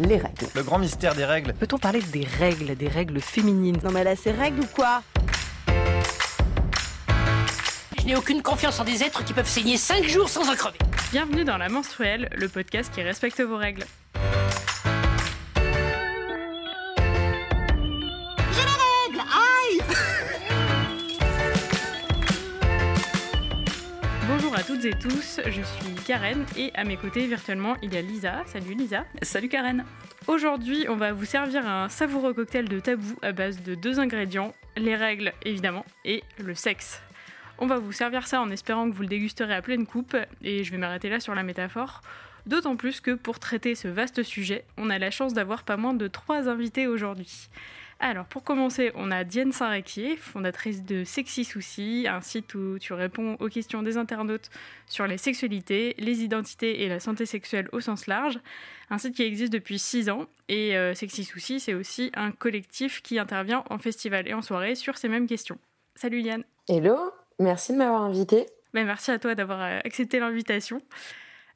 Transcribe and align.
les 0.00 0.16
règles. 0.16 0.46
Le 0.54 0.62
grand 0.62 0.78
mystère 0.78 1.14
des 1.14 1.24
règles. 1.24 1.52
Peut-on 1.54 1.78
parler 1.78 2.00
des 2.00 2.24
règles, 2.38 2.76
des 2.76 2.88
règles 2.88 3.20
féminines? 3.20 3.78
Non 3.84 3.90
mais 3.90 4.04
là, 4.04 4.16
c'est 4.16 4.32
règles 4.32 4.60
ou 4.60 4.66
quoi? 4.66 5.02
Je 7.98 8.06
n'ai 8.06 8.16
aucune 8.16 8.42
confiance 8.42 8.80
en 8.80 8.84
des 8.84 9.02
êtres 9.02 9.24
qui 9.24 9.32
peuvent 9.32 9.48
saigner 9.48 9.76
5 9.76 10.04
jours 10.08 10.28
sans 10.28 10.50
en 10.50 10.56
crever. 10.56 10.78
Bienvenue 11.12 11.44
dans 11.44 11.56
La 11.56 11.68
Menstruelle, 11.68 12.28
le 12.34 12.48
podcast 12.48 12.92
qui 12.92 13.02
respecte 13.02 13.40
vos 13.40 13.56
règles. 13.56 13.84
Toutes 24.82 24.94
et 24.94 24.98
tous, 24.98 25.40
je 25.46 25.62
suis 25.62 25.94
Karen 26.06 26.44
et 26.56 26.72
à 26.74 26.82
mes 26.82 26.96
côtés 26.96 27.26
virtuellement 27.26 27.76
il 27.82 27.94
y 27.94 27.96
a 27.96 28.02
Lisa. 28.02 28.42
Salut 28.46 28.74
Lisa. 28.74 29.04
Salut 29.20 29.48
Karen. 29.48 29.84
Aujourd'hui 30.26 30.86
on 30.88 30.96
va 30.96 31.12
vous 31.12 31.24
servir 31.24 31.68
un 31.68 31.88
savoureux 31.88 32.34
cocktail 32.34 32.68
de 32.68 32.80
tabou 32.80 33.16
à 33.22 33.30
base 33.30 33.62
de 33.62 33.76
deux 33.76 34.00
ingrédients, 34.00 34.54
les 34.76 34.96
règles 34.96 35.34
évidemment 35.44 35.84
et 36.04 36.24
le 36.38 36.54
sexe. 36.54 37.00
On 37.58 37.66
va 37.66 37.78
vous 37.78 37.92
servir 37.92 38.26
ça 38.26 38.40
en 38.40 38.50
espérant 38.50 38.90
que 38.90 38.94
vous 38.96 39.02
le 39.02 39.08
dégusterez 39.08 39.54
à 39.54 39.62
pleine 39.62 39.86
coupe 39.86 40.16
et 40.42 40.64
je 40.64 40.72
vais 40.72 40.78
m'arrêter 40.78 41.08
là 41.08 41.20
sur 41.20 41.34
la 41.34 41.44
métaphore. 41.44 42.00
D'autant 42.46 42.74
plus 42.74 43.00
que 43.00 43.12
pour 43.12 43.38
traiter 43.38 43.76
ce 43.76 43.86
vaste 43.86 44.24
sujet, 44.24 44.64
on 44.78 44.90
a 44.90 44.98
la 44.98 45.12
chance 45.12 45.32
d'avoir 45.32 45.62
pas 45.62 45.76
moins 45.76 45.94
de 45.94 46.08
trois 46.08 46.48
invités 46.48 46.88
aujourd'hui. 46.88 47.50
Alors, 48.04 48.24
pour 48.24 48.42
commencer, 48.42 48.90
on 48.96 49.12
a 49.12 49.22
Diane 49.22 49.52
Saint-Réquier, 49.52 50.16
fondatrice 50.16 50.82
de 50.82 51.04
Sexy 51.04 51.44
Soucis, 51.44 52.08
un 52.10 52.20
site 52.20 52.52
où 52.56 52.76
tu 52.80 52.94
réponds 52.94 53.36
aux 53.38 53.46
questions 53.46 53.80
des 53.84 53.96
internautes 53.96 54.50
sur 54.88 55.06
les 55.06 55.18
sexualités, 55.18 55.94
les 55.98 56.24
identités 56.24 56.82
et 56.82 56.88
la 56.88 56.98
santé 56.98 57.26
sexuelle 57.26 57.68
au 57.70 57.78
sens 57.78 58.08
large. 58.08 58.40
Un 58.90 58.98
site 58.98 59.14
qui 59.14 59.22
existe 59.22 59.52
depuis 59.52 59.78
6 59.78 60.10
ans. 60.10 60.26
Et 60.48 60.76
euh, 60.76 60.94
Sexy 60.94 61.22
Soucis, 61.22 61.60
c'est 61.60 61.74
aussi 61.74 62.10
un 62.14 62.32
collectif 62.32 63.02
qui 63.02 63.20
intervient 63.20 63.62
en 63.70 63.78
festival 63.78 64.26
et 64.26 64.34
en 64.34 64.42
soirée 64.42 64.74
sur 64.74 64.98
ces 64.98 65.08
mêmes 65.08 65.28
questions. 65.28 65.58
Salut 65.94 66.22
Yann. 66.22 66.42
Hello, 66.68 66.96
merci 67.38 67.72
de 67.72 67.78
m'avoir 67.78 68.02
invité. 68.02 68.48
Ben, 68.74 68.84
merci 68.84 69.12
à 69.12 69.20
toi 69.20 69.36
d'avoir 69.36 69.62
euh, 69.62 69.78
accepté 69.84 70.18
l'invitation. 70.18 70.82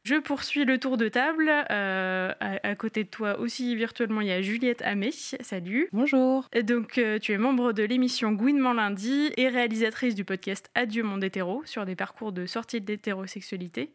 Je 0.06 0.14
poursuis 0.14 0.64
le 0.64 0.78
tour 0.78 0.98
de 0.98 1.08
table. 1.08 1.50
Euh, 1.68 2.32
à, 2.38 2.68
à, 2.68 2.76
côté 2.76 3.02
de 3.02 3.08
toi 3.08 3.40
aussi 3.40 3.74
virtuellement, 3.74 4.20
il 4.20 4.28
y 4.28 4.30
a 4.30 4.40
Juliette 4.40 4.80
Amé. 4.82 5.10
Salut. 5.10 5.88
Bonjour. 5.92 6.46
Et 6.52 6.62
donc, 6.62 6.98
euh, 6.98 7.18
tu 7.18 7.32
es 7.32 7.38
membre 7.38 7.72
de 7.72 7.82
l'émission 7.82 8.30
Gouinement 8.30 8.72
lundi 8.72 9.32
et 9.36 9.48
réalisatrice 9.48 10.14
du 10.14 10.24
podcast 10.24 10.70
Adieu 10.76 11.02
mon 11.02 11.20
hétéro 11.20 11.64
sur 11.64 11.84
des 11.84 11.96
parcours 11.96 12.30
de 12.30 12.46
sortie 12.46 12.80
de 12.80 12.86
l'hétérosexualité. 12.86 13.90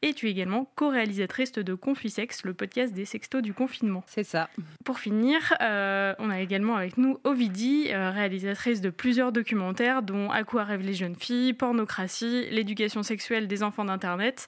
Et 0.00 0.14
tu 0.14 0.28
es 0.28 0.30
également 0.30 0.70
co-réalisatrice 0.76 1.50
de 1.50 1.74
Confisex, 1.74 2.44
le 2.44 2.54
podcast 2.54 2.94
des 2.94 3.04
sextos 3.04 3.42
du 3.42 3.52
confinement. 3.52 4.04
C'est 4.06 4.22
ça. 4.22 4.48
Pour 4.84 5.00
finir, 5.00 5.54
euh, 5.60 6.14
on 6.20 6.30
a 6.30 6.40
également 6.40 6.76
avec 6.76 6.98
nous 6.98 7.18
Ovidie, 7.24 7.88
euh, 7.88 8.12
réalisatrice 8.12 8.80
de 8.80 8.90
plusieurs 8.90 9.32
documentaires, 9.32 10.02
dont 10.02 10.30
À 10.30 10.44
quoi 10.44 10.62
rêvent 10.62 10.86
les 10.86 10.94
jeunes 10.94 11.16
filles, 11.16 11.52
Pornocratie, 11.52 12.46
l'éducation 12.50 13.02
sexuelle 13.02 13.48
des 13.48 13.64
enfants 13.64 13.84
d'Internet, 13.84 14.46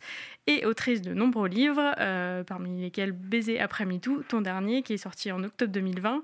et 0.50 0.66
autrice 0.66 1.00
de 1.00 1.14
nombreux 1.14 1.48
livres, 1.48 1.94
euh, 2.00 2.42
parmi 2.42 2.80
lesquels 2.80 3.12
Baiser 3.12 3.60
après 3.60 3.84
MeToo, 3.84 4.22
ton 4.28 4.40
dernier, 4.40 4.82
qui 4.82 4.94
est 4.94 4.98
sorti 4.98 5.30
en 5.30 5.44
octobre 5.44 5.72
2020, 5.72 6.22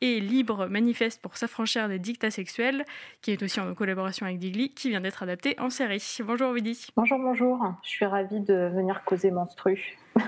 et 0.00 0.18
Libre 0.18 0.66
Manifeste 0.66 1.22
pour 1.22 1.36
s'affranchir 1.36 1.88
des 1.88 2.00
dictats 2.00 2.32
sexuels, 2.32 2.84
qui 3.22 3.30
est 3.30 3.42
aussi 3.42 3.60
en 3.60 3.72
collaboration 3.74 4.26
avec 4.26 4.38
Digli, 4.38 4.70
qui 4.74 4.88
vient 4.90 5.00
d'être 5.00 5.22
adapté 5.22 5.54
en 5.60 5.70
série. 5.70 6.04
Bonjour 6.24 6.50
Ovidie. 6.50 6.88
Bonjour, 6.96 7.18
bonjour. 7.18 7.72
Je 7.84 7.88
suis 7.88 8.04
ravie 8.04 8.40
de 8.40 8.68
venir 8.74 9.02
causer 9.04 9.30
menstru 9.30 9.96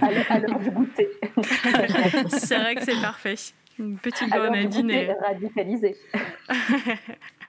à 0.00 0.38
l'heure 0.40 0.58
du 0.58 0.70
goûter. 0.70 1.08
c'est 2.28 2.58
vrai 2.58 2.74
que 2.74 2.82
c'est 2.82 3.00
parfait. 3.00 3.36
Une 3.78 3.98
petite 3.98 4.30
grenadine. 4.30 4.90
Et... 4.90 5.12
radicalisée. 5.12 5.96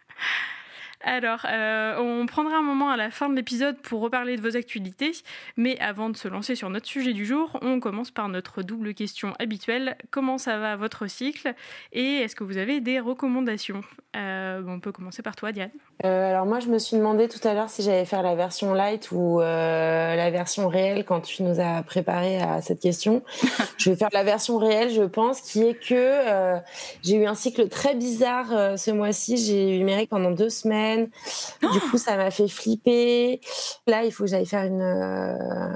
Alors, 1.03 1.45
euh, 1.51 1.97
on 1.99 2.25
prendra 2.25 2.57
un 2.57 2.61
moment 2.61 2.89
à 2.89 2.97
la 2.97 3.09
fin 3.09 3.29
de 3.29 3.35
l'épisode 3.35 3.77
pour 3.77 4.01
reparler 4.01 4.37
de 4.37 4.41
vos 4.41 4.55
actualités, 4.55 5.11
mais 5.57 5.79
avant 5.79 6.09
de 6.09 6.17
se 6.17 6.27
lancer 6.27 6.55
sur 6.55 6.69
notre 6.69 6.85
sujet 6.85 7.13
du 7.13 7.25
jour, 7.25 7.57
on 7.61 7.79
commence 7.79 8.11
par 8.11 8.29
notre 8.29 8.61
double 8.61 8.93
question 8.93 9.33
habituelle. 9.39 9.97
Comment 10.11 10.37
ça 10.37 10.57
va 10.59 10.75
votre 10.75 11.07
cycle? 11.07 11.53
Et 11.91 12.17
est-ce 12.17 12.35
que 12.35 12.43
vous 12.43 12.57
avez 12.57 12.81
des 12.81 12.99
recommandations? 12.99 13.81
Euh, 14.15 14.61
On 14.67 14.79
peut 14.79 14.91
commencer 14.91 15.23
par 15.23 15.35
toi, 15.35 15.51
Diane. 15.51 15.71
Euh, 16.05 16.29
alors 16.29 16.45
moi, 16.45 16.59
je 16.59 16.67
me 16.67 16.77
suis 16.77 16.97
demandé 16.97 17.27
tout 17.27 17.45
à 17.47 17.53
l'heure 17.53 17.69
si 17.69 17.81
j'allais 17.81 18.05
faire 18.05 18.21
la 18.21 18.35
version 18.35 18.73
light 18.73 19.11
ou 19.11 19.39
la 19.39 20.29
version 20.29 20.67
réelle 20.67 21.03
quand 21.05 21.21
tu 21.21 21.43
nous 21.43 21.59
as 21.59 21.81
préparé 21.83 22.39
à 22.41 22.61
cette 22.61 22.79
question. 22.79 23.23
je 23.77 23.89
vais 23.89 23.95
faire 23.95 24.09
la 24.13 24.23
version 24.23 24.57
réelle, 24.57 24.91
je 24.91 25.03
pense, 25.03 25.41
qui 25.41 25.63
est 25.63 25.73
que 25.73 26.59
j'ai 27.03 27.15
eu 27.15 27.25
un 27.25 27.35
cycle 27.35 27.69
très 27.69 27.95
bizarre 27.95 28.77
ce 28.77 28.91
mois-ci. 28.91 29.37
J'ai 29.37 29.79
eu 29.79 29.83
mes 29.83 29.95
règles 29.95 30.09
pendant 30.09 30.31
deux 30.31 30.49
semaines. 30.49 30.90
Du 30.97 31.79
coup, 31.79 31.97
ça 31.97 32.17
m'a 32.17 32.31
fait 32.31 32.47
flipper. 32.47 33.41
Là, 33.87 34.03
il 34.03 34.11
faut 34.11 34.23
que 34.23 34.29
j'aille 34.29 34.45
faire 34.45 34.65
une, 34.65 34.81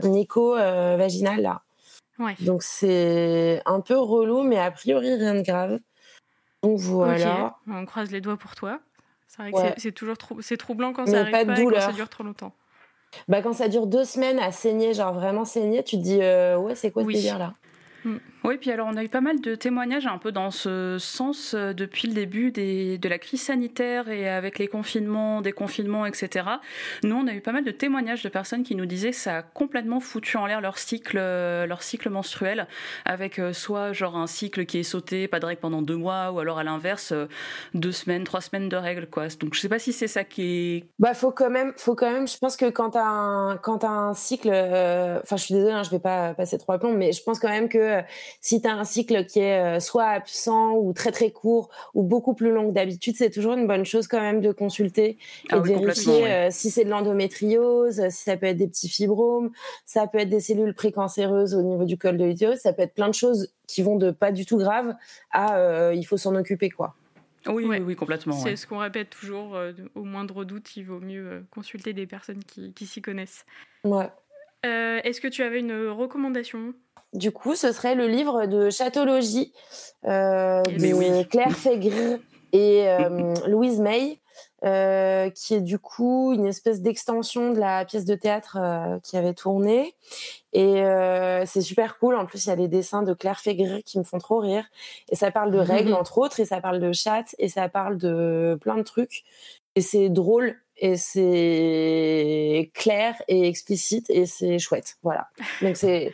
une 0.03 0.15
écho 0.15 0.55
vaginale 0.55 1.41
là. 1.41 1.61
Ouais. 2.19 2.35
Donc 2.39 2.63
c'est 2.63 3.61
un 3.65 3.81
peu 3.81 3.97
relou, 3.97 4.43
mais 4.43 4.57
a 4.57 4.71
priori 4.71 5.15
rien 5.15 5.35
de 5.35 5.41
grave. 5.41 5.79
Donc 6.63 6.79
voilà. 6.79 7.57
Okay. 7.67 7.77
On 7.77 7.85
croise 7.85 8.11
les 8.11 8.21
doigts 8.21 8.37
pour 8.37 8.55
toi. 8.55 8.79
C'est 9.27 9.41
vrai 9.41 9.51
que 9.51 9.57
ouais. 9.57 9.73
c'est 9.77 9.91
toujours 9.91 10.17
trou 10.17 10.41
c'est 10.41 10.57
troublant 10.57 10.93
quand 10.93 11.05
ça 11.05 11.19
arrive 11.19 11.31
pas, 11.31 11.43
de 11.43 11.49
pas 11.49 11.55
douleur. 11.55 11.81
et 11.81 11.85
quand 11.85 11.91
ça 11.91 11.95
dure 11.95 12.09
trop 12.09 12.23
longtemps. 12.23 12.53
Bah 13.27 13.41
quand 13.41 13.53
ça 13.53 13.67
dure 13.67 13.87
deux 13.87 14.05
semaines 14.05 14.39
à 14.39 14.51
saigner, 14.51 14.93
genre 14.93 15.13
vraiment 15.13 15.45
saigner, 15.45 15.83
tu 15.83 15.97
te 15.97 16.01
dis 16.01 16.21
euh, 16.21 16.57
ouais 16.57 16.75
c'est 16.75 16.91
quoi 16.91 17.03
oui. 17.03 17.15
ce 17.15 17.19
délire 17.19 17.39
là 17.39 17.53
oui, 18.45 18.57
puis 18.57 18.72
alors 18.72 18.88
on 18.89 18.95
a 18.97 19.03
eu 19.03 19.09
pas 19.09 19.22
mal 19.22 19.41
de 19.41 19.56
témoignages 19.56 20.07
un 20.07 20.17
peu 20.17 20.31
dans 20.31 20.51
ce 20.51 20.97
sens 21.00 21.53
euh, 21.53 21.73
depuis 21.73 22.07
le 22.07 22.13
début 22.13 22.51
de 22.51 23.09
la 23.09 23.17
crise 23.17 23.41
sanitaire 23.41 24.09
et 24.09 24.29
avec 24.29 24.59
les 24.59 24.67
confinements, 24.67 25.41
déconfinements, 25.41 26.06
etc. 26.06 26.45
Nous, 27.03 27.16
on 27.16 27.28
a 27.28 27.34
eu 27.34 27.41
pas 27.41 27.51
mal 27.51 27.63
de 27.63 27.72
témoignages 27.72 28.23
de 28.23 28.29
personnes 28.29 28.63
qui 28.63 28.75
nous 28.75 28.85
disaient 28.85 29.11
que 29.11 29.17
ça 29.17 29.38
a 29.38 29.41
complètement 29.41 30.00
foutu 30.00 30.38
en 30.38 30.45
l'air 30.45 30.61
leur 30.61 30.78
cycle, 30.78 31.17
leur 31.17 31.81
cycle 31.81 32.09
menstruel, 32.09 32.67
avec 33.05 33.39
euh, 33.39 33.53
soit 33.53 33.94
genre 33.94 34.17
un 34.17 34.28
cycle 34.28 34.66
qui 34.66 34.79
est 34.79 34.84
sauté, 34.84 35.28
pas 35.28 35.39
de 35.39 35.45
règles 35.45 35.61
pendant 35.61 35.81
deux 35.81 35.95
mois, 35.95 36.31
ou 36.31 36.39
alors 36.39 36.59
à 36.59 36.63
l'inverse 36.63 37.11
euh, 37.11 37.28
deux 37.73 37.91
semaines, 37.91 38.23
trois 38.23 38.41
semaines 38.41 38.69
de 38.69 38.78
règles, 38.78 39.07
quoi. 39.07 39.28
Donc 39.39 39.53
je 39.53 39.59
sais 39.59 39.69
pas 39.69 39.79
si 39.79 39.94
c'est 39.94 40.07
ça 40.07 40.23
qui 40.23 40.44
est. 40.44 40.85
Bah 41.00 41.13
faut 41.13 41.31
quand 41.31 41.50
même, 41.50 41.73
faut 41.78 41.95
quand 41.95 42.11
même. 42.11 42.28
Je 42.28 42.38
pense 42.38 42.57
que 42.57 42.69
quand 42.69 42.95
un, 42.95 43.57
quand 43.61 43.84
un 43.84 44.13
cycle, 44.13 44.50
enfin 44.50 44.55
euh, 44.55 45.19
je 45.31 45.35
suis 45.35 45.53
désolée, 45.53 45.73
hein, 45.73 45.84
je 45.84 45.91
vais 45.91 46.00
pas 46.00 46.34
passer 46.34 46.57
trois 46.57 46.78
plombs, 46.78 46.94
mais 46.94 47.11
je 47.11 47.23
pense 47.23 47.39
quand 47.39 47.50
même 47.50 47.69
que 47.69 48.01
si 48.41 48.62
tu 48.62 48.68
as 48.68 48.73
un 48.73 48.84
cycle 48.84 49.25
qui 49.25 49.40
est 49.40 49.79
soit 49.79 50.06
absent 50.06 50.73
ou 50.75 50.94
très 50.94 51.12
très 51.12 51.31
court 51.31 51.69
ou 51.94 52.03
beaucoup 52.03 52.34
plus 52.34 52.51
long 52.51 52.68
que 52.69 52.73
d'habitude, 52.73 53.16
c'est 53.18 53.29
toujours 53.29 53.53
une 53.53 53.68
bonne 53.68 53.85
chose 53.85 54.07
quand 54.07 54.22
même 54.22 54.41
de 54.41 54.51
consulter 54.51 55.09
et 55.12 55.18
ah 55.50 55.56
de 55.57 55.62
oui, 55.62 55.69
vérifier 55.69 56.23
oui. 56.23 56.29
euh, 56.29 56.47
si 56.51 56.69
c'est 56.72 56.85
de 56.85 56.90
l'endométriose, 56.90 58.09
si 58.09 58.23
ça 58.23 58.38
peut 58.38 58.46
être 58.47 58.57
des 58.57 58.68
petits 58.68 58.90
fibromes, 58.90 59.51
ça 59.85 60.07
peut 60.07 60.19
être 60.19 60.29
des 60.29 60.40
cellules 60.40 60.73
précancéreuses 60.73 61.56
au 61.56 61.62
niveau 61.62 61.85
du 61.85 61.97
col 61.97 62.18
de 62.18 62.25
l'utérus, 62.25 62.59
ça 62.59 62.73
peut 62.73 62.81
être 62.84 62.94
plein 62.94 63.07
de 63.09 63.13
choses 63.13 63.51
qui 63.68 63.81
vont 63.81 63.96
de 63.96 64.12
pas 64.12 64.31
du 64.31 64.46
tout 64.46 64.57
grave 64.57 64.96
à 65.31 65.57
euh, 65.57 65.94
il 65.94 66.03
faut 66.03 66.17
s'en 66.17 66.35
occuper 66.35 66.69
quoi. 66.69 66.96
Oui, 67.47 67.66
Ouais. 67.66 67.78
oui, 67.78 67.85
oui, 67.85 67.96
complètement. 67.96 68.34
C'est 68.34 68.50
ouais. 68.50 68.56
ce 68.56 68.66
qu'on 68.66 68.79
répète 68.79 69.12
toujours, 69.12 69.56
euh, 69.56 69.72
au 69.94 70.03
moindre 70.03 70.46
doute, 70.46 70.75
il 70.78 70.84
vaut 70.85 71.00
mieux 71.00 71.28
euh, 71.28 71.41
consulter 71.52 71.94
des 71.94 72.07
personnes 72.07 72.44
qui, 72.44 72.73
qui 72.73 72.88
s'y 72.88 73.03
connaissent. 73.03 73.46
Ouais. 73.84 74.09
Euh, 74.66 75.00
Est-ce 75.03 75.22
que 75.22 75.28
tu 75.28 75.44
avais 75.44 75.59
une 75.59 75.90
recommandation 75.90 76.73
Du 77.15 77.31
coup, 77.31 77.55
ce 77.55 77.71
serait 77.71 77.95
le 77.95 78.07
livre 78.07 78.45
de 78.45 78.69
Chatologie 78.69 79.53
euh, 80.05 80.61
de 80.63 80.93
oui. 80.93 81.27
Claire 81.29 81.55
Fégre 81.55 82.19
et 82.51 82.89
euh, 82.89 83.33
Louise 83.47 83.79
May, 83.79 84.19
euh, 84.65 85.29
qui 85.29 85.55
est 85.55 85.61
du 85.61 85.79
coup 85.79 86.33
une 86.33 86.45
espèce 86.45 86.81
d'extension 86.81 87.53
de 87.53 87.59
la 87.59 87.85
pièce 87.85 88.03
de 88.03 88.15
théâtre 88.15 88.57
qui 89.01 89.15
avait 89.15 89.33
tourné. 89.33 89.95
Et 90.51 90.83
c'est 91.45 91.61
super 91.61 91.97
cool. 91.99 92.15
En 92.15 92.25
plus, 92.25 92.45
il 92.45 92.49
y 92.49 92.51
a 92.51 92.55
les 92.55 92.67
dessins 92.67 93.01
de 93.01 93.13
Claire 93.13 93.40
Fégre 93.40 93.79
qui 93.85 93.97
me 93.97 94.03
font 94.03 94.17
trop 94.17 94.40
rire. 94.40 94.66
Et 95.09 95.16
ça 95.16 95.31
parle 95.31 95.51
de 95.51 95.59
règles, 95.59 95.93
entre 95.93 96.17
autres, 96.17 96.41
et 96.41 96.45
ça 96.45 96.59
parle 96.59 96.81
de 96.81 96.91
chatte, 96.91 97.34
et 97.40 97.47
ça 97.47 97.69
parle 97.69 97.97
de 97.97 98.57
plein 98.59 98.75
de 98.75 98.84
trucs. 98.84 99.23
Et 99.75 99.81
c'est 99.81 100.09
drôle, 100.09 100.57
et 100.78 100.97
c'est 100.97 102.72
clair 102.73 103.16
et 103.29 103.47
explicite, 103.47 104.09
et 104.09 104.25
c'est 104.25 104.59
chouette. 104.59 104.95
Voilà. 105.03 105.28
Donc, 105.61 105.78
c'est, 105.78 106.13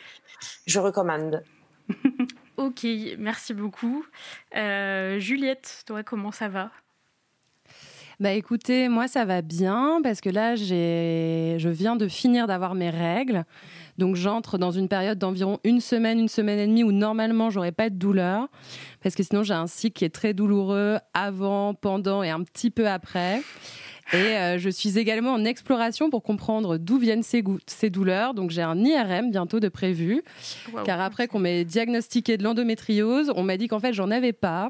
je 0.65 0.79
recommande. 0.79 1.43
Ok, 2.57 2.85
merci 3.17 3.55
beaucoup. 3.55 4.05
Euh, 4.55 5.17
Juliette, 5.17 5.83
toi, 5.87 6.03
comment 6.03 6.31
ça 6.31 6.47
va? 6.47 6.69
Bah 8.19 8.33
écoutez, 8.33 8.87
moi 8.87 9.07
ça 9.07 9.25
va 9.25 9.41
bien 9.41 9.99
parce 10.03 10.21
que 10.21 10.29
là 10.29 10.55
j'ai, 10.55 11.55
je 11.57 11.69
viens 11.69 11.95
de 11.95 12.07
finir 12.07 12.45
d'avoir 12.45 12.75
mes 12.75 12.91
règles, 12.91 13.45
donc 13.97 14.15
j'entre 14.15 14.59
dans 14.59 14.69
une 14.69 14.87
période 14.87 15.17
d'environ 15.17 15.57
une 15.63 15.81
semaine, 15.81 16.19
une 16.19 16.27
semaine 16.27 16.59
et 16.59 16.67
demie 16.67 16.83
où 16.83 16.91
normalement 16.91 17.49
j'aurais 17.49 17.71
pas 17.71 17.89
de 17.89 17.95
douleur 17.95 18.47
parce 19.01 19.15
que 19.15 19.23
sinon 19.23 19.41
j'ai 19.41 19.55
un 19.55 19.65
cycle 19.65 19.97
qui 19.97 20.05
est 20.05 20.13
très 20.13 20.35
douloureux 20.35 20.99
avant, 21.15 21.73
pendant 21.73 22.21
et 22.21 22.29
un 22.29 22.43
petit 22.43 22.69
peu 22.69 22.87
après. 22.87 23.41
Et 24.13 24.17
euh, 24.17 24.57
je 24.57 24.69
suis 24.69 24.97
également 24.97 25.33
en 25.33 25.45
exploration 25.45 26.09
pour 26.09 26.23
comprendre 26.23 26.77
d'où 26.77 26.97
viennent 26.97 27.23
ces, 27.23 27.43
ces 27.65 27.89
douleurs. 27.89 28.33
Donc 28.33 28.51
j'ai 28.51 28.61
un 28.61 28.77
IRM 28.77 29.31
bientôt 29.31 29.59
de 29.59 29.69
prévu. 29.69 30.21
Car 30.85 30.99
après 30.99 31.27
qu'on 31.27 31.39
m'ait 31.39 31.63
diagnostiqué 31.63 32.37
de 32.37 32.43
l'endométriose, 32.43 33.31
on 33.35 33.43
m'a 33.43 33.57
dit 33.57 33.67
qu'en 33.67 33.79
fait 33.79 33.93
j'en 33.93 34.11
avais 34.11 34.33
pas. 34.33 34.69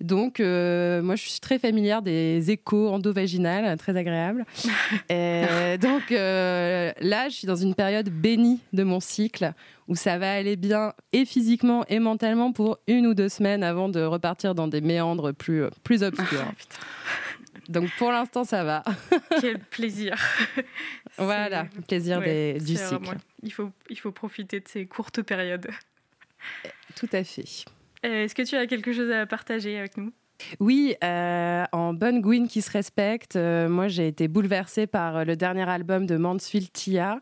Donc 0.00 0.40
euh, 0.40 1.02
moi 1.02 1.16
je 1.16 1.28
suis 1.28 1.40
très 1.40 1.58
familière 1.58 2.02
des 2.02 2.50
échos 2.50 2.88
endovaginales, 2.88 3.76
très 3.78 3.96
agréable. 3.96 4.44
et 5.08 5.78
donc 5.80 6.12
euh, 6.12 6.92
là 7.00 7.28
je 7.28 7.34
suis 7.34 7.46
dans 7.46 7.56
une 7.56 7.74
période 7.74 8.08
bénie 8.08 8.60
de 8.72 8.84
mon 8.84 9.00
cycle 9.00 9.52
où 9.88 9.96
ça 9.96 10.18
va 10.18 10.32
aller 10.32 10.56
bien 10.56 10.92
et 11.12 11.24
physiquement 11.24 11.84
et 11.88 11.98
mentalement 11.98 12.52
pour 12.52 12.78
une 12.86 13.06
ou 13.06 13.14
deux 13.14 13.30
semaines 13.30 13.64
avant 13.64 13.88
de 13.88 14.02
repartir 14.02 14.54
dans 14.54 14.68
des 14.68 14.82
méandres 14.82 15.32
plus, 15.32 15.64
plus 15.82 16.02
obscurs. 16.02 16.52
Donc 17.68 17.90
pour 17.98 18.10
l'instant, 18.10 18.44
ça 18.44 18.64
va. 18.64 18.82
Quel 19.40 19.58
plaisir. 19.58 20.16
voilà, 21.18 21.66
plaisir 21.86 22.20
du 22.20 22.76
cycle. 22.76 23.16
il, 23.42 23.52
faut, 23.52 23.70
il 23.90 23.98
faut 23.98 24.12
profiter 24.12 24.60
de 24.60 24.68
ces 24.68 24.86
courtes 24.86 25.22
périodes. 25.22 25.68
Tout 26.96 27.08
à 27.12 27.24
fait. 27.24 27.64
Euh, 28.04 28.24
est-ce 28.24 28.34
que 28.34 28.42
tu 28.42 28.56
as 28.56 28.66
quelque 28.66 28.92
chose 28.92 29.10
à 29.10 29.26
partager 29.26 29.78
avec 29.78 29.96
nous? 29.96 30.12
Oui, 30.60 30.94
euh, 31.02 31.64
en 31.72 31.92
bonne 31.92 32.20
Gwyn 32.20 32.46
qui 32.46 32.62
se 32.62 32.70
respecte, 32.70 33.34
euh, 33.34 33.68
moi 33.68 33.88
j'ai 33.88 34.06
été 34.06 34.28
bouleversée 34.28 34.86
par 34.86 35.24
le 35.24 35.34
dernier 35.34 35.68
album 35.68 36.06
de 36.06 36.16
Mansfield 36.16 36.72
Tia 36.72 37.20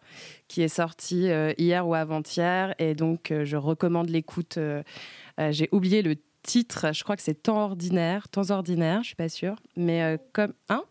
qui 0.48 0.60
est 0.60 0.68
sorti 0.68 1.30
hier 1.56 1.88
ou 1.88 1.94
avant-hier 1.94 2.74
et 2.78 2.94
donc 2.94 3.32
je 3.42 3.56
recommande 3.56 4.10
l'écoute. 4.10 4.58
j'ai 5.50 5.68
oublié 5.72 6.02
le 6.02 6.16
titre, 6.46 6.94
je 6.94 7.02
crois 7.02 7.16
que 7.16 7.22
c'est 7.22 7.42
Temps 7.42 7.62
ordinaire, 7.62 8.28
Temps 8.28 8.50
ordinaire, 8.50 9.02
je 9.02 9.08
suis 9.08 9.16
pas 9.16 9.28
sûre, 9.28 9.56
mais 9.76 10.02
euh, 10.02 10.16
comme 10.32 10.54
un 10.68 10.84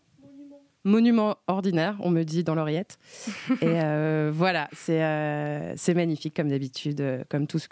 Monument 0.84 1.36
ordinaire, 1.48 1.96
on 1.98 2.10
me 2.10 2.22
dit 2.22 2.44
dans 2.44 2.54
l'oreillette. 2.54 2.96
Et 3.60 3.82
euh, 3.82 4.30
voilà, 4.32 4.68
c'est 4.72 5.02
euh, 5.02 5.74
c'est 5.76 5.94
magnifique 5.94 6.36
comme 6.36 6.48
d'habitude, 6.48 7.24
comme 7.28 7.48
tout 7.48 7.58
ce, 7.58 7.66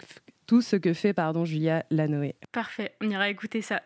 tout 0.47 0.61
ce 0.61 0.75
que 0.75 0.91
fait 0.91 1.13
pardon 1.13 1.45
Julia 1.45 1.85
Lanoé. 1.91 2.35
Parfait, 2.51 2.93
on 3.01 3.09
ira 3.09 3.29
écouter 3.29 3.61
ça. 3.61 3.81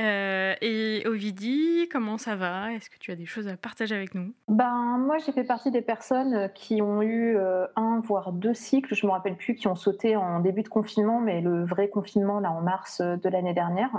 Euh, 0.00 0.54
et 0.60 1.02
Ovidie, 1.06 1.88
comment 1.90 2.18
ça 2.18 2.36
va? 2.36 2.72
Est-ce 2.72 2.88
que 2.88 2.98
tu 2.98 3.10
as 3.10 3.16
des 3.16 3.26
choses 3.26 3.48
à 3.48 3.56
partager 3.56 3.94
avec 3.94 4.14
nous? 4.14 4.32
Ben 4.46 4.96
moi, 4.98 5.18
j'ai 5.18 5.32
fait 5.32 5.44
partie 5.44 5.70
des 5.70 5.82
personnes 5.82 6.50
qui 6.54 6.80
ont 6.82 7.02
eu 7.02 7.36
euh, 7.36 7.66
un 7.74 8.00
voire 8.00 8.32
deux 8.32 8.54
cycles. 8.54 8.94
Je 8.94 9.06
me 9.06 9.12
rappelle 9.12 9.36
plus 9.36 9.54
qui 9.54 9.66
ont 9.66 9.74
sauté 9.74 10.14
en 10.16 10.40
début 10.40 10.62
de 10.62 10.68
confinement, 10.68 11.20
mais 11.20 11.40
le 11.40 11.64
vrai 11.64 11.88
confinement 11.88 12.38
là 12.38 12.52
en 12.52 12.60
mars 12.60 13.00
de 13.00 13.28
l'année 13.28 13.54
dernière. 13.54 13.90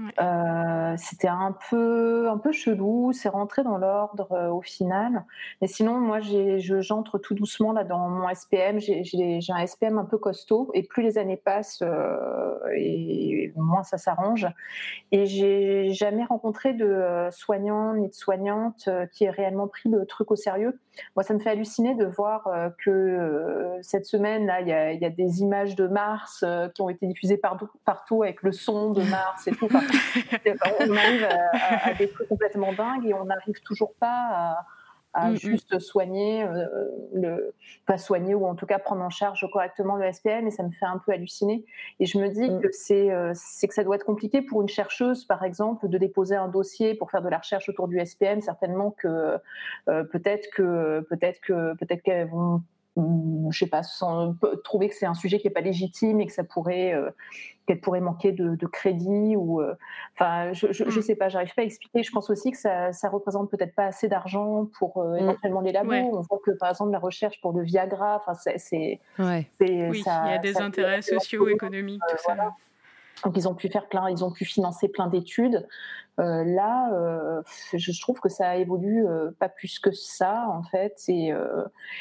Euh, 0.00 0.94
c'était 0.96 1.28
un 1.28 1.54
peu, 1.68 2.30
un 2.30 2.38
peu 2.38 2.50
chelou, 2.50 3.12
c'est 3.12 3.28
rentré 3.28 3.62
dans 3.62 3.76
l'ordre 3.76 4.32
euh, 4.32 4.48
au 4.48 4.62
final. 4.62 5.24
Mais 5.60 5.66
sinon, 5.66 6.00
moi, 6.00 6.20
j'entre 6.20 7.18
tout 7.18 7.34
doucement 7.34 7.72
là 7.72 7.84
dans 7.84 8.08
mon 8.08 8.28
SPM. 8.34 8.78
J'ai 8.80 9.40
un 9.50 9.66
SPM 9.66 9.98
un 9.98 10.04
peu 10.04 10.16
costaud 10.16 10.70
et 10.72 10.82
plus 10.82 11.02
les 11.02 11.18
années 11.18 11.36
passent 11.36 11.82
euh, 11.82 12.54
et 12.74 13.52
moins 13.56 13.82
ça 13.82 13.98
s'arrange. 13.98 14.46
Et 15.12 15.26
j'ai 15.26 15.92
jamais 15.92 16.24
rencontré 16.24 16.72
de 16.72 17.28
soignant 17.30 17.94
ni 17.94 18.08
de 18.08 18.14
soignante 18.14 18.88
qui 19.12 19.24
ait 19.24 19.30
réellement 19.30 19.68
pris 19.68 19.90
le 19.90 20.06
truc 20.06 20.30
au 20.30 20.36
sérieux. 20.36 20.80
Moi, 21.16 21.22
ça 21.22 21.34
me 21.34 21.38
fait 21.38 21.50
halluciner 21.50 21.94
de 21.94 22.04
voir 22.04 22.48
que 22.84 23.78
cette 23.82 24.06
semaine, 24.06 24.52
il 24.60 24.66
y, 24.66 24.70
y, 24.70 25.04
a 25.04 25.10
des 25.10 25.40
images 25.40 25.74
de 25.74 25.86
Mars 25.86 26.44
qui 26.74 26.82
ont 26.82 26.88
été 26.88 27.06
diffusées 27.06 27.36
partout, 27.36 27.68
partout 27.84 28.22
avec 28.22 28.42
le 28.42 28.52
son 28.52 28.90
de 28.90 29.02
Mars 29.02 29.46
et 29.46 29.52
tout 29.52 29.68
on 30.80 30.96
arrive 30.96 31.28
à, 31.84 31.94
des 31.94 32.08
trucs 32.08 32.28
complètement 32.28 32.72
dingues 32.72 33.06
et 33.06 33.14
on 33.14 33.24
n'arrive 33.24 33.60
toujours 33.62 33.94
pas 33.94 34.64
à, 35.14 35.28
mm, 35.28 35.32
mm. 35.32 35.36
juste 35.36 35.78
soigner, 35.78 36.44
euh, 36.44 36.66
le, 37.12 37.54
pas 37.86 37.98
soigner 37.98 38.34
ou 38.34 38.46
en 38.46 38.54
tout 38.54 38.66
cas 38.66 38.78
prendre 38.78 39.02
en 39.02 39.10
charge 39.10 39.46
correctement 39.52 39.96
le 39.96 40.10
SPM 40.10 40.46
et 40.46 40.50
ça 40.50 40.62
me 40.62 40.70
fait 40.70 40.86
un 40.86 40.98
peu 40.98 41.12
halluciner. 41.12 41.64
Et 42.00 42.06
je 42.06 42.18
me 42.18 42.28
dis 42.28 42.48
mm. 42.48 42.60
que 42.60 42.68
euh, 42.92 43.32
c'est 43.34 43.68
que 43.68 43.74
ça 43.74 43.84
doit 43.84 43.96
être 43.96 44.04
compliqué 44.04 44.42
pour 44.42 44.62
une 44.62 44.68
chercheuse, 44.68 45.24
par 45.24 45.44
exemple, 45.44 45.88
de 45.88 45.98
déposer 45.98 46.36
un 46.36 46.48
dossier 46.48 46.94
pour 46.94 47.10
faire 47.10 47.22
de 47.22 47.28
la 47.28 47.38
recherche 47.38 47.68
autour 47.68 47.88
du 47.88 48.04
SPM. 48.04 48.40
Certainement 48.40 48.90
que 48.90 49.38
euh, 49.88 50.04
peut-être 50.04 50.48
que 50.50 51.00
peut-être 51.08 51.40
que 51.40 51.74
peut-être 51.76 52.02
qu'elles 52.02 52.28
vont 52.28 52.62
je 52.96 53.58
sais 53.58 53.66
pas, 53.66 53.82
sans, 53.82 54.34
trouver 54.64 54.88
que 54.88 54.94
c'est 54.94 55.06
un 55.06 55.14
sujet 55.14 55.38
qui 55.38 55.46
n'est 55.46 55.52
pas 55.52 55.60
légitime 55.60 56.20
et 56.20 56.26
que 56.26 56.32
ça 56.32 56.44
pourrait, 56.44 56.92
euh, 56.92 57.10
qu'elle 57.66 57.80
pourrait 57.80 58.00
manquer 58.00 58.32
de, 58.32 58.66
crédit 58.66 59.34
ou, 59.36 59.60
euh, 59.60 59.74
enfin, 60.14 60.52
je, 60.52 60.72
je, 60.72 60.84
mm. 60.84 61.02
sais 61.02 61.14
pas, 61.14 61.28
j'arrive 61.28 61.54
pas 61.54 61.62
à 61.62 61.64
expliquer. 61.64 62.02
Je 62.02 62.10
pense 62.10 62.28
aussi 62.28 62.50
que 62.50 62.58
ça, 62.58 62.92
ça 62.92 63.08
représente 63.08 63.50
peut-être 63.50 63.74
pas 63.74 63.86
assez 63.86 64.08
d'argent 64.08 64.68
pour 64.78 64.98
euh, 64.98 65.14
mm. 65.14 65.18
éventuellement 65.20 65.60
les 65.60 65.72
labos. 65.72 65.94
On 65.94 66.20
voit 66.20 66.40
que 66.44 66.50
par 66.52 66.70
exemple 66.70 66.92
la 66.92 66.98
recherche 66.98 67.40
pour 67.40 67.52
le 67.52 67.62
Viagra, 67.62 68.16
enfin, 68.16 68.34
c'est, 68.34 69.00
oui, 69.18 69.46
il 69.60 69.94
y 69.96 70.08
a 70.08 70.38
des 70.38 70.58
intérêts 70.58 71.02
sociaux, 71.02 71.48
économiques, 71.48 72.02
tout 72.08 72.18
ça. 72.18 72.36
Donc 73.24 73.36
ils 73.36 73.48
ont 73.48 73.54
pu 73.54 73.68
faire 73.68 73.88
plein, 73.88 74.10
ils 74.10 74.24
ont 74.24 74.32
pu 74.32 74.44
financer 74.44 74.88
plein 74.88 75.06
d'études. 75.06 75.66
Euh, 76.20 76.44
là, 76.44 76.92
euh, 76.92 77.42
je 77.72 78.00
trouve 78.00 78.20
que 78.20 78.28
ça 78.28 78.56
évolue 78.56 79.06
euh, 79.06 79.30
pas 79.38 79.48
plus 79.48 79.78
que 79.78 79.92
ça 79.92 80.44
en 80.48 80.62
fait. 80.62 80.94
Et, 81.08 81.32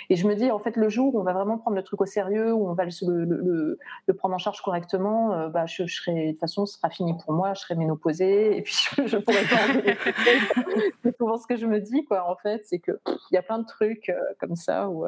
et, 0.09 0.15
je 0.15 0.27
me 0.27 0.35
dis 0.35 0.51
en 0.51 0.59
fait 0.59 0.75
le 0.75 0.89
jour 0.89 1.15
où 1.15 1.21
on 1.21 1.23
va 1.23 1.33
vraiment 1.33 1.57
prendre 1.57 1.77
le 1.77 1.83
truc 1.83 2.01
au 2.01 2.05
sérieux, 2.05 2.53
où 2.53 2.67
on 2.67 2.73
va 2.73 2.83
le, 2.83 3.23
le, 3.23 3.79
le, 4.07 4.13
prendre 4.13 4.35
en 4.35 4.37
charge 4.37 4.61
correctement, 4.61 5.47
bah 5.49 5.65
je, 5.65 5.85
serai 5.87 6.27
de 6.27 6.31
toute 6.31 6.41
façon 6.41 6.65
ce 6.65 6.77
sera 6.77 6.89
fini 6.89 7.15
pour 7.23 7.33
moi, 7.33 7.53
je 7.53 7.61
serai 7.61 7.75
ménopausée 7.75 8.57
et 8.57 8.61
puis 8.61 8.75
je, 8.97 9.07
je 9.07 9.17
pourrai 9.17 9.43
pas. 9.43 9.93
c'est 11.03 11.17
souvent 11.17 11.37
ce 11.37 11.47
que 11.47 11.55
je 11.55 11.65
me 11.65 11.79
dis 11.79 12.03
quoi. 12.05 12.29
En 12.29 12.35
fait, 12.35 12.61
c'est 12.65 12.79
que 12.79 12.99
il 13.07 13.35
y 13.35 13.37
a 13.37 13.41
plein 13.41 13.59
de 13.59 13.65
trucs 13.65 14.11
comme 14.39 14.55
ça 14.55 14.89
où, 14.89 15.05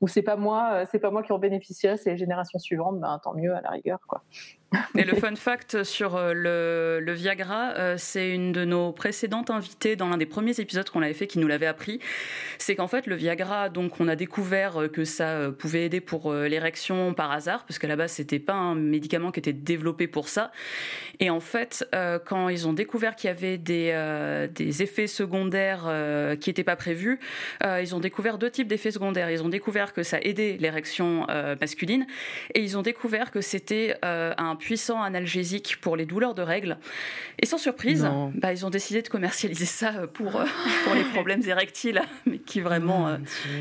où 0.00 0.08
c'est 0.08 0.22
pas 0.22 0.36
moi, 0.36 0.84
c'est 0.86 1.00
pas 1.00 1.10
moi 1.10 1.24
qui 1.24 1.32
en 1.32 1.38
bénéficierai, 1.38 1.96
c'est 1.96 2.10
les 2.10 2.16
générations 2.16 2.60
suivantes. 2.60 3.00
Ben 3.00 3.20
tant 3.22 3.34
mieux 3.34 3.54
à 3.54 3.60
la 3.60 3.70
rigueur 3.70 3.98
quoi. 4.06 4.22
Et 4.96 5.04
le 5.04 5.14
fun 5.14 5.34
fact 5.36 5.84
sur 5.84 6.18
le, 6.18 7.00
le 7.00 7.12
Viagra, 7.12 7.96
c'est 7.98 8.30
une 8.30 8.35
de 8.38 8.64
nos 8.64 8.92
précédentes 8.92 9.50
invitées 9.50 9.96
dans 9.96 10.08
l'un 10.08 10.16
des 10.16 10.26
premiers 10.26 10.60
épisodes 10.60 10.88
qu'on 10.88 11.02
avait 11.02 11.14
fait 11.14 11.26
qui 11.26 11.38
nous 11.38 11.48
l'avait 11.48 11.66
appris, 11.66 12.00
c'est 12.58 12.76
qu'en 12.76 12.88
fait 12.88 13.06
le 13.06 13.14
Viagra, 13.14 13.68
donc 13.68 14.00
on 14.00 14.08
a 14.08 14.16
découvert 14.16 14.82
euh, 14.82 14.88
que 14.88 15.04
ça 15.04 15.28
euh, 15.28 15.50
pouvait 15.50 15.86
aider 15.86 16.00
pour 16.00 16.32
euh, 16.32 16.48
l'érection 16.48 17.14
par 17.14 17.32
hasard, 17.32 17.64
parce 17.64 17.78
qu'à 17.78 17.88
la 17.88 17.96
base 17.96 18.12
c'était 18.12 18.38
pas 18.38 18.54
un 18.54 18.74
médicament 18.74 19.30
qui 19.30 19.40
était 19.40 19.52
développé 19.52 20.06
pour 20.06 20.28
ça. 20.28 20.52
Et 21.18 21.30
en 21.30 21.40
fait, 21.40 21.88
quand 22.26 22.50
ils 22.50 22.68
ont 22.68 22.74
découvert 22.74 23.16
qu'il 23.16 23.28
y 23.28 23.30
avait 23.30 23.56
des, 23.56 24.46
des 24.54 24.82
effets 24.82 25.06
secondaires 25.06 25.90
qui 26.38 26.50
n'étaient 26.50 26.62
pas 26.62 26.76
prévus, 26.76 27.18
ils 27.64 27.94
ont 27.94 28.00
découvert 28.00 28.36
deux 28.36 28.50
types 28.50 28.68
d'effets 28.68 28.90
secondaires. 28.90 29.30
Ils 29.30 29.42
ont 29.42 29.48
découvert 29.48 29.94
que 29.94 30.02
ça 30.02 30.18
aidait 30.20 30.58
l'érection 30.60 31.26
masculine, 31.58 32.06
et 32.54 32.60
ils 32.60 32.76
ont 32.76 32.82
découvert 32.82 33.30
que 33.30 33.40
c'était 33.40 33.94
un 34.02 34.56
puissant 34.56 35.02
analgésique 35.02 35.78
pour 35.80 35.96
les 35.96 36.04
douleurs 36.04 36.34
de 36.34 36.42
règles. 36.42 36.76
Et 37.38 37.46
sans 37.46 37.58
surprise, 37.58 38.06
bah, 38.34 38.52
ils 38.52 38.64
ont 38.66 38.70
décidé 38.70 39.02
de 39.02 39.08
commercialiser 39.08 39.64
ça 39.64 39.92
euh, 39.94 40.06
pour, 40.06 40.36
euh, 40.36 40.44
pour 40.84 40.94
les 40.94 41.04
problèmes 41.04 41.42
érectiles, 41.46 42.02
mais 42.26 42.38
qui 42.38 42.60
vraiment, 42.60 43.08
euh, 43.08 43.16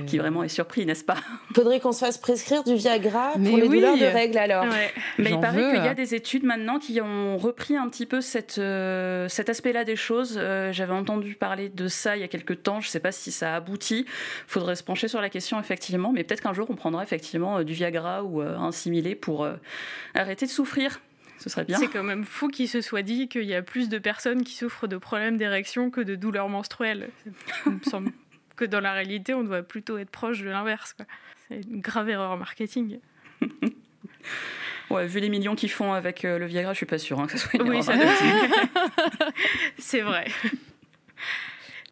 qui 0.08 0.18
vraiment 0.18 0.44
est 0.44 0.50
surpris, 0.50 0.86
n'est-ce 0.86 1.04
pas? 1.04 1.18
Faudrait 1.54 1.80
qu'on 1.80 1.92
se 1.92 2.00
fasse 2.00 2.18
prescrire 2.18 2.64
du 2.64 2.76
Viagra 2.76 3.34
pour 3.34 3.58
les 3.58 3.68
douleurs 3.68 3.98
de 3.98 4.06
règles 4.06 4.38
alors. 4.38 4.66
Mais 5.18 5.32
il 5.32 5.40
paraît 5.40 5.74
qu'il 5.74 5.84
y 5.84 5.88
a 5.88 5.94
des 5.94 6.16
études 6.16 6.44
maintenant 6.44 6.80
qui 6.80 7.00
ont 7.02 7.38
repris 7.38 7.76
un 7.76 7.90
petit 7.90 8.06
peu 8.06 8.22
cette, 8.22 8.62
cet 9.30 9.50
aspect-là 9.50 9.84
des 9.84 9.96
choses. 9.96 10.40
J'avais 10.72 10.94
entendu 10.94 11.36
parler 11.36 11.70
de 11.70 11.88
ça 11.88 12.18
il 12.18 12.22
y 12.22 12.24
a 12.24 12.28
quelques 12.28 12.64
temps. 12.64 12.82
Je 12.82 12.88
ne 12.88 12.92
sais 12.92 13.00
pas 13.00 13.12
si 13.12 13.32
ça 13.32 13.54
a 13.54 13.56
abouti. 13.58 14.06
Faudrait 14.48 14.76
se 14.76 14.84
pencher 14.84 15.08
sur 15.08 15.22
la 15.22 15.30
question 15.30 15.60
effectivement, 15.60 16.12
mais 16.14 16.24
peut-être 16.24 16.42
qu'un 16.42 16.54
jour 16.54 16.68
on 16.70 16.76
prendra 16.76 17.04
effectivement 17.04 17.64
du 17.64 17.74
Viagra 17.74 18.24
ou 18.24 18.42
un 18.42 18.72
similé 18.72 19.16
pour 19.16 19.48
arrêter 20.14 20.46
de 20.46 20.52
souffrir 20.52 21.00
serait 21.38 21.66
bien. 21.66 21.78
C'est 21.78 21.88
quand 21.88 22.04
même 22.04 22.24
fou 22.24 22.48
qu'il 22.48 22.68
se 22.68 22.82
soit 22.82 23.02
dit 23.02 23.28
qu'il 23.28 23.44
y 23.44 23.56
a 23.56 23.62
plus 23.62 23.90
de 23.90 23.98
personnes 23.98 24.44
qui 24.44 24.56
souffrent 24.56 24.88
de 24.88 24.98
problèmes 24.98 25.38
d'érection 25.38 25.90
que 25.90 26.02
de 26.02 26.16
douleurs 26.16 26.50
menstruelles. 26.50 27.10
Il 27.66 27.74
me 27.74 27.84
semble 27.84 28.12
que 28.56 28.66
dans 28.66 28.80
la 28.80 28.94
réalité, 28.94 29.34
on 29.34 29.44
doit 29.44 29.64
plutôt 29.64 29.98
être 29.98 30.10
proche 30.10 30.42
de 30.42 30.50
l'inverse. 30.50 30.96
C'est 31.48 31.62
une 31.62 31.82
grave 31.82 32.10
erreur 32.10 32.38
marketing. 32.38 33.00
Ouais, 34.90 35.08
vu 35.08 35.20
les 35.20 35.30
millions 35.30 35.56
qu'ils 35.56 35.72
font 35.72 35.94
avec 35.94 36.26
euh, 36.26 36.38
le 36.38 36.46
Viagra, 36.46 36.74
je 36.74 36.78
suis 36.78 36.86
pas 36.86 37.00
sûre 37.00 37.20
hein, 37.20 37.26
que 37.26 37.32
ce 37.32 37.38
soit 37.40 37.60
une 37.60 37.68
oui, 37.68 37.80
C'est 39.80 40.02
vrai. 40.02 40.28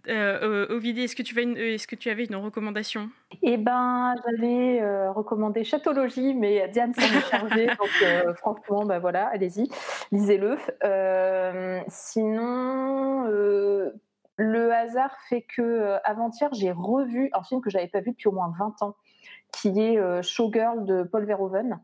Euh, 0.10 0.67
euh, 0.69 0.75
Ovidie, 0.75 1.03
est-ce 1.03 1.15
que, 1.15 1.22
tu 1.22 1.38
euh, 1.39 1.74
est-ce 1.74 1.88
que 1.88 1.95
tu 1.95 2.10
avais 2.10 2.25
une 2.25 2.36
recommandation? 2.36 3.10
Eh 3.41 3.57
ben, 3.57 4.13
j'avais 4.25 4.81
recommandé 5.10 5.63
Chatologie, 5.63 6.33
mais 6.33 6.67
Diane 6.69 6.93
s'en 6.93 7.01
est 7.01 7.29
chargée, 7.29 7.67
donc 7.79 8.36
franchement, 8.36 8.86
bah 8.86 9.00
voilà, 9.00 9.27
allez-y, 9.27 9.69
lisez-le. 10.12 10.57
sinon, 11.88 13.24
le 14.36 14.74
hasard 14.74 15.15
fait 15.29 15.43
que 15.43 15.98
avant-hier, 16.03 16.50
j'ai 16.53 16.72
revu 16.72 17.29
un 17.33 17.43
film 17.43 17.62
que 17.62 17.69
j'avais 17.69 17.88
pas 17.88 18.01
vu 18.01 18.12
depuis 18.12 18.27
au 18.27 18.33
moins 18.33 18.53
20 18.60 18.81
ans, 18.81 18.95
qui 19.53 19.79
est 19.79 20.22
Showgirl 20.22 20.86
de 20.86 21.03
Paul 21.03 21.25
Verhoeven. 21.25 21.79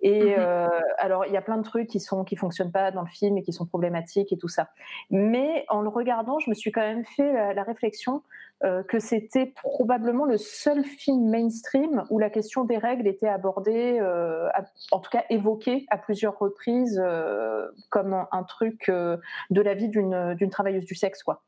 Et 0.00 0.36
mmh 0.36 0.68
alors, 0.98 1.26
il 1.26 1.32
y 1.32 1.36
a 1.36 1.42
plein 1.42 1.58
de 1.58 1.62
trucs 1.62 1.88
qui 1.88 2.00
sont 2.00 2.24
qui 2.24 2.36
fonctionnent 2.36 2.72
pas 2.72 2.90
dans 2.90 3.02
le 3.02 3.08
film 3.08 3.38
et 3.38 3.42
qui 3.42 3.52
sont 3.52 3.66
problématiques 3.66 4.32
et 4.32 4.38
tout 4.38 4.48
ça. 4.48 4.70
Mais 5.10 5.64
en 5.68 5.80
le 5.80 5.88
regardant, 5.88 6.38
je 6.38 6.50
me 6.50 6.54
suis 6.54 6.72
quand 6.72 6.80
même 6.80 7.04
fait 7.04 7.54
la 7.54 7.62
réflexion 7.62 8.22
euh, 8.64 8.84
que 8.84 9.00
c'était 9.00 9.46
probablement 9.46 10.24
le 10.24 10.36
seul 10.36 10.84
film 10.84 11.28
mainstream 11.28 12.04
où 12.10 12.20
la 12.20 12.30
question 12.30 12.64
des 12.64 12.78
règles 12.78 13.08
était 13.08 13.26
abordée, 13.26 13.98
euh, 14.00 14.48
en 14.92 15.00
tout 15.00 15.10
cas 15.10 15.24
évoquée 15.30 15.84
à 15.90 15.98
plusieurs 15.98 16.38
reprises 16.38 17.02
euh, 17.04 17.66
comme 17.90 18.14
un, 18.30 18.42
truc 18.44 18.88
de 18.88 19.60
la 19.60 19.74
vie 19.74 19.88
d'une 19.88 20.50
travailleuse 20.50 20.84
du 20.84 20.94
sexe. 20.94 21.24
Quoi. 21.24 21.42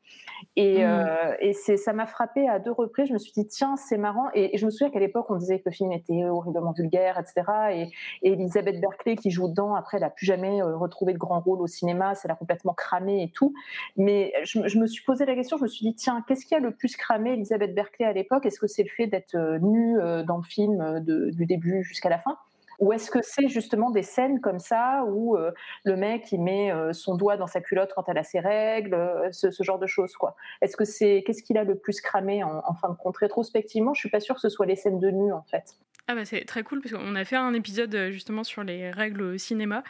Et, 0.56 0.84
mmh. 0.84 1.36
et 1.40 1.52
ça 1.52 1.92
m'a 1.92 2.06
frappé 2.06 2.48
à 2.48 2.58
deux 2.58 2.72
reprises. 2.72 3.08
Je 3.08 3.12
me 3.12 3.18
suis 3.18 3.32
dit, 3.32 3.46
tiens, 3.46 3.76
c'est 3.76 3.98
marrant. 3.98 4.28
Et, 4.34 4.56
je 4.56 4.64
me 4.64 4.70
souviens 4.70 4.90
qu'à 4.90 5.00
l'époque, 5.00 5.26
on 5.28 5.36
disait 5.36 5.58
que 5.58 5.64
le 5.66 5.72
film 5.72 5.92
était 5.92 6.24
horriblement 6.24 6.72
vulgaire, 6.72 7.18
etc. 7.18 7.42
Et, 7.72 8.28
et 8.28 8.32
Elisabeth 8.32 8.80
Berkeley, 8.80 9.16
qui 9.16 9.30
joue 9.30 9.48
dedans, 9.48 9.74
après, 9.74 9.98
elle 9.98 10.02
n'a 10.02 10.10
plus 10.10 10.26
jamais 10.26 10.62
retrouvé 10.62 11.12
de 11.12 11.18
grand 11.18 11.40
rôle 11.40 11.60
au 11.60 11.66
cinéma. 11.66 12.14
C'est 12.14 12.28
l'a 12.28 12.36
complètement 12.36 12.74
cramé 12.74 13.22
et 13.22 13.30
tout. 13.30 13.54
Mais 13.96 14.32
je, 14.44 14.66
je, 14.66 14.78
me 14.78 14.86
suis 14.86 15.04
posé 15.04 15.26
la 15.26 15.34
question, 15.34 15.58
je 15.58 15.64
me 15.64 15.68
suis 15.68 15.86
dit, 15.86 15.94
tiens, 15.94 16.24
qu'est-ce 16.26 16.46
qui 16.46 16.54
a 16.54 16.60
le 16.60 16.72
plus 16.72 16.96
cramé 17.04 17.34
Elisabeth 17.34 17.74
Berkeley 17.74 18.08
à 18.08 18.12
l'époque? 18.12 18.46
Est-ce 18.46 18.58
que 18.58 18.66
c'est 18.66 18.82
le 18.82 18.88
fait 18.88 19.06
d'être 19.06 19.34
euh, 19.34 19.58
nue 19.58 20.00
euh, 20.00 20.22
dans 20.22 20.38
le 20.38 20.42
film 20.42 20.80
euh, 20.80 21.00
du 21.00 21.46
début 21.46 21.82
jusqu'à 21.82 22.08
la 22.08 22.18
fin? 22.18 22.36
Ou 22.80 22.92
est-ce 22.92 23.10
que 23.10 23.20
c'est 23.22 23.46
justement 23.46 23.90
des 23.90 24.02
scènes 24.02 24.40
comme 24.40 24.58
ça 24.58 25.04
où 25.06 25.36
le 25.84 25.96
mec 25.96 26.32
il 26.32 26.42
met 26.42 26.72
son 26.92 27.14
doigt 27.14 27.36
dans 27.36 27.46
sa 27.46 27.60
culotte 27.60 27.92
quand 27.94 28.08
elle 28.08 28.18
a 28.18 28.24
ses 28.24 28.40
règles, 28.40 28.98
ce, 29.30 29.48
genre 29.62 29.78
de 29.78 29.86
choses 29.86 30.14
quoi? 30.16 30.34
Est-ce 30.60 30.76
que 30.76 30.84
c'est 30.84 31.22
qu'est-ce 31.24 31.44
qu'il 31.44 31.56
a 31.56 31.62
le 31.62 31.76
plus 31.76 32.00
cramé 32.00 32.42
en, 32.42 32.74
fin 32.74 32.88
de 32.88 32.96
compte? 32.96 33.16
Rétrospectivement 33.18 33.94
Je 33.94 34.00
suis 34.00 34.10
pas 34.10 34.18
sûre 34.18 34.34
que 34.34 34.40
ce 34.40 34.48
soit 34.48 34.66
les 34.66 34.74
scènes 34.74 34.98
de 34.98 35.08
nu 35.08 35.32
en 35.32 35.44
fait. 35.44 35.76
Ah 36.08 36.16
bah 36.16 36.24
c'est 36.24 36.44
très 36.46 36.64
cool 36.64 36.80
parce 36.80 36.92
qu'on 36.92 37.14
a 37.14 37.24
fait 37.24 37.36
un 37.36 37.54
épisode 37.54 38.08
justement 38.10 38.42
sur 38.42 38.64
les 38.64 38.90
règles 38.90 39.22
au 39.22 39.38
cinéma 39.38 39.84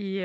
et, 0.00 0.18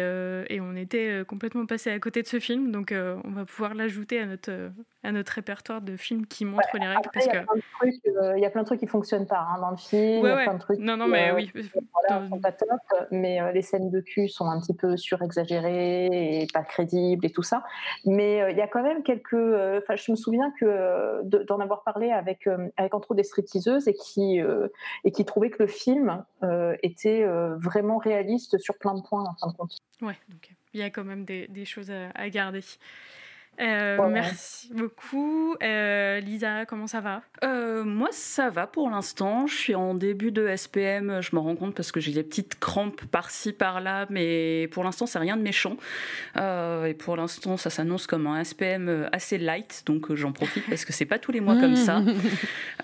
et, 0.49 0.61
on 0.61 0.75
était 0.75 1.23
complètement 1.27 1.65
passé 1.65 1.91
à 1.91 1.99
côté 1.99 2.21
de 2.21 2.27
ce 2.27 2.39
film, 2.39 2.71
donc 2.71 2.93
on 2.93 3.31
va 3.31 3.45
pouvoir 3.45 3.73
l'ajouter 3.73 4.19
à 4.19 4.25
notre, 4.25 4.71
à 5.05 5.11
notre 5.11 5.33
répertoire 5.33 5.81
de 5.81 5.95
films 5.95 6.25
qui 6.25 6.45
montrent 6.45 6.67
les 6.73 6.87
règles. 6.87 7.09
parce 7.13 7.27
que... 7.27 7.37
Euh, 7.37 8.37
il 8.37 8.41
y 8.41 8.45
a 8.45 8.49
plein 8.49 8.61
de 8.61 8.65
trucs 8.65 8.79
qui 8.79 8.87
fonctionnent 8.87 9.27
pas 9.27 9.39
hein, 9.39 9.59
dans 9.59 9.71
le 9.71 9.77
film. 9.77 10.25
il 10.25 10.27
y 10.27 10.31
a 10.31 10.43
plein 10.43 10.53
de 10.55 10.59
trucs 10.59 10.79
non, 10.79 10.97
non, 10.97 11.07
mais 11.07 11.31
euh, 11.31 11.35
oui. 11.35 11.51
sont 12.29 12.39
pas 12.39 12.51
top, 12.51 12.69
mais 13.11 13.41
euh, 13.41 13.51
les 13.51 13.61
scènes 13.61 13.89
de 13.89 13.99
cul 13.99 14.27
sont 14.27 14.45
un 14.45 14.59
petit 14.59 14.73
peu 14.73 14.97
surexagérées 14.97 16.41
et 16.41 16.47
pas 16.53 16.63
crédibles 16.63 17.25
et 17.25 17.31
tout 17.31 17.43
ça. 17.43 17.63
Mais 18.05 18.51
il 18.51 18.57
y 18.57 18.61
a 18.61 18.67
quand 18.67 18.83
même 18.83 19.03
quelques. 19.03 19.33
Enfin, 19.33 19.95
je 19.95 20.11
me 20.11 20.15
souviens 20.15 20.51
que 20.59 21.21
d'en 21.23 21.59
avoir 21.59 21.83
parlé 21.83 22.11
avec, 22.11 22.47
avec 22.77 22.93
entre 22.93 23.11
autres 23.11 23.15
des 23.15 23.23
stripteaseuses 23.23 23.87
et 23.87 23.93
qui, 23.93 24.39
et 25.03 25.11
qui 25.11 25.25
trouvaient 25.25 25.49
que 25.49 25.63
le 25.63 25.67
film 25.67 26.23
était 26.83 27.25
vraiment 27.57 27.97
réaliste 27.97 28.57
sur 28.57 28.77
plein 28.77 28.95
de 28.95 29.01
points 29.01 29.23
en 29.23 29.35
fin 29.39 29.51
de 29.51 29.57
compte. 29.57 29.64
Ouais, 30.01 30.17
donc 30.29 30.53
il 30.73 30.79
y 30.79 30.83
a 30.83 30.89
quand 30.89 31.03
même 31.03 31.25
des, 31.25 31.65
choses 31.65 31.91
à 31.91 32.29
garder. 32.29 32.61
Euh, 33.61 34.09
merci 34.09 34.69
beaucoup. 34.73 35.55
Euh, 35.63 36.19
Lisa, 36.19 36.65
comment 36.65 36.87
ça 36.87 36.99
va? 36.99 37.21
Euh, 37.43 37.83
Moi, 37.83 38.09
ça 38.11 38.49
va 38.49 38.67
pour 38.67 38.89
l'instant. 38.89 39.47
Je 39.47 39.55
suis 39.55 39.75
en 39.75 39.93
début 39.93 40.31
de 40.31 40.53
SPM. 40.55 41.21
Je 41.21 41.35
me 41.35 41.39
rends 41.39 41.55
compte 41.55 41.75
parce 41.75 41.91
que 41.91 41.99
j'ai 41.99 42.11
des 42.11 42.23
petites 42.23 42.59
crampes 42.59 43.03
par-ci, 43.05 43.53
par-là. 43.53 44.07
Mais 44.09 44.67
pour 44.71 44.83
l'instant, 44.83 45.05
c'est 45.05 45.19
rien 45.19 45.37
de 45.37 45.41
méchant. 45.41 45.77
et 46.37 46.93
pour 46.93 47.15
l'instant, 47.15 47.57
ça 47.57 47.69
s'annonce 47.69 48.07
comme 48.07 48.27
un 48.27 48.43
SPM 48.43 49.09
assez 49.11 49.37
light. 49.37 49.83
Donc, 49.85 50.13
j'en 50.13 50.31
profite 50.31 50.67
parce 50.69 50.85
que 50.85 50.93
c'est 50.93 51.05
pas 51.05 51.19
tous 51.19 51.31
les 51.31 51.41
mois 51.41 51.55
comme 51.55 51.75
ça. 51.75 52.01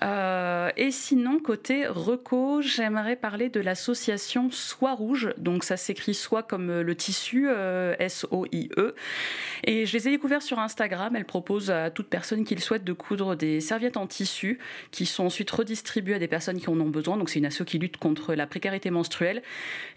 et 0.76 0.90
sinon, 0.90 1.38
côté 1.38 1.86
reco, 1.86 2.62
j'aimerais 2.62 3.16
parler 3.16 3.48
de 3.48 3.60
l'association 3.60 4.50
Soie 4.50 4.94
Rouge. 4.94 5.34
Donc, 5.36 5.64
ça 5.64 5.76
s'écrit 5.76 6.14
soit 6.14 6.42
comme 6.42 6.80
le 6.80 6.94
tissu, 6.94 7.48
S-O-I-E. 7.98 8.94
Et 9.64 9.86
je 9.86 9.92
les 9.92 10.08
ai 10.08 10.10
découverts 10.10 10.42
sur 10.42 10.58
Instagram. 10.62 11.16
Elle 11.16 11.24
propose 11.24 11.70
à 11.70 11.90
toute 11.90 12.08
personne 12.08 12.44
qui 12.44 12.54
le 12.54 12.60
souhaite 12.60 12.84
de 12.84 12.92
coudre 12.92 13.36
des 13.36 13.60
serviettes 13.60 13.96
en 13.96 14.06
tissu 14.06 14.58
qui 14.90 15.06
sont 15.06 15.24
ensuite 15.24 15.50
redistribuées 15.50 16.14
à 16.14 16.18
des 16.18 16.28
personnes 16.28 16.60
qui 16.60 16.68
en 16.68 16.78
ont 16.80 16.88
besoin. 16.88 17.16
Donc 17.16 17.30
c'est 17.30 17.38
une 17.38 17.46
asso 17.46 17.64
qui 17.66 17.78
lutte 17.78 17.96
contre 17.96 18.34
la 18.34 18.46
précarité 18.46 18.90
menstruelle. 18.90 19.42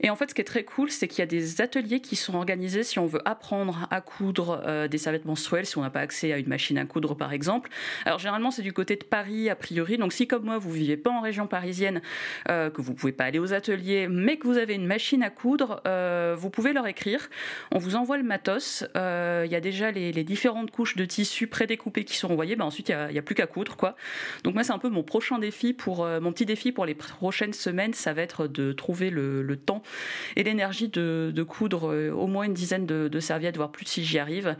Et 0.01 0.09
en 0.09 0.15
fait, 0.15 0.29
ce 0.29 0.35
qui 0.35 0.41
est 0.41 0.45
très 0.45 0.63
cool, 0.63 0.91
c'est 0.91 1.07
qu'il 1.07 1.19
y 1.19 1.23
a 1.23 1.27
des 1.27 1.61
ateliers 1.61 1.99
qui 1.99 2.15
sont 2.15 2.35
organisés 2.35 2.83
si 2.83 2.99
on 2.99 3.05
veut 3.05 3.21
apprendre 3.25 3.87
à 3.91 4.01
coudre 4.01 4.61
euh, 4.65 4.87
des 4.87 4.97
serviettes 4.97 5.25
menstruelles, 5.25 5.65
si 5.65 5.77
on 5.77 5.81
n'a 5.81 5.89
pas 5.89 6.01
accès 6.01 6.33
à 6.33 6.37
une 6.37 6.47
machine 6.47 6.77
à 6.77 6.85
coudre 6.85 7.15
par 7.15 7.33
exemple. 7.33 7.69
Alors 8.05 8.19
généralement, 8.19 8.51
c'est 8.51 8.61
du 8.61 8.73
côté 8.73 8.95
de 8.95 9.03
Paris 9.03 9.49
a 9.49 9.55
priori. 9.55 9.97
Donc 9.97 10.13
si 10.13 10.27
comme 10.27 10.45
moi, 10.45 10.57
vous 10.57 10.71
vivez 10.71 10.97
pas 10.97 11.11
en 11.11 11.21
région 11.21 11.47
parisienne, 11.47 12.01
euh, 12.49 12.69
que 12.69 12.81
vous 12.81 12.93
pouvez 12.93 13.11
pas 13.11 13.25
aller 13.25 13.39
aux 13.39 13.53
ateliers, 13.53 14.07
mais 14.09 14.37
que 14.37 14.47
vous 14.47 14.57
avez 14.57 14.75
une 14.75 14.87
machine 14.87 15.23
à 15.23 15.29
coudre, 15.29 15.81
euh, 15.87 16.35
vous 16.37 16.49
pouvez 16.49 16.73
leur 16.73 16.87
écrire. 16.87 17.29
On 17.71 17.79
vous 17.79 17.95
envoie 17.95 18.17
le 18.17 18.23
matos. 18.23 18.83
Il 18.95 19.51
y 19.51 19.55
a 19.55 19.61
déjà 19.61 19.91
les, 19.91 20.11
les 20.11 20.23
différents 20.23 20.54
de 20.63 20.71
couches 20.71 20.95
de 20.95 21.05
tissu 21.05 21.47
prédécoupées 21.47 22.05
qui 22.05 22.15
sont 22.17 22.31
envoyées, 22.31 22.55
ben 22.55 22.65
ensuite 22.65 22.89
il 22.89 22.95
n'y 23.11 23.17
a, 23.17 23.21
plus 23.21 23.35
qu'à 23.35 23.47
coudre 23.47 23.75
quoi. 23.75 23.95
Donc 24.43 24.53
moi 24.53 24.63
c'est 24.63 24.71
un 24.71 24.79
peu 24.79 24.89
mon 24.89 25.03
prochain 25.03 25.39
défi 25.39 25.73
pour 25.73 26.03
euh, 26.03 26.19
mon 26.19 26.31
petit 26.31 26.45
défi 26.45 26.71
pour 26.71 26.85
les 26.85 26.95
prochaines 26.95 27.53
semaines, 27.53 27.93
ça 27.93 28.13
va 28.13 28.21
être 28.21 28.47
de 28.47 28.71
trouver 28.71 29.09
le, 29.09 29.55
temps 29.55 29.83
et 30.35 30.43
l'énergie 30.43 30.89
de, 30.89 31.43
coudre 31.47 31.91
euh, 31.91 32.11
au 32.11 32.27
moins 32.27 32.43
une 32.43 32.53
dizaine 32.53 32.85
de, 32.85 33.19
serviettes, 33.19 33.55
voire 33.55 33.71
plus 33.71 33.85
si 33.85 34.03
j'y 34.03 34.19
arrive. 34.19 34.55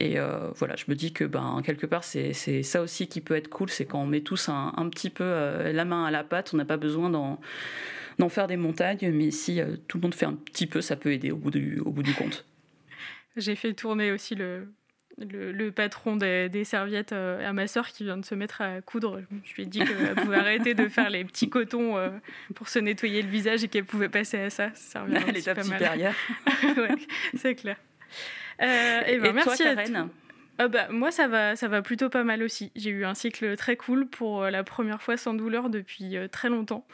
Et 0.00 0.18
euh, 0.18 0.50
voilà, 0.56 0.76
je 0.76 0.84
me 0.88 0.94
dis 0.94 1.12
que 1.12 1.24
ben 1.24 1.62
quelque 1.64 1.86
part 1.86 2.04
c'est 2.04 2.32
ça 2.62 2.82
aussi 2.82 3.06
qui 3.06 3.20
peut 3.20 3.36
être 3.36 3.48
cool, 3.48 3.70
c'est 3.70 3.84
quand 3.84 4.00
on 4.00 4.06
met 4.06 4.20
tous 4.20 4.48
un, 4.48 4.88
petit 4.90 5.10
peu 5.10 5.24
la 5.72 5.84
main 5.84 6.04
à 6.04 6.10
la 6.10 6.24
pâte, 6.24 6.50
on 6.52 6.56
n'a 6.56 6.64
pas 6.64 6.76
besoin 6.76 7.10
d'en 7.10 8.28
faire 8.28 8.46
des 8.46 8.56
montagnes, 8.56 9.10
mais 9.12 9.30
si 9.30 9.60
tout 9.88 9.98
le 9.98 10.02
monde 10.02 10.14
fait 10.14 10.26
un 10.26 10.34
petit 10.34 10.66
peu, 10.66 10.80
ça 10.80 10.96
peut 10.96 11.12
aider 11.12 11.30
au 11.30 11.36
bout 11.36 11.50
du 11.50 12.14
compte. 12.14 12.44
J'ai 13.36 13.54
fait 13.54 13.72
tourner 13.74 14.10
aussi 14.10 14.34
le, 14.34 14.66
le, 15.18 15.70
patron 15.70 16.16
des, 16.16 16.64
serviettes 16.64 17.12
euh, 17.12 17.48
à 17.48 17.52
ma 17.52 17.66
sœur 17.66 17.88
qui 17.88 18.04
vient 18.04 18.16
de 18.16 18.24
se 18.24 18.34
mettre 18.34 18.60
à 18.60 18.80
coudre. 18.80 19.20
Je 19.44 19.54
lui 19.54 19.62
ai 19.64 19.66
dit 19.66 19.80
qu'elle 19.80 20.14
pouvait 20.14 20.36
arrêter 20.38 20.74
de 20.74 20.88
faire 20.88 21.10
les 21.10 21.24
petits 21.24 21.48
cotons 21.48 21.96
euh, 21.96 22.10
pour 22.54 22.68
se 22.68 22.78
nettoyer 22.78 23.22
le 23.22 23.28
visage 23.28 23.64
et 23.64 23.68
qu'elle 23.68 23.84
pouvait 23.84 24.08
passer 24.08 24.38
à 24.38 24.50
ça. 24.50 24.70
ça 24.74 25.04
L'étape 25.06 25.62
supérieure. 25.62 26.14
ouais, 26.76 26.96
c'est 27.36 27.54
clair. 27.54 27.76
Euh, 28.62 29.00
et, 29.06 29.18
ben, 29.18 29.34
merci 29.34 29.62
toi, 29.62 29.74
Karen 29.74 30.08
ah 30.58 30.68
bah, 30.68 30.88
moi, 30.90 31.10
ça 31.10 31.26
va, 31.26 31.56
ça 31.56 31.68
va 31.68 31.80
plutôt 31.80 32.10
pas 32.10 32.22
mal 32.22 32.42
aussi. 32.42 32.70
J'ai 32.76 32.90
eu 32.90 33.06
un 33.06 33.14
cycle 33.14 33.56
très 33.56 33.76
cool 33.76 34.06
pour 34.06 34.44
la 34.44 34.62
première 34.62 35.00
fois 35.00 35.16
sans 35.16 35.32
douleur 35.32 35.70
depuis 35.70 36.16
très 36.30 36.50
longtemps. 36.50 36.86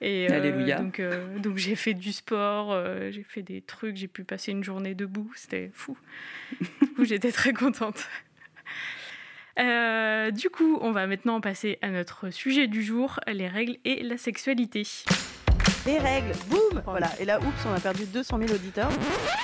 Et 0.00 0.28
Alléluia. 0.28 0.78
donc, 0.78 1.02
donc 1.38 1.56
j'ai 1.56 1.74
fait 1.74 1.94
du 1.94 2.12
sport, 2.12 2.76
j'ai 3.10 3.24
fait 3.24 3.42
des 3.42 3.60
trucs, 3.60 3.96
j'ai 3.96 4.08
pu 4.08 4.24
passer 4.24 4.52
une 4.52 4.62
journée 4.62 4.94
debout, 4.94 5.30
c'était 5.34 5.70
fou 5.72 5.96
du 6.60 6.88
coup, 6.94 7.04
j'étais 7.04 7.32
très 7.32 7.52
contente. 7.52 8.06
Euh, 9.58 10.30
du 10.30 10.50
coup, 10.50 10.78
on 10.80 10.92
va 10.92 11.06
maintenant 11.06 11.40
passer 11.40 11.78
à 11.82 11.88
notre 11.90 12.30
sujet 12.30 12.68
du 12.68 12.82
jour, 12.82 13.18
les 13.26 13.48
règles 13.48 13.76
et 13.84 14.02
la 14.02 14.16
sexualité. 14.16 14.86
Les 15.84 15.98
règles, 15.98 16.32
boum 16.48 16.82
Voilà, 16.84 17.10
et 17.18 17.24
là, 17.24 17.40
oups, 17.40 17.66
on 17.66 17.72
a 17.72 17.80
perdu 17.80 18.04
200 18.04 18.38
000 18.38 18.52
auditeurs. 18.52 18.90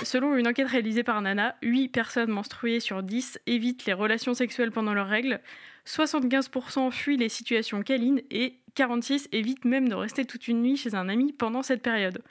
Selon 0.04 0.36
une 0.36 0.46
enquête 0.46 0.68
réalisée 0.68 1.02
par 1.02 1.20
Nana, 1.20 1.56
8 1.62 1.88
personnes 1.88 2.30
menstruées 2.30 2.80
sur 2.80 3.02
10 3.02 3.40
évitent 3.46 3.86
les 3.86 3.92
relations 3.92 4.34
sexuelles 4.34 4.70
pendant 4.70 4.94
leurs 4.94 5.08
règles, 5.08 5.40
75% 5.86 6.90
fuient 6.90 7.16
les 7.16 7.28
situations 7.28 7.82
câlines 7.82 8.22
et 8.30 8.60
46% 8.76 9.28
évitent 9.32 9.64
même 9.64 9.88
de 9.88 9.94
rester 9.94 10.24
toute 10.24 10.48
une 10.48 10.62
nuit 10.62 10.76
chez 10.76 10.94
un 10.94 11.08
ami 11.08 11.32
pendant 11.32 11.62
cette 11.62 11.82
période. 11.82 12.22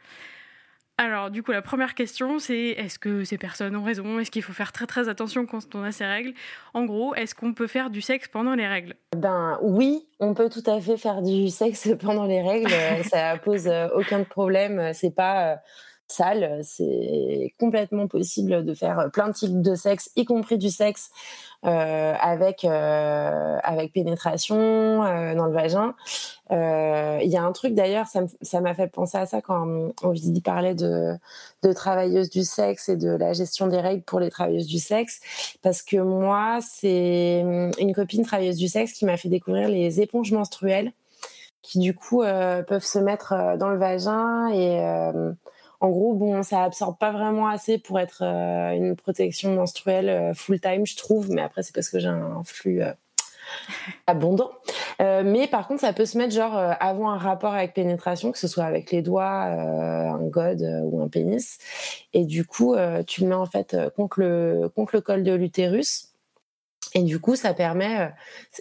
Alors, 1.00 1.32
du 1.32 1.42
coup, 1.42 1.52
la 1.52 1.64
première 1.64 1.96
question, 1.96 2.38
c'est 2.38 2.68
est-ce 2.78 3.00
que 3.00 3.24
ces 3.24 3.40
personnes 3.40 3.76
ont 3.76 3.84
raison? 3.84 4.20
Est-ce 4.20 4.30
qu'il 4.30 4.44
faut 4.44 4.54
faire 4.54 4.72
très 4.72 4.86
très 4.86 5.10
attention 5.10 5.48
quand 5.48 5.74
on 5.74 5.84
a 5.84 5.92
ces 5.92 6.06
règles? 6.06 6.34
En 6.76 6.86
gros, 6.86 7.16
est-ce 7.16 7.34
qu'on 7.34 7.54
peut 7.54 7.66
faire 7.66 7.90
du 7.90 8.00
sexe 8.00 8.28
pendant 8.28 8.54
les 8.54 8.68
règles? 8.68 8.94
Ben 9.18 9.58
oui, 9.64 10.06
on 10.20 10.36
peut 10.36 10.50
tout 10.50 10.64
à 10.68 10.80
fait 10.80 10.98
faire 10.98 11.24
du 11.24 11.50
sexe 11.50 11.90
pendant 12.00 12.26
les 12.26 12.44
règles. 12.44 12.72
Ça 13.06 13.38
pose 13.38 13.68
euh, 13.68 13.88
aucun 13.96 14.24
problème. 14.24 14.92
C'est 14.94 15.16
pas 15.16 15.54
euh, 15.54 15.56
sale. 16.14 16.62
C'est 16.64 17.54
complètement 17.60 18.08
possible 18.08 18.64
de 18.64 18.74
faire 18.74 19.10
plein 19.12 19.28
de 19.28 19.34
types 19.34 19.62
de 19.62 19.76
sexe, 19.76 20.12
y 20.16 20.26
compris 20.26 20.58
du 20.58 20.70
sexe 20.70 21.10
euh, 21.66 22.14
avec 22.20 22.66
euh, 22.66 23.58
avec 23.64 23.94
pénétration 23.94 25.06
euh, 25.06 25.34
dans 25.34 25.46
le 25.46 25.54
vagin. 25.54 25.96
Il 26.52 27.30
y 27.30 27.38
a 27.38 27.44
un 27.44 27.52
truc 27.54 27.74
d'ailleurs, 27.74 28.06
ça 28.08 28.62
m'a 28.62 28.74
fait 28.76 28.88
penser 28.88 29.18
à 29.18 29.26
ça 29.26 29.42
quand 29.42 29.66
on, 29.66 29.94
on 30.04 30.14
parlait 30.44 30.76
de, 30.76 31.16
de 31.64 31.74
travailleuses 31.74 32.30
du 32.30 32.44
sexe 32.44 32.90
et 32.90 32.98
de 32.98 33.10
la 33.10 33.32
gestion 33.32 33.68
des 33.68 33.80
règles 33.80 34.04
pour 34.04 34.20
les 34.20 34.30
travailleuses 34.30 34.68
du 34.68 34.78
sexe, 34.78 35.22
parce 35.62 35.82
que 35.82 35.98
moi, 35.98 36.60
c'est 36.62 37.40
une 37.80 37.94
copine 37.96 38.24
travailleuse 38.24 38.58
du 38.58 38.68
sexe 38.68 38.92
qui 38.92 39.06
m'a 39.06 39.18
fait 39.18 39.30
découvrir 39.30 39.70
les 39.70 40.02
éponges 40.02 40.32
menstruelles, 40.32 40.92
qui 41.64 41.80
du 41.80 41.96
coup 41.96 42.22
peuvent 42.22 42.86
se 42.86 43.00
mettre 43.00 43.58
dans 43.58 43.70
le 43.70 43.78
vagin 43.78 44.50
et 44.50 44.80
en 45.84 45.90
gros, 45.90 46.14
bon, 46.14 46.44
ça 46.44 46.64
absorbe 46.64 46.98
pas 46.98 47.12
vraiment 47.12 47.50
assez 47.50 47.78
pour 47.78 48.00
être 48.00 48.24
euh, 48.24 48.72
une 48.72 48.96
protection 48.96 49.54
menstruelle 49.54 50.08
euh, 50.08 50.34
full 50.34 50.62
time, 50.62 50.86
je 50.86 50.96
trouve. 50.96 51.30
Mais 51.30 51.42
après, 51.42 51.62
c'est 51.62 51.76
parce 51.76 51.90
que 51.90 52.00
j'ai 52.00 52.08
un 52.08 52.42
flux 52.46 52.82
euh, 52.82 52.94
abondant. 54.08 54.52
mais 55.00 55.46
par 55.48 55.68
contre, 55.68 55.82
ça 55.82 55.92
peut 55.92 56.06
se 56.06 56.18
mettre 56.18 56.34
genre 56.34 56.56
avant 56.56 57.10
un 57.10 57.18
rapport 57.18 57.54
avec 57.54 57.74
pénétration, 57.74 58.32
que 58.32 58.38
ce 58.38 58.48
soit 58.48 58.64
avec 58.64 58.92
les 58.92 59.02
doigts, 59.02 59.28
un 59.28 60.26
god 60.28 60.62
ou 60.86 61.02
un 61.02 61.10
pénis. 61.10 61.58
Et 62.14 62.24
du 62.24 62.46
coup, 62.46 62.76
tu 63.06 63.22
le 63.22 63.28
mets 63.28 63.36
en 63.36 63.46
fait 63.46 63.76
contre 63.98 64.22
le, 64.22 64.70
contre 64.74 64.96
le 64.96 65.02
col 65.02 65.24
de 65.24 65.34
l'utérus. 65.34 66.14
Et 66.94 67.04
du 67.04 67.20
coup, 67.20 67.36
ça 67.36 67.54
permet, 67.54 68.14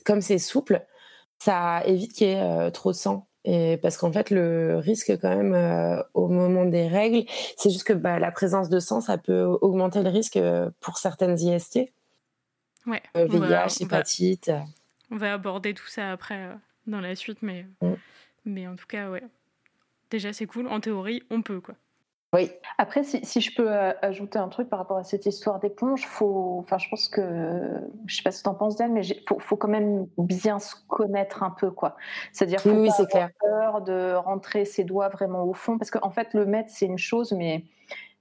comme 0.05 0.21
c'est 0.21 0.39
souple, 0.39 0.85
ça 1.39 1.83
évite 1.87 2.13
qu'il 2.15 2.27
y 2.27 2.31
ait 2.33 2.71
trop 2.73 2.91
de 2.91 2.97
sang 2.97 3.29
et 3.45 3.77
parce 3.79 3.97
qu'en 3.97 4.13
fait, 4.13 4.31
le 4.31 4.77
risque 4.77 5.19
quand 5.21 5.35
même 5.35 5.55
euh, 5.55 6.01
au 6.15 6.29
moment 6.29 6.65
des 6.65 6.87
règles, 6.87 7.25
c'est 7.57 7.71
juste 7.71 7.85
que 7.85 7.93
bah, 7.93 8.19
la 8.19 8.31
présence 8.31 8.69
de 8.69 8.79
sang, 8.79 9.01
ça 9.01 9.19
peut 9.19 9.43
augmenter 9.43 10.03
le 10.03 10.11
risque 10.11 10.37
euh, 10.37 10.71
pour 10.81 10.99
certaines 10.99 11.39
IST. 11.39 11.81
Ouais. 12.87 13.03
VIH, 13.15 13.21
euh, 13.21 13.67
hépatite. 13.81 14.51
On 15.11 15.17
va 15.17 15.35
aborder 15.35 15.75
tout 15.75 15.89
ça 15.89 16.13
après 16.13 16.51
dans 16.87 17.01
la 17.01 17.15
suite, 17.17 17.39
mais, 17.43 17.67
mm. 17.81 17.93
mais 18.45 18.67
en 18.67 18.77
tout 18.77 18.87
cas, 18.87 19.11
ouais. 19.11 19.23
Déjà, 20.11 20.33
c'est 20.33 20.47
cool. 20.47 20.69
En 20.69 20.81
théorie, 20.81 21.23
on 21.31 21.43
peut, 21.43 21.61
quoi. 21.61 21.75
Oui. 22.33 22.51
Après, 22.79 23.03
si, 23.03 23.41
je 23.41 23.55
peux 23.55 23.71
euh, 23.71 23.93
ajouter 24.01 24.39
un 24.39 24.49
truc 24.49 24.71
par 24.71 24.79
rapport 24.79 24.97
à 24.97 25.05
cette 25.05 25.27
histoire 25.27 25.61
d'éponge, 25.61 26.07
faut, 26.07 26.57
enfin, 26.61 26.79
je 26.79 26.89
pense 26.89 27.09
que, 27.09 27.23
je 28.07 28.17
sais 28.17 28.23
pas 28.23 28.31
ce 28.31 28.39
que 28.39 28.45
tu 28.45 28.49
en 28.49 28.55
penses 28.55 28.77
d'elle, 28.77 28.91
mais 28.91 29.07
il 29.07 29.23
faut, 29.39 29.57
quand 29.57 29.69
même 29.69 30.07
bien 30.17 30.59
se 30.59 30.75
connaître 30.89 31.43
un 31.43 31.51
peu, 31.51 31.71
quoi. 31.71 31.97
C'est-à-dire, 32.33 32.61
faut 32.61 32.71
oui, 32.71 32.89
pas 32.89 33.03
avoir 33.03 33.31
peur 33.39 33.83
de 33.83 34.15
rentrer 34.15 34.65
ses 34.65 34.85
doigts 34.85 35.11
vraiment 35.11 35.45
au 35.45 35.53
fond, 35.53 35.77
parce 35.77 35.91
qu'en 35.91 36.11
fait, 36.11 36.33
le 36.33 36.47
mettre 36.47 36.71
c'est 36.71 36.87
une 36.87 36.99
chose, 36.99 37.33
mais 37.33 37.65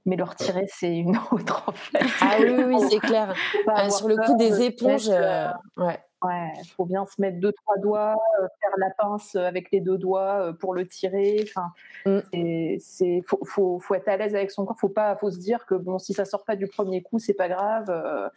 mais 0.05 0.15
le 0.15 0.23
retirer, 0.23 0.65
c'est 0.67 0.97
une 0.97 1.17
autre 1.31 1.63
en 1.67 1.73
fait. 1.73 2.03
Ah 2.21 2.37
oui, 2.39 2.63
oui, 2.65 2.77
c'est 2.89 2.99
clair. 2.99 3.33
Euh, 3.67 3.89
sur 3.89 4.07
le 4.07 4.17
coup 4.17 4.35
des 4.35 4.63
éponges, 4.63 5.09
euh, 5.09 5.47
ouais. 5.77 5.99
Ouais, 6.23 6.51
il 6.63 6.67
faut 6.69 6.85
bien 6.85 7.03
se 7.05 7.19
mettre 7.19 7.39
deux, 7.39 7.51
trois 7.51 7.77
doigts, 7.77 8.15
euh, 8.39 8.47
faire 8.61 8.71
la 8.77 8.91
pince 8.91 9.35
avec 9.35 9.71
les 9.71 9.81
deux 9.81 9.97
doigts 9.97 10.49
euh, 10.49 10.53
pour 10.53 10.75
le 10.75 10.85
tirer. 10.85 11.43
Enfin, 11.43 11.71
mm. 12.05 12.77
c'est, 12.79 13.23
faut, 13.25 13.39
faut, 13.43 13.79
faut, 13.79 13.95
être 13.95 14.07
à 14.07 14.17
l'aise 14.17 14.35
avec 14.35 14.51
son 14.51 14.65
corps. 14.65 14.77
Faut 14.79 14.89
pas, 14.89 15.15
faut 15.15 15.31
se 15.31 15.39
dire 15.39 15.65
que 15.65 15.73
bon, 15.73 15.97
si 15.97 16.13
ça 16.13 16.25
sort 16.25 16.45
pas 16.45 16.55
du 16.55 16.67
premier 16.67 17.01
coup, 17.01 17.17
c'est 17.17 17.33
pas 17.33 17.49
grave. 17.49 17.89
Euh, 17.89 18.29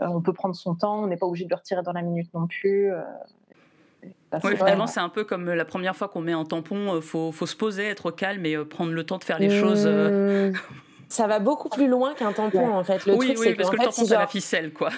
on 0.00 0.20
peut 0.20 0.34
prendre 0.34 0.54
son 0.54 0.74
temps. 0.74 1.02
On 1.02 1.06
n'est 1.06 1.16
pas 1.16 1.26
obligé 1.26 1.46
de 1.46 1.50
le 1.50 1.56
retirer 1.56 1.82
dans 1.82 1.92
la 1.92 2.02
minute 2.02 2.32
non 2.34 2.46
plus. 2.46 2.92
oui, 4.44 4.56
finalement, 4.56 4.86
c'est 4.86 5.00
un 5.00 5.08
peu 5.08 5.24
comme 5.24 5.50
la 5.50 5.64
première 5.64 5.96
fois 5.96 6.08
qu'on 6.08 6.20
met 6.20 6.32
un 6.32 6.44
tampon. 6.44 7.00
Faut, 7.00 7.32
faut 7.32 7.46
se 7.46 7.56
poser, 7.56 7.86
être 7.86 8.10
calme 8.10 8.44
et 8.44 8.62
prendre 8.66 8.92
le 8.92 9.04
temps 9.04 9.18
de 9.18 9.24
faire 9.24 9.38
les 9.38 9.48
choses. 9.48 9.86
Mm. 9.86 10.52
Ça 11.08 11.26
va 11.26 11.38
beaucoup 11.38 11.70
plus 11.70 11.88
loin 11.88 12.12
qu'un 12.12 12.32
tampon, 12.32 12.68
en 12.68 12.84
fait. 12.84 13.06
Le 13.06 13.14
oui, 13.14 13.28
truc, 13.28 13.38
oui, 13.38 13.46
c'est 13.48 13.54
parce 13.54 13.70
que, 13.70 13.76
le 13.76 13.84
tampon, 13.84 14.04
c'est 14.04 14.14
la 14.14 14.26
ficelle, 14.26 14.74
quoi. 14.74 14.90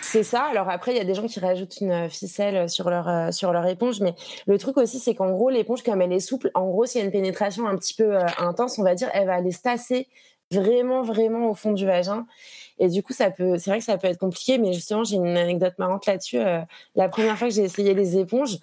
C'est 0.00 0.22
ça. 0.22 0.44
Alors 0.44 0.68
après, 0.68 0.92
il 0.92 0.98
y 0.98 1.00
a 1.00 1.04
des 1.04 1.14
gens 1.14 1.26
qui 1.26 1.40
rajoutent 1.40 1.80
une 1.80 2.08
ficelle 2.08 2.68
sur 2.68 2.90
leur 2.90 3.08
euh, 3.08 3.30
sur 3.30 3.52
leur 3.52 3.66
éponge, 3.66 4.00
mais 4.00 4.14
le 4.46 4.58
truc 4.58 4.76
aussi, 4.76 4.98
c'est 4.98 5.14
qu'en 5.14 5.30
gros, 5.30 5.50
l'éponge, 5.50 5.82
comme 5.82 6.00
elle 6.02 6.12
est 6.12 6.20
souple, 6.20 6.50
en 6.54 6.66
gros, 6.66 6.86
s'il 6.86 7.00
y 7.00 7.02
a 7.02 7.06
une 7.06 7.12
pénétration 7.12 7.66
un 7.66 7.76
petit 7.76 7.94
peu 7.94 8.16
euh, 8.16 8.26
intense, 8.38 8.78
on 8.78 8.82
va 8.82 8.94
dire, 8.94 9.10
elle 9.14 9.26
va 9.26 9.34
aller 9.34 9.52
se 9.52 9.62
tasser 9.62 10.08
vraiment, 10.50 11.02
vraiment 11.02 11.50
au 11.50 11.54
fond 11.54 11.72
du 11.72 11.86
vagin. 11.86 12.26
Et 12.78 12.88
du 12.88 13.02
coup, 13.02 13.12
ça 13.12 13.30
peut, 13.30 13.58
c'est 13.58 13.70
vrai 13.70 13.78
que 13.78 13.84
ça 13.84 13.98
peut 13.98 14.08
être 14.08 14.18
compliqué, 14.18 14.58
mais 14.58 14.72
justement, 14.72 15.04
j'ai 15.04 15.16
une 15.16 15.36
anecdote 15.36 15.74
marrante 15.78 16.06
là-dessus. 16.06 16.38
Euh, 16.38 16.60
la 16.94 17.08
première 17.08 17.38
fois 17.38 17.48
que 17.48 17.54
j'ai 17.54 17.62
essayé 17.62 17.94
les 17.94 18.18
éponges, 18.18 18.58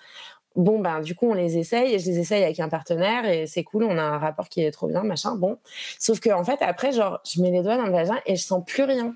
bon, 0.56 0.80
ben, 0.80 1.00
du 1.02 1.16
coup, 1.16 1.30
on 1.30 1.34
les 1.34 1.58
essaye 1.58 1.94
et 1.94 2.00
je 2.00 2.08
les 2.08 2.20
essaye 2.20 2.44
avec 2.44 2.60
un 2.60 2.70
partenaire 2.70 3.26
et 3.26 3.48
c'est 3.48 3.64
cool, 3.64 3.84
on 3.84 3.98
a 3.98 4.04
un 4.04 4.18
rapport 4.18 4.50
qui 4.50 4.62
est 4.64 4.72
trop 4.72 4.88
bien, 4.88 5.04
machin, 5.04 5.36
bon. 5.36 5.58
Sauf 6.00 6.20
que, 6.20 6.30
en 6.30 6.44
fait, 6.44 6.62
après, 6.62 6.92
genre, 6.92 7.22
je 7.26 7.42
mets 7.42 7.52
les 7.52 7.62
doigts 7.64 7.78
dans 7.78 7.86
le 7.86 7.92
vagin 7.92 8.20
et 8.26 8.36
je 8.36 8.44
sens 8.44 8.64
plus 8.66 8.84
rien. 8.84 9.14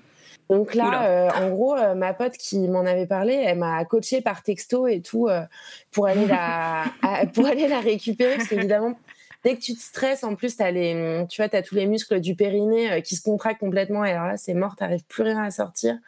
Donc 0.48 0.74
là, 0.74 1.10
euh, 1.10 1.30
en 1.30 1.50
gros, 1.50 1.76
euh, 1.76 1.94
ma 1.94 2.14
pote 2.14 2.36
qui 2.36 2.68
m'en 2.68 2.86
avait 2.86 3.06
parlé, 3.06 3.34
elle 3.34 3.58
m'a 3.58 3.84
coachée 3.84 4.20
par 4.20 4.42
texto 4.42 4.86
et 4.86 5.02
tout 5.02 5.28
euh, 5.28 5.42
pour 5.90 6.06
aller 6.06 6.26
la 6.26 6.84
pour 7.34 7.46
aller 7.46 7.66
la 7.66 7.80
récupérer 7.80 8.36
parce 8.36 8.48
qu'évidemment, 8.48 8.96
dès 9.42 9.56
que 9.56 9.60
tu 9.60 9.74
te 9.74 9.80
stresses, 9.80 10.22
en 10.22 10.36
plus, 10.36 10.60
as 10.60 10.70
les, 10.70 11.26
tu 11.28 11.42
vois, 11.42 11.52
as 11.52 11.62
tous 11.62 11.74
les 11.74 11.86
muscles 11.86 12.20
du 12.20 12.36
périnée 12.36 13.02
qui 13.02 13.16
se 13.16 13.22
contractent 13.22 13.58
complètement 13.58 14.04
et 14.04 14.12
alors 14.12 14.26
là, 14.26 14.36
c'est 14.36 14.54
mort, 14.54 14.76
t'arrives 14.76 15.04
plus 15.06 15.24
rien 15.24 15.42
à 15.42 15.50
sortir. 15.50 15.98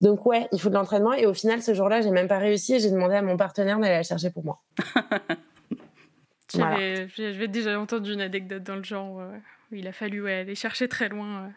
Donc 0.00 0.26
ouais, 0.26 0.48
il 0.50 0.60
faut 0.60 0.68
de 0.68 0.74
l'entraînement 0.74 1.12
et 1.12 1.26
au 1.26 1.34
final, 1.34 1.62
ce 1.62 1.72
jour-là, 1.72 2.00
j'ai 2.00 2.10
même 2.10 2.26
pas 2.26 2.38
réussi 2.38 2.74
et 2.74 2.80
j'ai 2.80 2.90
demandé 2.90 3.14
à 3.14 3.22
mon 3.22 3.36
partenaire 3.36 3.78
d'aller 3.78 3.94
la 3.94 4.02
chercher 4.02 4.30
pour 4.30 4.44
moi. 4.44 4.60
J'avais 6.54 7.48
déjà 7.48 7.80
entendu 7.80 8.12
une 8.12 8.20
anecdote 8.20 8.64
dans 8.64 8.76
le 8.76 8.82
genre 8.82 9.22
où 9.70 9.74
il 9.74 9.86
a 9.86 9.92
fallu 9.92 10.28
aller 10.28 10.56
chercher 10.56 10.86
très 10.86 11.08
loin 11.08 11.50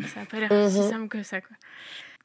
ça 0.00 0.20
n'a 0.20 0.26
pas 0.26 0.40
l'air 0.40 0.70
si 0.70 0.80
mhm. 0.80 0.90
simple 0.90 1.08
que 1.08 1.22
ça. 1.22 1.40
Quoi. 1.40 1.56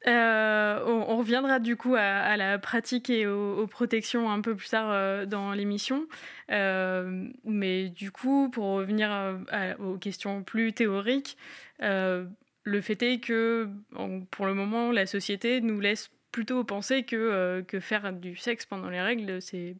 Euh, 0.06 0.80
on, 0.86 1.16
reviendra 1.16 1.58
du 1.58 1.76
coup 1.76 1.96
à, 1.96 2.36
la 2.36 2.58
pratique 2.58 3.10
et 3.10 3.26
aux, 3.26 3.66
protections 3.66 4.30
un 4.30 4.40
peu 4.40 4.54
plus 4.54 4.68
tard 4.68 4.90
euh, 4.90 5.26
dans 5.26 5.52
l'émission. 5.52 6.06
Euh, 6.50 7.28
mais 7.44 7.88
du 7.88 8.10
coup, 8.10 8.48
pour 8.50 8.66
revenir 8.66 9.10
aux 9.80 9.96
questions 9.96 10.42
plus 10.42 10.72
théoriques, 10.72 11.36
le 11.80 12.80
fait 12.80 13.02
est 13.02 13.20
que 13.20 13.68
pour 14.30 14.46
le 14.46 14.54
moment, 14.54 14.92
la 14.92 15.06
société 15.06 15.60
nous 15.60 15.80
laisse 15.80 16.10
plutôt 16.30 16.62
penser 16.62 17.02
que, 17.02 17.64
que 17.66 17.80
faire 17.80 18.12
du 18.12 18.36
sexe 18.36 18.66
pendant 18.66 18.90
les 18.90 19.00
règles, 19.00 19.40
c'est 19.42 19.74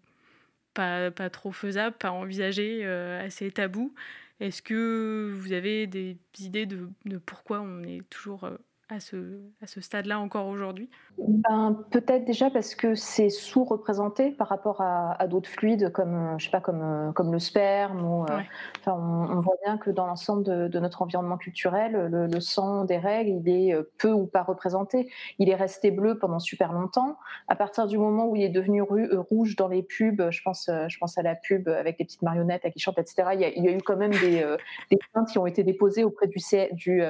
pas, 0.75 1.11
pas 1.11 1.31
trop 1.31 1.53
faisable, 1.53 1.97
pas 1.97 2.11
envisagé, 2.11 2.85
assez 2.85 3.51
tabou. 3.51 3.95
Est-ce 4.41 4.63
que 4.63 5.33
vous 5.35 5.53
avez 5.53 5.87
des 5.87 6.19
idées 6.39 6.67
de, 6.67 6.89
pourquoi 7.27 7.61
on 7.61 7.83
est 7.83 8.09
toujours 8.09 8.45
euh, 8.45 8.57
à 8.91 9.01
ce, 9.01 9.17
à 9.63 9.67
ce 9.67 9.81
stade-là 9.81 10.19
encore 10.19 10.47
aujourd'hui 10.47 10.89
ben, 11.19 11.85
Peut-être 11.91 12.25
déjà 12.25 12.49
parce 12.49 12.75
que 12.75 12.95
c'est 12.95 13.29
sous-représenté 13.29 14.31
par 14.31 14.49
rapport 14.49 14.81
à, 14.81 15.27
d'autres 15.27 15.49
fluides 15.49 15.93
comme, 15.93 16.15
euh, 16.15 16.39
je 16.39 16.47
sais 16.47 16.51
pas, 16.51 16.61
comme, 16.61 16.81
euh, 16.83 17.13
comme 17.13 17.33
le 17.33 17.39
sperme. 17.39 18.03
Ou, 18.03 18.23
euh, 18.25 18.41
enfin, 18.81 18.95
on, 18.95 19.41
voit 19.41 19.57
bien 19.65 19.77
que 19.77 19.91
dans 19.91 20.07
l'ensemble 20.07 20.71
de, 20.71 20.79
notre 20.79 21.03
environnement 21.03 21.37
culturel, 21.37 22.09
le, 22.11 22.41
sang 22.41 22.85
des 22.85 22.97
règles, 22.97 23.43
il 23.45 23.49
est 23.49 23.75
peu 23.99 24.11
ou 24.11 24.27
pas 24.27 24.43
représenté. 24.43 25.11
Il 25.39 25.51
est 25.51 25.55
resté 25.55 25.91
bleu 25.91 26.19
pendant 26.19 26.39
super 26.39 26.73
longtemps. 26.73 27.19
À 27.49 27.57
partir 27.57 27.87
du 27.87 27.99
moment 27.99 28.27
où 28.27 28.37
il 28.37 28.43
est 28.43 28.49
devenu 28.49 28.81
rouge 28.81 29.57
dans 29.57 29.69
les 29.69 29.83
pubs, 29.83 30.31
je 30.31 30.43
pense, 30.43 30.71
je 30.89 30.99
pense 30.99 31.19
à 31.19 31.23
la 31.23 31.35
pub 31.35 31.69
avec 31.69 31.99
les 31.99 32.05
petites 32.05 32.23
marionnettes 32.23 32.65
à 32.65 32.71
qui 32.71 32.79
chantent, 32.79 32.99
etc. 32.99 33.31
Il 33.35 33.41
y, 33.41 33.45
a, 33.45 33.49
il 33.49 33.65
y 33.65 33.69
a 33.69 33.73
eu 33.73 33.83
quand 33.83 33.97
même 33.97 34.13
des, 34.13 34.57
des 34.91 34.99
plaintes 35.13 35.29
qui 35.29 35.39
ont 35.39 35.47
été 35.47 35.63
déposées 35.63 36.05
auprès 36.05 36.27
du, 36.27 36.39
du, 36.73 37.03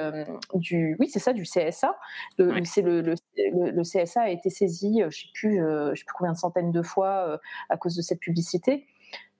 du 0.55 0.97
oui, 0.99 1.07
c'est 1.09 1.19
ça, 1.19 1.31
du 1.31 1.43
CS 1.43 1.68
CSA. 1.69 1.97
Le, 2.37 2.63
c'est 2.65 2.81
le, 2.81 3.01
le, 3.01 3.83
CSA 3.83 4.21
a 4.21 4.29
été 4.29 4.49
saisi, 4.49 5.01
euh, 5.01 5.09
je 5.09 5.25
ne 5.25 5.27
sais, 5.27 5.27
plus, 5.33 5.63
euh, 5.63 5.91
je 5.93 5.99
sais 5.99 6.05
plus 6.05 6.15
combien 6.17 6.33
de 6.33 6.37
centaines 6.37 6.71
de 6.71 6.81
fois 6.81 7.27
euh, 7.27 7.37
à 7.69 7.77
cause 7.77 7.95
de 7.95 8.01
cette 8.01 8.19
publicité. 8.19 8.85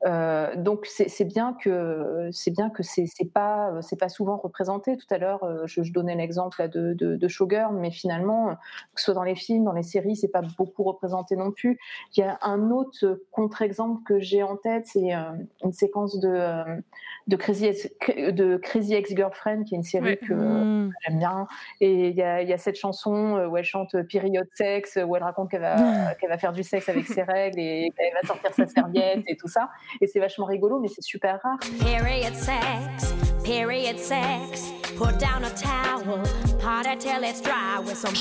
Euh, 0.05 0.55
donc 0.55 0.85
c'est 0.85 1.25
bien 1.25 1.53
que 1.61 2.29
c'est 2.31 2.51
bien 2.51 2.69
que 2.69 2.83
c'est 2.83 3.05
pas 3.33 3.81
c'est 3.81 3.99
pas 3.99 4.07
souvent 4.07 4.37
représenté. 4.37 4.95
Tout 4.95 5.13
à 5.13 5.17
l'heure, 5.17 5.43
euh, 5.43 5.63
je, 5.65 5.83
je, 5.83 5.91
donnais 5.91 6.15
l'exemple 6.15 6.69
de, 6.69 6.93
de, 6.93 7.17
de, 7.17 7.27
Showgirl, 7.27 7.75
mais 7.75 7.91
finalement, 7.91 8.55
que 8.95 9.01
ce 9.01 9.05
soit 9.05 9.13
dans 9.13 9.23
les 9.23 9.35
films, 9.35 9.65
dans 9.65 9.73
les 9.73 9.83
séries, 9.83 10.15
c'est 10.15 10.29
pas 10.29 10.41
beaucoup 10.57 10.83
représenté 10.83 11.35
non 11.35 11.51
plus. 11.51 11.77
Il 12.15 12.21
y 12.21 12.23
a 12.23 12.37
un 12.41 12.71
autre 12.71 13.21
contre-exemple 13.31 14.01
que 14.05 14.19
j'ai 14.19 14.41
en 14.41 14.55
tête, 14.55 14.85
c'est 14.85 15.13
euh, 15.13 15.31
une 15.63 15.73
séquence 15.73 16.19
de 16.19 16.81
de 17.27 17.35
Crazy 17.35 17.65
Ex, 17.65 17.89
de 18.07 18.57
Crazy 18.57 18.95
Ex 18.95 19.13
Girlfriend, 19.13 19.63
qui 19.63 19.75
est 19.75 19.77
une 19.77 19.83
série 19.83 20.17
que 20.17 20.33
mmh. 20.33 20.91
j'aime 21.01 21.19
bien. 21.19 21.47
Et 21.79 22.09
il 22.09 22.15
y, 22.15 22.23
a, 22.23 22.41
il 22.41 22.49
y 22.49 22.53
a 22.53 22.57
cette 22.57 22.77
chanson 22.77 23.47
où 23.51 23.57
elle 23.57 23.65
chante 23.65 23.91
Period 24.11 24.47
Sex, 24.55 24.97
où 25.05 25.15
elle 25.15 25.23
raconte 25.23 25.51
qu'elle 25.51 25.61
va 25.61 25.75
mmh. 25.75 26.15
qu'elle 26.19 26.29
va 26.29 26.37
faire 26.37 26.53
du 26.53 26.63
sexe 26.63 26.87
avec 26.89 27.05
ses 27.05 27.21
règles 27.21 27.59
et 27.59 27.91
qu'elle 27.95 28.13
va 28.13 28.27
sortir 28.27 28.53
sa 28.53 28.65
serviette 28.65 29.23
et 29.27 29.35
tout 29.35 29.47
ça 29.47 29.69
et 30.01 30.07
c'est 30.07 30.19
vachement 30.19 30.45
rigolo, 30.45 30.79
mais 30.79 30.87
c'est 30.87 31.03
super 31.03 31.39
rare. 31.43 31.57
Period 31.79 32.35
sex, 32.35 33.13
period 33.43 33.97
sex. 33.97 34.71
Put 34.97 35.17
down 35.17 35.43
a 35.45 35.49
towel, 35.51 36.23
party 36.59 36.97
till 36.97 37.23
it's 37.23 37.41
dry 37.41 37.79
with 37.79 37.97
some 37.97 38.15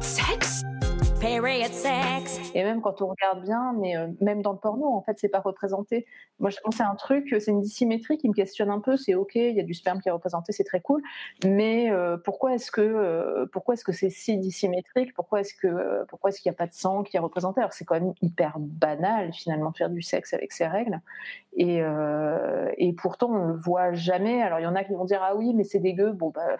sex? 0.00 0.64
Et 2.54 2.62
même 2.64 2.82
quand 2.82 3.00
on 3.00 3.06
regarde 3.06 3.42
bien, 3.42 3.74
euh, 3.82 4.08
même 4.20 4.42
dans 4.42 4.52
le 4.52 4.58
porno, 4.58 4.86
en 4.86 5.00
fait, 5.00 5.18
c'est 5.18 5.30
pas 5.30 5.40
représenté. 5.40 6.04
Moi, 6.38 6.50
je 6.50 6.58
pense 6.62 6.76
c'est 6.76 6.82
un 6.82 6.94
truc, 6.96 7.34
c'est 7.40 7.50
une 7.50 7.62
dissymétrie 7.62 8.18
qui 8.18 8.28
me 8.28 8.34
questionne 8.34 8.68
un 8.68 8.78
peu. 8.78 8.98
C'est 8.98 9.14
ok, 9.14 9.36
il 9.36 9.56
y 9.56 9.60
a 9.60 9.62
du 9.62 9.72
sperme 9.72 10.02
qui 10.02 10.10
est 10.10 10.12
représenté, 10.12 10.52
c'est 10.52 10.64
très 10.64 10.82
cool, 10.82 11.02
mais 11.42 11.90
euh, 11.90 12.18
pourquoi 12.18 12.54
est-ce 12.54 12.70
que 12.70 12.82
euh, 12.82 13.46
pourquoi 13.52 13.72
est-ce 13.72 13.84
que 13.84 13.92
c'est 13.92 14.10
si 14.10 14.36
dissymétrique? 14.36 15.14
Pourquoi 15.14 15.40
est-ce 15.40 15.54
que 15.54 16.04
pourquoi 16.08 16.28
est-ce 16.28 16.42
qu'il 16.42 16.50
n'y 16.50 16.56
a 16.56 16.58
pas 16.58 16.66
de 16.66 16.74
sang 16.74 17.02
qui 17.02 17.16
est 17.16 17.20
représenté? 17.20 17.60
Alors 17.60 17.72
c'est 17.72 17.86
quand 17.86 17.98
même 17.98 18.12
hyper 18.20 18.58
banal 18.58 19.32
finalement 19.32 19.72
faire 19.72 19.88
du 19.88 20.02
sexe 20.02 20.34
avec 20.34 20.52
ses 20.52 20.66
règles. 20.66 21.00
Et, 21.56 21.80
et 22.76 22.92
pourtant 22.92 23.30
on 23.30 23.46
le 23.46 23.54
voit 23.54 23.94
jamais. 23.94 24.42
Alors 24.42 24.60
il 24.60 24.64
y 24.64 24.66
en 24.66 24.74
a 24.74 24.84
qui 24.84 24.92
vont 24.92 25.06
dire 25.06 25.20
ah 25.22 25.34
oui, 25.34 25.54
mais 25.54 25.64
c'est 25.64 25.78
dégueu. 25.78 26.12
Bon 26.12 26.28
bah 26.28 26.56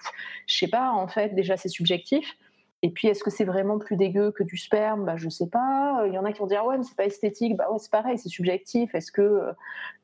je 0.46 0.56
sais 0.56 0.68
pas. 0.68 0.90
En 0.90 1.06
fait, 1.06 1.34
déjà 1.34 1.58
c'est 1.58 1.68
subjectif. 1.68 2.34
Et 2.84 2.90
puis, 2.90 3.08
est-ce 3.08 3.24
que 3.24 3.30
c'est 3.30 3.46
vraiment 3.46 3.78
plus 3.78 3.96
dégueu 3.96 4.30
que 4.30 4.42
du 4.42 4.58
sperme? 4.58 5.06
Bah, 5.06 5.16
Je 5.16 5.24
ne 5.24 5.30
sais 5.30 5.46
pas. 5.46 6.04
Il 6.06 6.12
y 6.12 6.18
en 6.18 6.24
a 6.26 6.32
qui 6.32 6.40
vont 6.40 6.46
dire 6.46 6.66
ouais, 6.66 6.76
mais 6.76 6.84
c'est 6.84 6.94
pas 6.94 7.06
esthétique. 7.06 7.56
Bah 7.56 7.70
ouais, 7.70 7.78
c'est 7.78 7.90
pareil, 7.90 8.18
c'est 8.18 8.28
subjectif. 8.28 8.94
Est-ce 8.94 9.10
que 9.10 9.54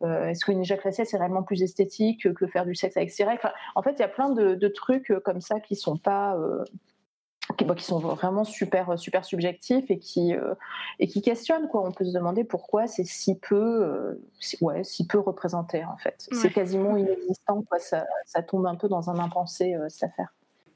euh, 0.02 0.28
est-ce 0.28 0.46
qu'une 0.46 0.60
éjaculation 0.60 1.04
c'est 1.06 1.18
réellement 1.18 1.42
plus 1.42 1.62
esthétique 1.62 2.32
que 2.32 2.46
faire 2.46 2.64
du 2.64 2.74
sexe 2.74 2.96
avec 2.96 3.10
ses 3.10 3.24
règles? 3.24 3.42
En 3.74 3.82
fait, 3.82 3.92
il 3.92 3.98
y 3.98 4.02
a 4.02 4.08
plein 4.08 4.30
de, 4.30 4.68
trucs 4.68 5.12
comme 5.26 5.42
ça 5.42 5.60
qui 5.60 5.76
sont 5.76 5.98
pas 5.98 6.38
euh, 6.38 6.64
qui, 7.58 7.84
sont 7.84 7.98
vraiment 7.98 8.44
super 8.44 8.98
super 8.98 9.26
subjectifs 9.26 9.90
et 9.90 9.98
qui 9.98 10.32
et 11.00 11.06
qui 11.06 11.20
questionnent 11.20 11.68
quoi. 11.68 11.86
On 11.86 11.92
peut 11.92 12.06
se 12.06 12.14
demander 12.14 12.44
pourquoi 12.44 12.86
c'est 12.86 13.04
si 13.04 13.38
peu 13.38 14.18
ouais 14.62 14.84
si 14.84 15.06
peu 15.06 15.18
représenté 15.18 15.84
en 15.84 15.98
fait. 15.98 16.28
C'est 16.32 16.50
quasiment 16.50 16.96
inexistant 16.96 17.62
quoi. 17.68 17.78
Ça, 17.78 18.06
ça, 18.24 18.42
tombe 18.42 18.64
un 18.64 18.76
peu 18.76 18.88
dans 18.88 19.10
un 19.10 19.18
impensé 19.18 19.76
cette 19.90 20.04
affaire. 20.04 20.32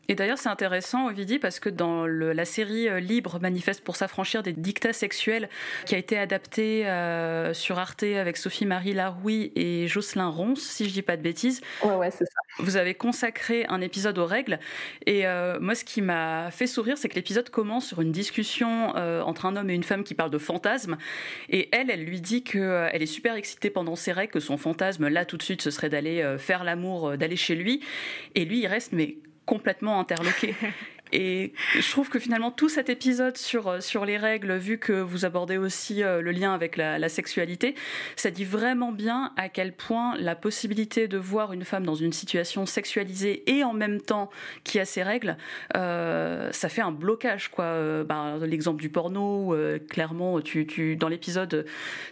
Et 0.08 0.14
d'ailleurs, 0.14 0.38
c'est 0.38 0.48
intéressant, 0.48 1.08
Ovidie, 1.08 1.38
parce 1.38 1.60
que 1.60 1.68
dans 1.68 2.06
la 2.06 2.44
série 2.44 2.88
euh, 2.88 3.00
Libre 3.00 3.38
manifeste 3.40 3.82
pour 3.82 3.96
s'affranchir 3.96 4.42
des 4.42 4.52
dictats 4.52 4.92
sexuels, 4.92 5.48
qui 5.86 5.94
a 5.94 5.98
été 5.98 6.18
adaptée 6.18 6.86
euh, 6.86 7.54
sur 7.54 7.78
Arte 7.78 8.02
avec 8.02 8.36
Sophie-Marie 8.36 8.92
Laroui 8.92 9.52
et 9.56 9.86
Jocelyn 9.88 10.28
Ronce, 10.28 10.62
si 10.62 10.88
je 10.88 10.92
dis 10.92 11.02
pas 11.02 11.16
de 11.16 11.22
bêtises. 11.22 11.60
Ouais, 11.82 11.94
ouais, 11.94 12.10
c'est 12.10 12.24
ça. 12.24 12.40
Vous 12.58 12.76
avez 12.76 12.94
consacré 12.94 13.66
un 13.68 13.80
épisode 13.80 14.18
aux 14.18 14.26
règles. 14.26 14.58
Et 15.06 15.26
euh, 15.26 15.58
moi, 15.60 15.74
ce 15.74 15.84
qui 15.84 16.02
m'a 16.02 16.50
fait 16.50 16.66
sourire, 16.66 16.98
c'est 16.98 17.08
que 17.08 17.14
l'épisode 17.14 17.50
commence 17.50 17.86
sur 17.86 18.00
une 18.00 18.12
discussion 18.12 18.94
entre 18.94 19.46
un 19.46 19.56
homme 19.56 19.70
et 19.70 19.74
une 19.74 19.82
femme 19.82 20.04
qui 20.04 20.14
parlent 20.14 20.30
de 20.30 20.38
fantasmes. 20.38 20.96
Et 21.48 21.68
elle, 21.72 21.90
elle 21.90 22.04
lui 22.04 22.20
dit 22.20 22.42
qu'elle 22.42 23.02
est 23.02 23.06
super 23.06 23.34
excitée 23.34 23.70
pendant 23.70 23.96
ses 23.96 24.12
règles, 24.12 24.32
que 24.32 24.40
son 24.40 24.56
fantasme, 24.56 25.08
là, 25.08 25.24
tout 25.24 25.36
de 25.36 25.42
suite, 25.42 25.62
ce 25.62 25.70
serait 25.70 25.88
d'aller 25.88 26.36
faire 26.38 26.64
l'amour, 26.64 27.16
d'aller 27.16 27.36
chez 27.36 27.54
lui. 27.54 27.80
Et 28.34 28.44
lui, 28.44 28.60
il 28.60 28.66
reste, 28.66 28.92
mais 28.92 29.16
complètement 29.44 30.00
interloqué. 30.00 30.54
Et 31.14 31.52
je 31.78 31.90
trouve 31.92 32.08
que 32.08 32.18
finalement 32.18 32.50
tout 32.50 32.68
cet 32.68 32.90
épisode 32.90 33.36
sur, 33.36 33.68
euh, 33.68 33.80
sur 33.80 34.04
les 34.04 34.16
règles, 34.16 34.56
vu 34.56 34.78
que 34.78 34.92
vous 34.92 35.24
abordez 35.24 35.56
aussi 35.58 36.02
euh, 36.02 36.20
le 36.20 36.32
lien 36.32 36.52
avec 36.52 36.76
la, 36.76 37.08
sexualité, 37.08 37.76
ça 38.16 38.30
dit 38.30 38.44
vraiment 38.44 38.90
bien 38.90 39.32
à 39.36 39.48
quel 39.48 39.72
point 39.72 40.16
la 40.18 40.34
possibilité 40.34 41.06
de 41.06 41.16
voir 41.16 41.52
une 41.52 41.64
femme 41.64 41.84
dans 41.84 41.94
une 41.94 42.12
situation 42.12 42.66
sexualisée 42.66 43.44
et 43.46 43.62
en 43.62 43.72
même 43.72 44.00
temps 44.00 44.30
qui 44.64 44.80
a 44.80 44.84
ses 44.84 45.04
règles, 45.04 45.36
euh, 45.76 46.50
ça 46.50 46.68
fait 46.68 46.80
un 46.80 46.90
blocage. 46.90 47.48
quoi. 47.48 48.02
Bah, 48.02 48.36
L'exemple 48.40 48.80
du 48.80 48.88
porno, 48.88 49.54
clairement, 49.88 50.40
tu, 50.40 50.66
tu, 50.66 50.96
dans 50.96 51.08
l'épisode, 51.08 51.66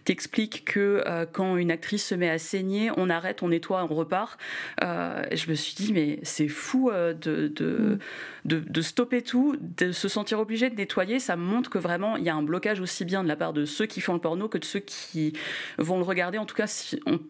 t'expliques 0.04 0.64
que 0.64 1.02
quand 1.32 1.56
une 1.56 1.72
actrice 1.72 2.06
se 2.06 2.14
met 2.14 2.30
à 2.30 2.38
saigner, 2.38 2.90
on 2.96 3.10
arrête, 3.10 3.42
on 3.42 3.48
nettoie, 3.48 3.84
on 3.90 3.94
repart. 3.94 4.38
je 4.80 5.50
me 5.50 5.54
suis 5.54 5.74
dit, 5.74 5.92
mais 5.92 6.20
c'est 6.22 6.48
fou 6.48 6.90
de, 6.92 7.48
de, 7.48 7.48
mm. 7.48 7.98
de, 8.44 8.60
de 8.60 8.82
stopper 8.92 9.22
tout, 9.22 9.56
de 9.58 9.90
se 9.90 10.06
sentir 10.06 10.38
obligé 10.38 10.68
de 10.68 10.74
nettoyer, 10.74 11.18
ça 11.18 11.34
montre 11.34 11.70
que 11.70 11.78
vraiment 11.78 12.18
il 12.18 12.24
y 12.24 12.28
a 12.28 12.34
un 12.34 12.42
blocage 12.42 12.78
aussi 12.78 13.06
bien 13.06 13.22
de 13.22 13.28
la 13.28 13.36
part 13.36 13.54
de 13.54 13.64
ceux 13.64 13.86
qui 13.86 14.02
font 14.02 14.12
le 14.12 14.18
porno 14.18 14.48
que 14.48 14.58
de 14.58 14.66
ceux 14.66 14.80
qui 14.80 15.32
vont 15.78 15.96
le 15.96 16.04
regarder. 16.04 16.36
En 16.36 16.44
tout 16.44 16.54
cas, 16.54 16.70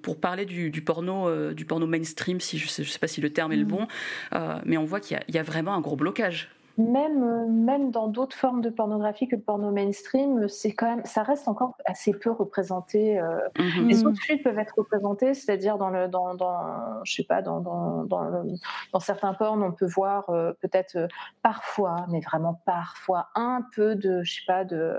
pour 0.02 0.18
parler 0.18 0.44
du, 0.44 0.82
porno, 0.82 1.28
euh, 1.28 1.54
du 1.54 1.64
porno 1.64 1.86
mainstream, 1.86 2.40
si 2.40 2.58
je 2.58 2.66
sais, 2.66 2.82
sais 2.82 2.98
pas 2.98 3.06
si 3.06 3.20
le 3.20 3.30
terme 3.30 3.52
est 3.52 3.56
le 3.56 3.64
mm. 3.64 3.68
bon, 3.68 3.86
euh, 4.34 4.58
mais 4.64 4.76
on 4.76 4.84
voit 4.84 4.98
qu'il 4.98 5.20
y, 5.28 5.38
a 5.38 5.42
vraiment 5.44 5.74
un 5.74 5.80
gros 5.80 5.94
blocage 5.94 6.50
même, 6.78 7.22
euh, 7.22 7.46
même 7.46 7.90
dans 7.90 8.08
d'autres 8.08 8.36
formes 8.36 8.60
de 8.62 8.70
pornographie 8.70 9.28
que 9.28 9.36
le 9.36 9.42
porno 9.42 9.70
mainstream, 9.70 10.48
c'est 10.48 10.72
quand 10.72 10.96
même, 10.96 11.04
ça 11.04 11.22
reste 11.22 11.48
encore 11.48 11.76
assez 11.84 12.12
peu 12.12 12.30
représenté. 12.30 13.20
Euh. 13.20 13.38
Mhm. 13.58 13.88
Les 13.88 14.04
autres 14.04 14.20
flux 14.22 14.38
peuvent 14.38 14.58
être 14.58 14.74
représentés, 14.76 15.34
c'est-à-dire 15.34 15.78
dans 15.78 15.90
le, 15.90 16.08
dans, 16.08 16.34
dans, 16.34 17.04
je 17.04 17.14
sais 17.14 17.24
pas, 17.24 17.42
dans, 17.42 17.60
dans, 17.60 18.04
dans, 18.04 19.00
certains 19.00 19.34
pornos, 19.34 19.68
on 19.68 19.72
peut 19.72 19.86
voir 19.86 20.30
euh, 20.30 20.52
peut-être 20.60 21.08
parfois, 21.42 22.06
mais 22.10 22.20
vraiment 22.20 22.60
parfois, 22.64 23.28
un 23.34 23.66
peu 23.74 23.94
de, 23.94 24.22
je 24.22 24.34
sais 24.34 24.46
pas, 24.46 24.64
de 24.64 24.96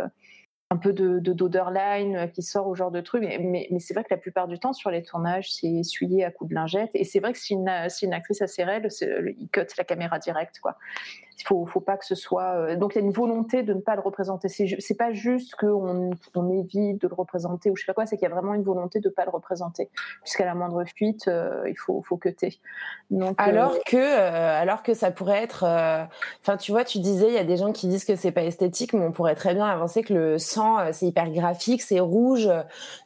un 0.69 0.77
peu 0.77 0.91
de 0.91 1.19
d'oderline 1.19 2.31
qui 2.33 2.41
sort 2.41 2.67
au 2.67 2.73
genre 2.73 2.89
de 2.89 3.01
truc. 3.01 3.23
Mais, 3.23 3.67
mais, 3.69 3.79
c'est 3.79 3.93
vrai 3.93 4.03
que 4.03 4.09
la 4.12 4.17
plupart 4.17 4.47
du 4.47 4.57
temps, 4.57 4.73
sur 4.73 4.89
les 4.89 5.03
tournages, 5.03 5.53
c'est 5.53 5.67
essuyé 5.67 6.25
à 6.25 6.31
coups 6.31 6.49
de 6.49 6.55
lingette. 6.55 6.89
Et 6.95 7.03
c'est 7.03 7.19
vrai 7.19 7.31
que 7.33 7.38
si 7.38 7.53
une, 7.53 7.71
si 7.89 8.05
une 8.05 8.13
actrice 8.13 8.41
a 8.41 8.47
ses 8.47 8.63
règles, 8.63 8.89
il 9.38 9.49
cut 9.49 9.62
la 9.77 9.83
caméra 9.83 10.17
direct. 10.17 10.59
Quoi. 10.62 10.75
Il 11.43 11.47
faut, 11.47 11.65
faut 11.65 11.82
pas 11.82 11.97
que 11.97 12.06
ce 12.06 12.15
soit. 12.15 12.56
Euh, 12.56 12.75
donc 12.77 12.95
il 12.95 12.99
y 12.99 13.01
a 13.01 13.06
une 13.06 13.12
volonté 13.12 13.63
de 13.63 13.73
ne 13.73 13.82
pas 13.82 13.95
le 13.95 14.01
représenter. 14.01 14.47
C'est 14.47 14.97
pas 14.97 15.12
juste 15.12 15.56
qu'on 15.56 16.12
on 16.36 16.49
évite 16.51 17.01
de 17.01 17.08
le 17.08 17.13
représenter 17.13 17.69
ou 17.69 17.75
je 17.75 17.82
sais 17.82 17.86
pas 17.86 17.93
quoi, 17.93 18.06
c'est 18.06 18.15
qu'il 18.15 18.27
y 18.27 18.32
a 18.32 18.34
vraiment 18.34 18.53
une 18.53 18.63
volonté 18.63 19.01
de 19.01 19.10
ne 19.10 19.13
pas 19.13 19.25
le 19.25 19.29
représenter. 19.32 19.89
Puisqu'à 20.21 20.45
la 20.45 20.56
moindre 20.56 20.82
fuite, 20.95 21.27
euh, 21.27 21.63
il 21.67 21.77
faut, 21.77 22.01
faut 22.01 22.15
cutter. 22.15 22.62
Donc, 23.12 23.36
alors, 23.39 23.73
euh, 23.73 23.79
que, 23.86 24.17
alors 24.17 24.84
que 24.84 24.93
ça 24.93 25.12
pourrait 25.12 25.43
être. 25.43 25.63
Enfin, 26.41 26.56
tu 26.56 26.71
vois, 26.71 26.86
tu 26.86 26.99
disais, 26.99 27.27
il 27.27 27.34
y 27.34 27.38
a 27.38 27.43
des 27.43 27.58
gens 27.58 27.73
qui 27.73 27.88
disent 27.88 28.06
que 28.06 28.15
c'est 28.15 28.32
pas 28.32 28.43
esthétique, 28.43 28.93
mais 28.93 29.06
on 29.06 29.12
pourrait 29.12 29.36
très 29.36 29.53
bien 29.53 29.65
avancer 29.65 30.01
que 30.03 30.13
le 30.13 30.38
sang, 30.38 30.77
c'est 30.93 31.08
hyper 31.08 31.29
graphique, 31.29 31.82
c'est 31.82 31.99
rouge, 31.99 32.49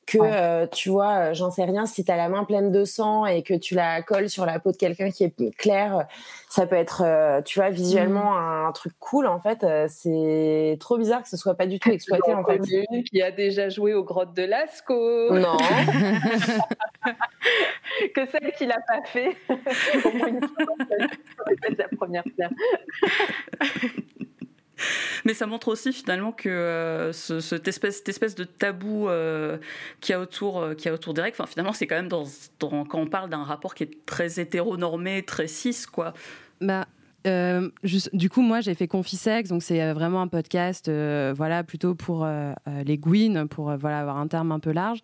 que 0.06 0.66
tu 0.68 0.90
vois, 0.90 1.34
j'en 1.34 1.50
sais 1.50 1.64
rien, 1.64 1.88
si 1.88 2.06
tu 2.06 2.12
as 2.12 2.18
la 2.18 2.30
main 2.30 2.44
pleine 2.44 2.72
de 2.72 2.86
sang 2.86 3.26
et 3.26 3.42
que 3.42 3.56
tu 3.56 3.74
la 3.74 4.02
colles 4.04 4.30
sur 4.30 4.46
la 4.46 4.60
peau 4.60 4.72
de 4.72 4.78
quelqu'un 4.78 5.10
qui 5.10 5.24
est 5.24 5.58
clair, 5.58 6.08
ça 6.50 6.66
peut 6.66 6.76
être, 6.76 7.42
tu 7.44 7.60
vois, 7.60 7.70
visuellement 7.70 8.38
un 8.38 8.72
truc 8.72 8.94
cool 9.00 9.28
en 9.28 9.40
fait. 9.40 9.64
Euh, 9.64 9.86
c'est 9.90 10.78
trop 10.80 10.98
bizarre 10.98 11.22
que 11.24 11.30
ce 11.30 11.38
soit 11.38 11.56
pas 11.56 11.68
du 11.68 11.80
tout 11.80 11.90
exploité 11.90 12.34
en 12.34 12.44
fait. 12.44 12.60
Qui 13.04 13.22
a 13.22 13.32
déjà 13.32 13.70
joué 13.70 13.94
aux 13.94 14.04
grottes 14.04 14.34
de 14.34 14.44
Lascaux. 14.44 15.38
Non. 15.38 15.56
que 18.16 18.26
celle 18.26 18.52
qui 18.58 18.66
l'a 18.66 18.80
pas 18.88 19.04
fait. 19.06 19.38
la 21.78 21.88
première 21.98 22.24
pierre. 22.24 22.50
Mais 25.26 25.34
ça 25.34 25.46
montre 25.46 25.68
aussi 25.70 25.94
finalement 25.94 26.32
que 26.32 26.50
euh, 26.50 27.12
cette, 27.14 27.68
espèce, 27.68 28.36
de 28.36 28.44
tabou 28.44 29.10
euh, 29.10 29.58
qui 30.02 30.14
a 30.14 30.20
autour, 30.20 30.76
qui 30.78 30.90
a 30.90 30.94
autour 30.94 31.14
des 31.14 31.22
règles, 31.22 31.36
enfin, 31.40 31.48
finalement 31.48 31.74
c'est 31.74 31.88
quand 31.88 31.96
même 31.96 32.08
dans, 32.08 32.26
quand 32.60 33.00
on 33.00 33.08
parle 33.08 33.30
d'un 33.30 33.44
rapport 33.44 33.76
qui 33.76 33.84
est 33.84 34.06
très 34.06 34.40
hétéronormé, 34.40 35.24
très 35.24 35.48
cis, 35.48 35.86
quoi. 35.92 36.14
Bah, 36.62 36.88
euh, 37.28 37.70
du 38.14 38.30
coup, 38.30 38.42
moi, 38.42 38.62
j'ai 38.62 38.74
fait 38.74 38.88
Confisex, 38.88 39.50
donc 39.50 39.64
c'est 39.64 39.82
euh, 39.82 39.94
vraiment 39.94 40.22
un 40.22 40.28
podcast, 40.28 40.88
euh, 40.88 41.34
voilà, 41.36 41.64
plutôt 41.64 41.96
pour 41.96 42.28
les 42.86 42.98
Gwyn, 42.98 43.48
pour 43.48 43.76
voilà 43.78 44.00
avoir 44.00 44.18
un 44.18 44.28
terme 44.28 44.52
un 44.52 44.60
peu 44.60 44.72
large. 44.72 45.00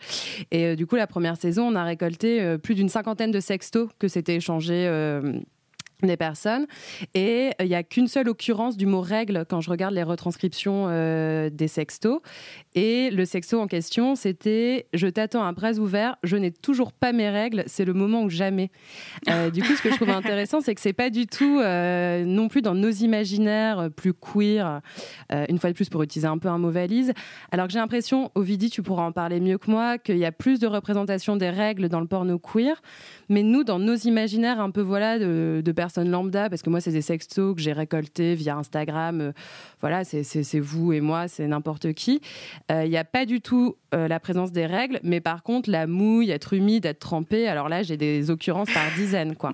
Et 0.52 0.76
du 0.76 0.86
coup, 0.86 0.96
la 0.96 1.08
première 1.08 1.38
saison, 1.38 1.68
on 1.68 1.76
a 1.76 1.84
récolté 1.84 2.58
plus 2.58 2.76
d'une 2.76 2.90
cinquantaine 2.90 3.32
de 3.32 3.40
sextos 3.40 3.90
que 4.00 4.08
s'étaient 4.08 4.36
échangés 4.36 4.88
des 6.08 6.18
personnes. 6.18 6.68
Et 7.13 7.52
il 7.60 7.68
n'y 7.68 7.76
a 7.76 7.84
qu'une 7.84 8.08
seule 8.08 8.30
occurrence 8.30 8.78
du 8.78 8.86
mot 8.86 9.02
règle 9.02 9.46
quand 9.48 9.62
je 9.62 9.70
regarde 9.70 9.94
les 9.94 10.04
retranscriptions 10.04 10.88
des 11.50 11.68
sextos. 11.68 12.22
Et 12.76 13.12
le 13.12 13.26
sexto 13.26 13.60
en 13.60 13.68
question, 13.68 14.16
c'était 14.16 14.88
Je 14.94 15.08
t'attends 15.08 15.44
à 15.44 15.52
bras 15.52 15.74
ouverts, 15.74 16.18
je 16.24 16.38
n'ai 16.38 16.52
toujours 16.52 16.92
pas 16.92 17.12
mes 17.13 17.30
règles, 17.30 17.63
c'est 17.68 17.86
le 17.86 17.94
moment 17.94 18.24
ou 18.24 18.30
jamais. 18.30 18.72
Euh, 19.30 19.50
du 19.50 19.63
coup, 19.63 19.74
ce 19.74 19.82
que 19.82 19.89
je 19.89 19.96
trouve 19.96 20.10
intéressant, 20.10 20.60
c'est 20.60 20.76
que 20.76 20.82
c'est 20.82 20.94
pas 20.94 21.10
du 21.10 21.28
tout 21.28 21.60
euh, 21.60 22.26
non 22.26 22.50
plus 22.50 22.62
dans 22.62 22.76
nos 22.76 22.89
imaginaires 22.89 23.80
euh, 23.80 23.89
plus 23.89 24.13
queer, 24.13 24.82
une 25.50 25.60
fois 25.60 25.70
de 25.70 25.76
plus 25.76 25.89
pour 25.89 26.04
utiliser 26.04 26.28
un 26.28 26.38
peu 26.38 26.50
un 26.50 26.58
mot 26.58 26.70
valise. 26.70 27.13
Alors 27.52 27.68
que 27.68 27.74
j'ai 27.74 27.80
l'impression, 27.80 28.32
Ovidie, 28.36 28.70
tu 28.70 28.84
pourras 28.84 29.04
en 29.04 29.12
parler 29.12 29.39
mieux 29.39 29.58
que 29.58 29.72
moi, 29.72 29.98
qu'il 29.98 30.18
y 30.18 30.26
a 30.26 30.32
plus 30.32 30.60
de 30.60 30.68
représentation 30.68 31.38
des 31.38 31.50
règles 31.50 31.89
dans 31.89 32.02
le 32.02 32.08
porno 32.08 32.38
queer. 32.38 32.82
Mais 33.30 33.44
nous, 33.44 33.63
dans 33.63 33.80
nos 33.80 33.96
imaginaires 33.96 34.60
un 34.60 34.72
peu 34.72 34.82
voilà 34.82 35.18
de, 35.20 35.62
de 35.63 35.72
personnes 35.72 35.92
lambda, 36.01 36.49
parce 36.49 36.62
que 36.62 36.69
moi, 36.69 36.82
c'est 36.82 36.91
des 36.91 37.01
sextos 37.01 37.56
que 37.56 37.62
j'ai 37.62 37.73
récoltés 37.73 38.36
via 38.36 38.56
Instagram, 38.56 39.34
voilà, 39.82 40.03
c'est 40.03 40.60
vous 40.60 40.93
et 40.93 41.01
moi, 41.01 41.27
c'est 41.27 41.47
n'importe 41.47 41.93
qui. 41.93 42.21
Il 42.69 42.75
euh, 42.75 42.88
n'y 42.88 42.97
a 42.97 43.03
pas 43.03 43.25
du 43.25 43.41
tout 43.41 43.75
euh, 43.93 44.08
la 44.08 44.19
présence 44.19 44.51
des 44.51 44.65
règles, 44.65 44.99
mais 45.03 45.21
par 45.21 45.43
contre, 45.43 45.69
la 45.69 45.88
mouille, 45.88 46.32
être 46.32 46.53
humide, 46.53 46.86
être 46.86 46.99
trempé, 46.99 47.47
alors 47.47 47.69
là, 47.69 47.84
j'ai 47.84 47.97
des 47.97 48.29
occurrences 48.32 48.71
par 48.71 48.86
dizaines, 48.95 49.36
quoi. 49.36 49.51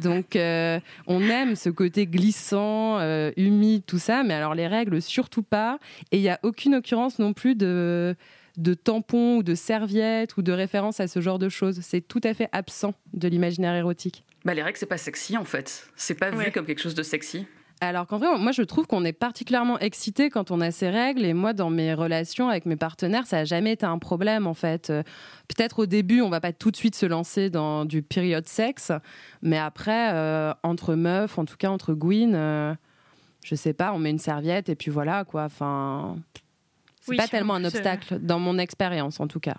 Donc, 0.00 0.36
euh, 0.36 0.78
on 1.06 1.22
aime 1.22 1.56
ce 1.56 1.70
côté 1.70 2.06
glissant, 2.06 3.00
humide, 3.36 3.82
tout 3.86 3.98
ça, 3.98 4.22
mais 4.24 4.34
alors 4.34 4.54
les 4.54 4.66
règles, 4.66 5.00
surtout 5.00 5.42
pas. 5.42 5.78
Et 6.12 6.18
il 6.18 6.22
n'y 6.22 6.28
a 6.28 6.38
aucune 6.42 6.74
occurrence 6.74 7.18
non 7.18 7.32
plus 7.32 7.54
de 7.54 8.14
de 8.56 8.74
tampons 8.74 9.36
ou 9.38 9.42
de 9.42 9.54
serviettes 9.54 10.36
ou 10.36 10.42
de 10.42 10.52
référence 10.52 11.00
à 11.00 11.08
ce 11.08 11.20
genre 11.20 11.38
de 11.38 11.48
choses. 11.48 11.80
C'est 11.82 12.00
tout 12.00 12.20
à 12.24 12.34
fait 12.34 12.48
absent 12.52 12.94
de 13.12 13.28
l'imaginaire 13.28 13.74
érotique. 13.74 14.24
Bah, 14.46 14.54
les 14.54 14.62
règles, 14.62 14.78
c'est 14.78 14.86
pas 14.86 14.96
sexy 14.96 15.36
en 15.36 15.44
fait. 15.44 15.88
C'est 15.96 16.14
pas 16.14 16.30
vu 16.30 16.52
comme 16.52 16.66
quelque 16.66 16.80
chose 16.80 16.94
de 16.94 17.02
sexy. 17.02 17.48
Alors 17.80 18.06
qu'en 18.06 18.18
vrai, 18.18 18.38
moi, 18.38 18.52
je 18.52 18.62
trouve 18.62 18.86
qu'on 18.86 19.04
est 19.04 19.12
particulièrement 19.12 19.76
excité 19.80 20.30
quand 20.30 20.52
on 20.52 20.60
a 20.60 20.70
ces 20.70 20.88
règles. 20.88 21.24
Et 21.24 21.34
moi, 21.34 21.52
dans 21.52 21.68
mes 21.68 21.94
relations 21.94 22.48
avec 22.48 22.64
mes 22.64 22.76
partenaires, 22.76 23.26
ça 23.26 23.38
n'a 23.38 23.44
jamais 23.44 23.72
été 23.72 23.84
un 23.84 23.98
problème, 23.98 24.46
en 24.46 24.54
fait. 24.54 24.90
Euh, 24.90 25.02
peut-être 25.48 25.80
au 25.80 25.86
début, 25.86 26.20
on 26.20 26.28
va 26.30 26.40
pas 26.40 26.52
tout 26.52 26.70
de 26.70 26.76
suite 26.76 26.94
se 26.94 27.06
lancer 27.06 27.50
dans 27.50 27.84
du 27.84 28.02
période 28.02 28.46
sexe. 28.46 28.92
Mais 29.42 29.58
après, 29.58 30.14
euh, 30.14 30.54
entre 30.62 30.94
meufs, 30.94 31.38
en 31.38 31.44
tout 31.44 31.56
cas 31.56 31.68
entre 31.68 31.92
Gwyn, 31.92 32.34
euh, 32.34 32.72
je 33.44 33.56
sais 33.56 33.74
pas, 33.74 33.92
on 33.92 33.98
met 33.98 34.10
une 34.10 34.20
serviette 34.20 34.68
et 34.68 34.76
puis 34.76 34.92
voilà, 34.92 35.24
quoi. 35.24 35.42
Enfin, 35.42 36.18
c'est 37.00 37.16
pas 37.16 37.26
tellement 37.26 37.54
un 37.54 37.64
obstacle, 37.64 38.20
dans 38.20 38.38
mon 38.38 38.58
expérience, 38.58 39.18
en 39.18 39.26
tout 39.26 39.40
cas. 39.40 39.56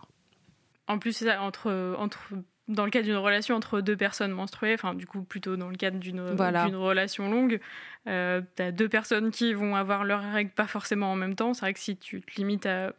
En 0.87 0.97
plus, 0.97 1.25
entre, 1.41 1.95
entre 1.99 2.33
dans 2.67 2.83
le 2.83 2.91
cadre 2.91 3.05
d'une 3.05 3.15
relation 3.15 3.55
entre 3.55 3.81
deux 3.81 3.95
personnes 3.95 4.31
menstruées, 4.31 4.73
enfin 4.73 4.93
du 4.93 5.05
coup 5.05 5.21
plutôt 5.21 5.55
dans 5.55 5.69
le 5.69 5.77
cadre 5.77 5.99
d'une 5.99 6.19
relation 6.19 7.29
longue, 7.29 7.59
euh, 8.07 8.41
tu 8.55 8.63
as 8.63 8.71
deux 8.71 8.89
personnes 8.89 9.31
qui 9.31 9.53
vont 9.53 9.75
avoir 9.75 10.03
leurs 10.03 10.31
règles 10.33 10.51
pas 10.51 10.67
forcément 10.67 11.11
en 11.11 11.15
même 11.15 11.35
temps. 11.35 11.53
C'est 11.53 11.61
vrai 11.61 11.73
que 11.73 11.79
si 11.79 11.95
tu 11.95 12.21
te 12.21 12.35
limites 12.35 12.65
à, 12.65 12.93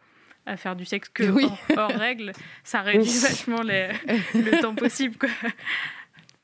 à 0.46 0.56
faire 0.56 0.74
du 0.74 0.84
sexe 0.84 1.10
que 1.10 1.24
hors, 1.76 1.90
règles, 1.90 2.32
ça 2.64 2.80
réduit 2.80 3.18
vachement 3.20 3.62
les, 3.62 3.90
le 4.34 4.60
temps 4.60 4.74
possible. 4.74 5.16
Quoi. 5.18 5.30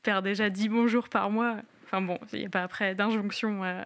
Faire 0.03 0.21
déjà 0.21 0.49
10 0.49 0.69
bons 0.69 0.87
jours 0.87 1.09
par 1.09 1.31
mois. 1.31 1.57
Enfin 1.85 2.01
bon, 2.01 2.19
il 2.33 2.39
n'y 2.39 2.45
a 2.45 2.49
pas 2.49 2.63
après 2.63 2.93
d'injonction 2.93 3.63
à, 3.63 3.85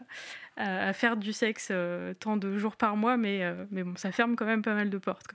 faire 0.92 1.16
du 1.16 1.32
sexe 1.32 1.72
tant 2.20 2.36
de 2.36 2.58
jours 2.58 2.76
par 2.76 2.98
mois, 2.98 3.16
mais, 3.16 3.42
mais 3.72 3.84
bon, 3.84 3.96
ça 3.96 4.12
ferme 4.12 4.36
quand 4.36 4.46
même 4.46 4.62
pas 4.62 4.74
mal 4.74 4.90
de 4.90 4.98
portes. 4.98 5.34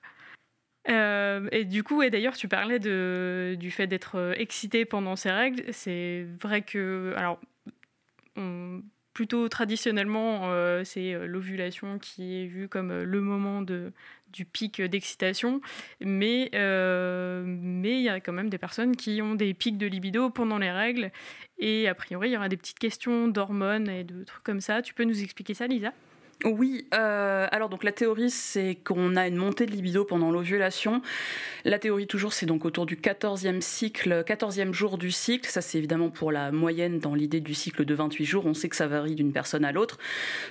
Et 0.87 1.65
du 1.65 1.83
coup, 1.83 2.03
et 2.03 2.11
d'ailleurs, 2.11 2.37
tu 2.37 2.49
parlais 2.49 2.79
de, 2.79 3.57
du 3.59 3.71
fait 3.71 3.87
d'être 3.87 4.35
excité 4.37 4.85
pendant 4.85 5.17
ces 5.17 5.31
règles. 5.31 5.65
C'est 5.73 6.27
vrai 6.41 6.63
que, 6.63 7.15
alors, 7.17 7.41
plutôt 9.15 9.49
traditionnellement, 9.49 10.51
euh, 10.51 10.83
c'est 10.85 11.15
euh, 11.15 11.27
l'ovulation 11.27 11.99
qui 11.99 12.43
est 12.43 12.47
vue 12.47 12.69
comme 12.69 12.91
euh, 12.91 13.05
le 13.05 13.21
moment 13.21 13.63
de, 13.63 13.93
du 14.33 14.45
pic 14.45 14.83
d'excitation, 14.83 15.61
mais 16.01 16.51
mais 16.53 17.99
il 17.99 18.03
y 18.03 18.09
a 18.09 18.21
quand 18.21 18.33
même 18.33 18.51
des 18.51 18.59
personnes 18.59 18.97
qui 18.97 19.23
ont 19.23 19.37
des 19.37 19.55
pics 19.55 19.79
de 19.79 19.87
libido 19.87 20.31
pendant 20.31 20.59
les 20.59 20.73
règles, 20.73 21.13
et 21.59 21.89
a 21.89 21.95
priori, 21.95 22.31
il 22.31 22.33
y 22.33 22.37
aura 22.37 22.49
des 22.49 22.57
petites 22.57 22.81
questions 22.81 23.29
d'hormones 23.29 23.89
et 23.89 24.03
de 24.05 24.25
trucs 24.25 24.43
comme 24.43 24.61
ça. 24.61 24.83
Tu 24.83 24.93
peux 24.93 25.05
nous 25.05 25.23
expliquer 25.23 25.55
ça, 25.55 25.69
Lisa? 25.69 25.93
Oui, 26.45 26.87
euh, 26.95 27.47
alors 27.51 27.69
donc 27.69 27.85
la 27.85 27.93
théorie 27.93 28.31
c'est 28.31 28.77
qu'on 28.85 29.17
a 29.17 29.27
une 29.27 29.37
montée 29.37 29.67
de 29.67 29.71
libido 29.71 30.05
pendant 30.05 30.31
l'ovulation. 30.31 31.01
La 31.65 31.79
théorie 31.79 32.07
toujours 32.07 32.33
c'est 32.33 32.47
donc 32.47 32.65
autour 32.65 32.87
du 32.87 32.97
14e 32.97 33.61
cycle, 33.61 34.25
14e 34.27 34.73
jour 34.73 34.99
du 34.99 35.11
cycle. 35.11 35.49
Ça 35.49 35.63
c'est 35.63 35.79
évidemment 35.79 36.11
pour 36.11 36.33
la 36.33 36.53
moyenne 36.53 36.99
dans 36.99 37.15
l'idée 37.15 37.41
du 37.41 37.55
cycle 37.55 37.85
de 37.85 37.95
28 37.95 38.25
jours. 38.25 38.47
On 38.47 38.55
sait 38.55 38.69
que 38.69 38.77
ça 38.77 38.87
varie 38.87 39.15
d'une 39.15 39.33
personne 39.33 39.65
à 39.65 39.73
l'autre. 39.73 39.99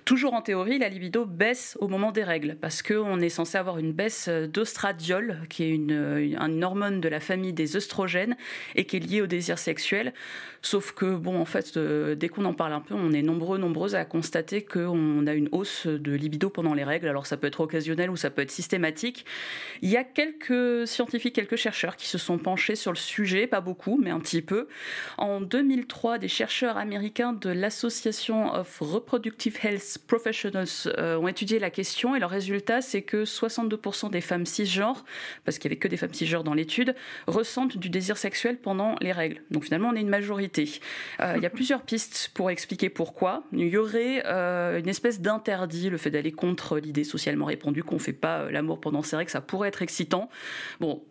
Toujours 0.06 0.34
en 0.34 0.41
théorie, 0.41 0.80
la 0.80 0.89
libido 0.89 1.26
baisse 1.26 1.78
au 1.80 1.88
moment 1.88 2.12
des 2.12 2.24
règles 2.24 2.58
parce 2.60 2.82
qu'on 2.82 3.19
est 3.19 3.30
censé 3.30 3.58
avoir 3.58 3.78
une 3.78 3.93
baisse 3.93 4.30
d'ostradiol 4.30 5.41
qui 5.50 5.63
est 5.63 5.69
une, 5.69 6.63
hormone 6.63 7.02
de 7.02 7.10
la 7.10 7.19
famille 7.19 7.54
des 7.54 7.76
œstrogènes 7.76 8.36
et 8.76 8.86
qui 8.86 8.98
est 8.98 9.00
liée 9.00 9.22
au 9.22 9.28
désir 9.28 9.60
sexuel. 9.60 10.13
Sauf 10.62 10.93
que, 10.93 11.15
bon, 11.15 11.41
en 11.41 11.46
fait, 11.46 11.76
euh, 11.76 12.15
dès 12.15 12.30
qu'on 12.30 12.46
en 12.46 12.54
parle 12.54 12.72
un 12.72 12.80
peu, 12.80 12.93
on 12.93 13.12
est 13.12 13.22
nombreux, 13.22 13.58
nombreuses 13.58 13.96
à 13.96 14.06
constater 14.06 14.63
qu'on 14.63 15.28
a 15.28 15.34
une 15.34 15.50
hausse 15.52 15.72
de 15.86 16.13
libido 16.13 16.49
pendant 16.49 16.73
les 16.73 16.83
règles. 16.83 17.07
Alors, 17.07 17.25
ça 17.25 17.38
peut 17.38 17.47
être 17.47 17.59
occasionnel 17.59 18.09
ou 18.09 18.15
ça 18.15 18.29
peut 18.29 18.41
être 18.41 18.51
systématique. 18.51 19.25
Il 19.81 19.89
y 19.89 19.97
a 19.97 20.03
quelques 20.03 20.88
scientifiques, 20.88 21.36
quelques 21.36 21.55
chercheurs 21.55 21.95
qui 21.95 22.07
se 22.07 22.17
sont 22.17 22.38
penchés 22.38 22.75
sur 22.75 22.91
le 22.91 22.97
sujet, 22.97 23.47
pas 23.47 23.62
beaucoup, 23.62 23.99
mais 24.01 24.12
un 24.12 24.19
petit 24.19 24.41
peu. 24.41 24.67
En 25.17 25.41
2003, 25.41 26.17
des 26.17 26.27
chercheurs 26.27 26.77
américains 26.77 27.33
de 27.33 27.49
l'Association 27.49 28.53
of 28.53 28.79
Reproductive 28.79 29.57
Health 29.63 29.99
Professionals 30.07 30.67
euh, 30.97 31.17
ont 31.17 31.27
étudié 31.27 31.59
la 31.59 31.69
question 31.69 32.15
et 32.15 32.19
le 32.19 32.25
résultat, 32.25 32.81
c'est 32.81 33.01
que 33.01 33.23
62% 33.23 34.12
des 34.12 34.21
femmes 34.21 34.45
cisgenres, 34.45 35.03
parce 35.45 35.57
qu'il 35.57 35.69
n'y 35.69 35.73
avait 35.73 35.79
que 35.79 35.88
des 35.88 35.97
femmes 35.97 36.13
cisgenres 36.13 36.43
dans 36.43 36.53
l'étude, 36.53 36.95
ressentent 37.27 37.77
du 37.77 37.89
désir 37.89 38.17
sexuel 38.17 38.57
pendant 38.57 38.95
les 39.01 39.12
règles. 39.12 39.41
Donc 39.51 39.65
finalement, 39.65 39.89
on 39.89 39.95
est 39.95 40.01
une 40.01 40.09
majorité 40.09 40.43
euh, 41.19 41.33
il 41.38 41.43
y 41.43 41.45
a 41.45 41.49
plusieurs 41.49 41.81
pistes 41.81 42.31
pour 42.33 42.49
expliquer 42.49 42.89
pourquoi. 42.89 43.43
Il 43.51 43.67
y 43.67 43.77
aurait 43.77 44.23
euh, 44.25 44.79
une 44.79 44.89
espèce 44.89 45.21
le 45.89 45.97
fait 45.97 46.12
d'aller 46.12 46.32
contre 46.32 46.78
l'idée 46.78 47.04
socialement 47.04 47.45
répandue 47.45 47.84
qu'on 47.84 47.95
ne 47.95 47.99
fait 47.99 48.13
pas 48.13 48.41
euh, 48.41 48.52
l'amour 48.52 48.80
pendant 48.80 49.02
ses 49.02 49.15
règles, 49.15 49.32
ça 49.32 49.41
pourrait 49.41 49.69
être 49.69 49.82
excitant. 49.82 50.30
Bon, 50.80 51.04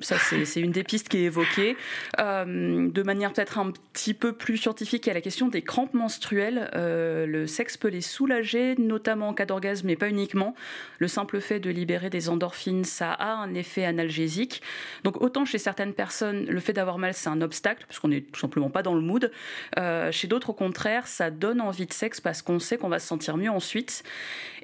ça, 0.00 0.16
c'est 0.18 0.60
une 0.60 0.72
des 0.72 0.84
pistes 0.84 1.08
qui 1.08 1.18
est 1.18 1.24
évoquée. 1.24 1.74
Euh, 2.20 2.90
de 2.90 3.02
manière 3.02 3.32
peut-être 3.32 3.58
un 3.58 3.70
petit 3.70 4.12
peu 4.12 4.34
plus 4.34 4.58
scientifique, 4.58 5.06
il 5.06 5.08
y 5.08 5.10
a 5.10 5.14
la 5.14 5.22
question 5.22 5.48
des 5.48 5.62
crampes 5.62 5.94
menstruelles. 5.94 6.70
Euh, 6.74 7.24
le 7.24 7.46
sexe 7.46 7.78
peut 7.78 7.88
les 7.88 8.02
soulager, 8.02 8.74
notamment 8.76 9.28
en 9.28 9.34
cas 9.34 9.46
d'orgasme, 9.46 9.86
mais 9.86 9.96
pas 9.96 10.10
uniquement. 10.10 10.54
Le 10.98 11.08
simple 11.08 11.40
fait 11.40 11.60
de 11.60 11.70
libérer 11.70 12.10
des 12.10 12.28
endorphines, 12.28 12.84
ça 12.84 13.10
a 13.10 13.32
un 13.32 13.54
effet 13.54 13.86
analgésique. 13.86 14.60
Donc 15.02 15.22
autant 15.22 15.46
chez 15.46 15.58
certaines 15.58 15.94
personnes, 15.94 16.44
le 16.44 16.60
fait 16.60 16.74
d'avoir 16.74 16.98
mal, 16.98 17.14
c'est 17.14 17.30
un 17.30 17.40
obstacle, 17.40 17.86
parce 17.88 17.98
qu'on 17.98 18.08
n'est 18.08 18.20
tout 18.20 18.40
simplement 18.40 18.68
pas 18.68 18.82
dans 18.82 18.94
le 18.94 19.00
mood. 19.00 19.32
Euh, 19.78 20.12
chez 20.12 20.28
d'autres, 20.28 20.50
au 20.50 20.54
contraire, 20.54 21.06
ça 21.06 21.30
donne 21.30 21.62
envie 21.62 21.86
de 21.86 21.92
sexe 21.94 22.20
parce 22.20 22.42
qu'on 22.42 22.58
sait 22.58 22.76
qu'on 22.76 22.90
va 22.90 22.98
se 22.98 23.06
sentir 23.06 23.38
mieux 23.38 23.50
ensuite. 23.50 24.02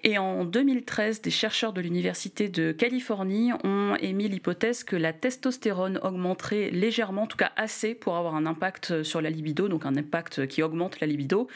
Et 0.04 0.18
en 0.18 0.44
2013, 0.44 1.22
des 1.22 1.30
chercheurs 1.30 1.72
de 1.72 1.80
l'Université 1.80 2.48
de 2.48 2.72
Californie 2.72 3.52
ont 3.62 3.94
émis 4.00 4.28
l'hypothèse 4.28 4.82
que 4.82 4.96
la 4.96 5.12
testostérone 5.22 6.00
augmenterait 6.02 6.70
légèrement, 6.70 7.22
en 7.22 7.26
tout 7.26 7.36
cas 7.36 7.52
assez, 7.56 7.94
pour 7.94 8.16
avoir 8.16 8.34
un 8.34 8.44
impact 8.44 9.04
sur 9.04 9.20
la 9.22 9.30
libido, 9.30 9.68
donc 9.68 9.86
un 9.86 9.96
impact 9.96 10.48
qui 10.48 10.64
augmente 10.64 11.00
la 11.00 11.06
libido. 11.06 11.46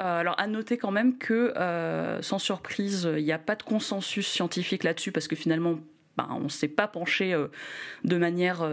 Euh, 0.00 0.20
alors, 0.20 0.36
à 0.38 0.46
noter 0.46 0.78
quand 0.78 0.92
même 0.92 1.18
que, 1.18 1.52
euh, 1.56 2.22
sans 2.22 2.38
surprise, 2.38 3.10
il 3.16 3.24
n'y 3.24 3.32
a 3.32 3.38
pas 3.38 3.56
de 3.56 3.64
consensus 3.64 4.26
scientifique 4.26 4.84
là-dessus, 4.84 5.10
parce 5.10 5.26
que 5.26 5.34
finalement, 5.34 5.80
ben, 6.16 6.28
on 6.30 6.44
ne 6.44 6.48
s'est 6.48 6.68
pas 6.68 6.86
penché 6.86 7.34
euh, 7.34 7.48
de 8.04 8.16
manière 8.16 8.64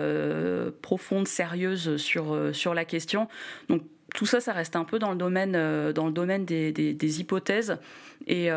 profonde, 0.83 1.27
sérieuse 1.27 1.97
sur, 1.97 2.37
sur 2.53 2.75
la 2.75 2.85
question. 2.85 3.27
Donc, 3.67 3.81
tout 4.13 4.27
ça, 4.27 4.39
ça 4.39 4.53
reste 4.53 4.75
un 4.75 4.85
peu 4.85 4.99
dans 4.99 5.09
le 5.09 5.17
domaine, 5.17 5.53
dans 5.91 6.05
le 6.05 6.13
domaine 6.13 6.45
des, 6.45 6.71
des 6.71 7.19
hypothèses. 7.19 7.79
Et 8.27 8.49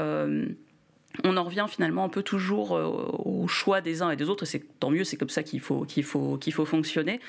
on 1.24 1.36
en 1.36 1.44
revient 1.44 1.66
finalement 1.68 2.04
un 2.04 2.08
peu 2.08 2.22
toujours 2.22 2.76
euh, 2.76 2.84
au 3.24 3.48
choix 3.48 3.80
des 3.80 4.02
uns 4.02 4.10
et 4.10 4.16
des 4.16 4.28
autres, 4.28 4.44
et 4.44 4.46
c'est 4.46 4.62
tant 4.78 4.90
mieux, 4.90 5.04
c'est 5.04 5.16
comme 5.16 5.28
ça 5.28 5.42
qu'il 5.42 5.60
faut, 5.60 5.84
qu'il 5.84 6.04
faut, 6.04 6.36
qu'il 6.36 6.52
faut 6.52 6.64
fonctionner. 6.64 7.20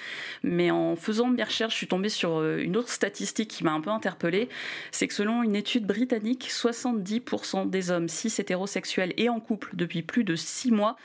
Mais 0.44 0.72
en 0.72 0.96
faisant 0.96 1.28
mes 1.28 1.44
recherches, 1.44 1.74
je 1.74 1.78
suis 1.78 1.88
tombée 1.88 2.10
sur 2.10 2.38
euh, 2.38 2.58
une 2.58 2.78
autre 2.78 2.90
statistique 2.90 3.50
qui 3.50 3.64
m'a 3.64 3.72
un 3.72 3.82
peu 3.82 3.90
interpellée, 3.90 4.50
c'est 4.92 5.08
que 5.08 5.14
selon 5.14 5.44
une 5.44 5.56
étude 5.56 5.86
britannique, 5.86 6.50
70% 6.52 7.70
des 7.70 7.92
hommes 7.92 8.10
cis 8.10 8.34
hétérosexuels 8.38 9.14
et 9.18 9.30
en 9.30 9.40
couple 9.40 9.70
depuis 9.74 10.02
plus 10.04 10.24
de 10.24 10.36
6 10.36 10.72
mois 10.72 10.96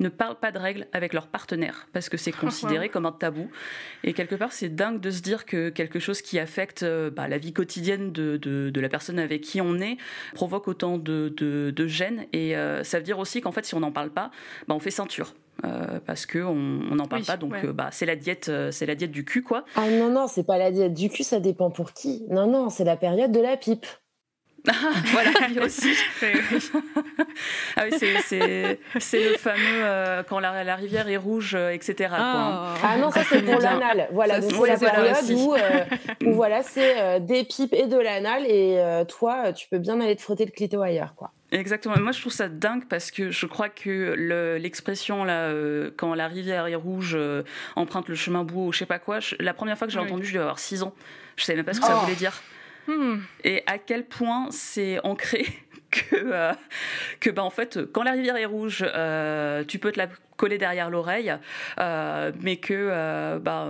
ne 0.00 0.08
parlent 0.08 0.38
pas 0.38 0.52
de 0.52 0.58
règles 0.58 0.86
avec 0.92 1.12
leur 1.12 1.26
partenaire, 1.28 1.86
parce 1.92 2.08
que 2.08 2.16
c'est 2.16 2.32
considéré 2.32 2.88
comme 2.88 3.06
un 3.06 3.12
tabou. 3.12 3.50
Et 4.02 4.12
quelque 4.12 4.34
part, 4.34 4.52
c'est 4.52 4.74
dingue 4.74 5.00
de 5.00 5.10
se 5.10 5.22
dire 5.22 5.46
que 5.46 5.70
quelque 5.70 5.98
chose 5.98 6.20
qui 6.20 6.38
affecte 6.38 6.82
euh, 6.82 7.10
bah, 7.10 7.28
la 7.28 7.38
vie 7.38 7.52
quotidienne 7.52 8.12
de, 8.12 8.36
de, 8.36 8.80
la 8.80 8.88
personne 8.90 9.18
avec 9.18 9.40
qui 9.40 9.62
on 9.62 9.80
est 9.80 9.96
provoque 10.34 10.68
autant 10.68 10.98
de, 10.98 11.28
de 11.30 11.86
gêne 11.86 12.26
et 12.34 12.56
euh, 12.56 12.82
ça 12.82 12.98
veut 12.98 13.04
dire 13.04 13.20
aussi 13.20 13.40
qu'en 13.40 13.52
fait, 13.52 13.64
si 13.64 13.76
on 13.76 13.80
n'en 13.80 13.92
parle 13.92 14.10
pas, 14.10 14.32
bah, 14.66 14.74
on 14.74 14.80
fait 14.80 14.90
ceinture. 14.90 15.34
Euh, 15.64 16.00
parce 16.04 16.26
que 16.26 16.40
on 16.40 16.96
n'en 16.96 17.06
parle 17.06 17.22
pas. 17.22 17.36
Donc 17.36 17.54
euh, 17.62 17.72
bah 17.72 17.88
c'est 17.92 18.06
la 18.06 18.16
diète 18.16 18.50
c'est 18.72 18.86
la 18.86 18.96
diète 18.96 19.12
du 19.12 19.24
cul 19.24 19.44
quoi. 19.44 19.64
Ah 19.76 19.88
non 19.88 20.10
non 20.10 20.26
c'est 20.26 20.42
pas 20.42 20.58
la 20.58 20.72
diète 20.72 20.94
du 20.94 21.08
cul 21.08 21.22
ça 21.22 21.38
dépend 21.38 21.70
pour 21.70 21.92
qui. 21.92 22.24
Non 22.28 22.48
non 22.48 22.70
c'est 22.70 22.82
la 22.82 22.96
période 22.96 23.30
de 23.30 23.38
la 23.38 23.56
pipe 23.56 23.86
ah, 24.68 24.72
voilà, 25.12 25.30
lui 25.48 25.60
aussi. 25.60 25.94
ah 27.76 27.84
oui, 27.84 27.98
c'est 28.98 29.30
le 29.30 29.36
fameux 29.36 30.22
quand 30.28 30.38
la, 30.40 30.64
la, 30.64 30.76
rivière 30.76 31.08
est 31.08 31.16
rouge, 31.16 31.54
etc. 31.54 32.10
Ah, 32.16 32.74
ah 32.82 32.96
non, 32.96 33.10
ça 33.10 33.22
c'est 33.24 33.42
pour 33.42 33.60
l'anal. 33.60 34.08
Voilà, 34.12 34.40
c'est 34.40 34.66
la 34.66 34.76
période 34.78 35.30
où, 35.30 35.54
où, 36.24 36.32
voilà, 36.32 36.62
c'est 36.62 37.20
des 37.20 37.44
pipes 37.44 37.74
et 37.74 37.86
de 37.86 37.98
l'anal 37.98 38.44
et 38.46 38.80
toi, 39.08 39.52
tu 39.52 39.68
peux 39.68 39.78
bien 39.78 40.00
aller 40.00 40.16
te 40.16 40.22
frotter 40.22 40.44
le 40.44 40.50
clito 40.50 40.80
ailleurs, 40.80 41.14
quoi. 41.14 41.32
Exactement. 41.54 41.94
Moi, 42.00 42.10
je 42.10 42.20
trouve 42.20 42.32
ça 42.32 42.48
dingue 42.48 42.84
parce 42.88 43.12
que 43.12 43.30
je 43.30 43.46
crois 43.46 43.68
que 43.68 44.14
l'expression 44.58 45.24
là, 45.24 45.48
euh, 45.48 45.90
quand 45.96 46.14
la 46.14 46.26
rivière 46.26 46.66
est 46.66 46.74
rouge, 46.74 47.14
euh, 47.16 47.44
emprunte 47.76 48.08
le 48.08 48.16
chemin 48.16 48.42
bout 48.42 48.66
ou 48.66 48.72
je 48.72 48.78
sais 48.78 48.86
pas 48.86 48.98
quoi. 48.98 49.20
la 49.38 49.54
première 49.54 49.78
fois 49.78 49.86
que 49.86 49.92
j'ai 49.92 50.00
entendu, 50.00 50.26
je 50.26 50.32
devais 50.32 50.42
avoir 50.42 50.58
6 50.58 50.82
ans. 50.82 50.94
Je 51.36 51.44
savais 51.44 51.56
même 51.56 51.64
pas 51.64 51.72
ce 51.72 51.80
que 51.80 51.86
ça 51.86 51.96
oh. 51.96 52.04
voulait 52.04 52.16
dire. 52.16 52.42
Hmm. 52.86 53.18
Et 53.44 53.62
à 53.66 53.78
quel 53.78 54.04
point 54.04 54.48
c'est 54.50 54.98
ancré 55.04 55.46
que, 55.90 56.16
euh, 56.16 56.52
que 57.20 57.30
bah, 57.30 57.42
en 57.42 57.50
fait, 57.50 57.80
quand 57.92 58.02
la 58.02 58.12
rivière 58.12 58.36
est 58.36 58.46
rouge, 58.46 58.78
tu 59.68 59.78
peux 59.78 59.92
te 59.92 59.98
la 59.98 60.08
coller 60.36 60.58
derrière 60.58 60.90
l'oreille, 60.90 61.34
mais 61.78 62.56
que 62.56 63.38
bah, 63.38 63.68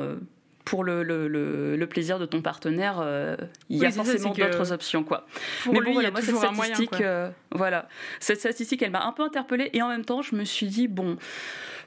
pour 0.65 0.83
le, 0.83 1.03
le, 1.03 1.29
le, 1.77 1.87
plaisir 1.87 2.19
de 2.19 2.27
ton 2.27 2.41
partenaire, 2.41 2.99
euh, 3.01 3.37
il 3.69 3.79
y 3.79 3.87
a 3.87 3.91
forcément 3.91 4.33
d'autres 4.33 4.73
options. 4.73 5.05
Quoi. 5.05 5.27
Mais 5.71 5.81
bon, 5.81 6.01
il 6.01 6.05
y 6.05 6.07
a 6.07 6.13
cette 6.21 6.37
statistique, 6.37 7.01
euh, 7.01 7.31
voilà, 7.51 7.89
cette 8.19 8.41
statistique, 8.41 8.83
elle 8.83 8.91
m'a 8.91 9.05
un 9.05 9.13
peu 9.13 9.23
interpellée 9.23 9.71
et 9.73 9.83
en 9.83 9.89
même 9.89 10.05
temps, 10.05 10.23
je 10.23 10.35
me 10.35 10.45
suis 10.45 10.67
dit, 10.67 10.89
bon, 10.89 11.17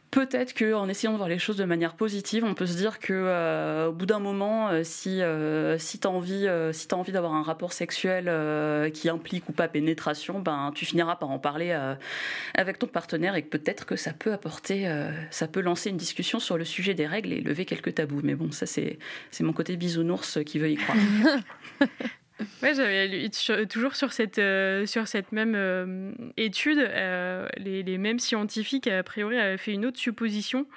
Peut-être 0.10 0.58
qu'en 0.58 0.88
essayant 0.88 1.12
de 1.12 1.18
voir 1.18 1.28
les 1.28 1.38
choses 1.38 1.58
de 1.58 1.66
manière 1.66 1.94
positive, 1.94 2.46
on 2.46 2.54
peut 2.54 2.66
se 2.66 2.78
dire 2.78 3.00
que 3.00 3.12
euh, 3.14 3.88
au 3.88 3.92
bout 3.92 4.06
d'un 4.06 4.20
moment, 4.20 4.70
euh, 4.70 4.82
si 4.84 5.22
euh, 5.22 5.78
si 5.78 6.00
t'as 6.00 6.08
envie 6.08 6.48
si 6.72 6.88
as 6.90 6.96
envie 6.96 7.12
d'avoir 7.12 7.34
un 7.34 7.44
rapport 7.44 7.74
sexuel 7.74 8.32
qui 8.94 9.10
implique 9.10 9.50
ou 9.50 9.52
pas 9.52 9.68
pénétration, 9.68 10.40
ben 10.40 10.72
tu 10.74 10.86
finiras 10.86 11.18
par 11.18 11.30
en 11.30 11.40
parler 11.40 11.78
avec 12.54 12.80
ton 12.80 12.88
partenaire 12.88 13.36
et 13.36 13.42
peut-être 13.42 13.86
que 13.86 13.98
ça 13.98 14.14
peut 14.14 14.32
apporter, 14.32 14.90
ça 15.30 15.48
peut 15.48 15.62
lancer 15.62 15.90
une 15.90 15.98
discussion 15.98 16.40
sur 16.40 16.58
le 16.58 16.66
sujet 16.66 16.94
des 16.94 17.08
règles 17.08 17.34
et 17.34 17.42
lever 17.42 17.66
quelques 17.66 17.96
tabous. 17.96 18.22
Mais 18.24 18.36
bon, 18.36 18.52
ça 18.52 18.66
c'est 18.66 18.98
mon 19.42 19.54
côté 19.54 19.76
bisounours 19.76 20.40
qui 20.46 20.58
veut 20.58 20.72
y 20.72 20.76
croire. 20.76 20.98
Ouais, 22.62 23.30
toujours 23.68 23.96
sur 23.96 24.14
cette, 24.14 24.38
euh, 24.38 24.86
même 25.32 25.54
euh, 25.56 26.12
étude, 26.38 26.78
euh, 26.78 27.48
les, 27.58 27.84
les, 27.84 27.98
mêmes 27.98 28.20
scientifiques, 28.20 28.88
a 28.88 29.04
priori, 29.04 29.38
avaient 29.38 29.58
fait 29.58 29.74
une 29.74 29.86
autre 29.86 29.98
supposition. 29.98 30.68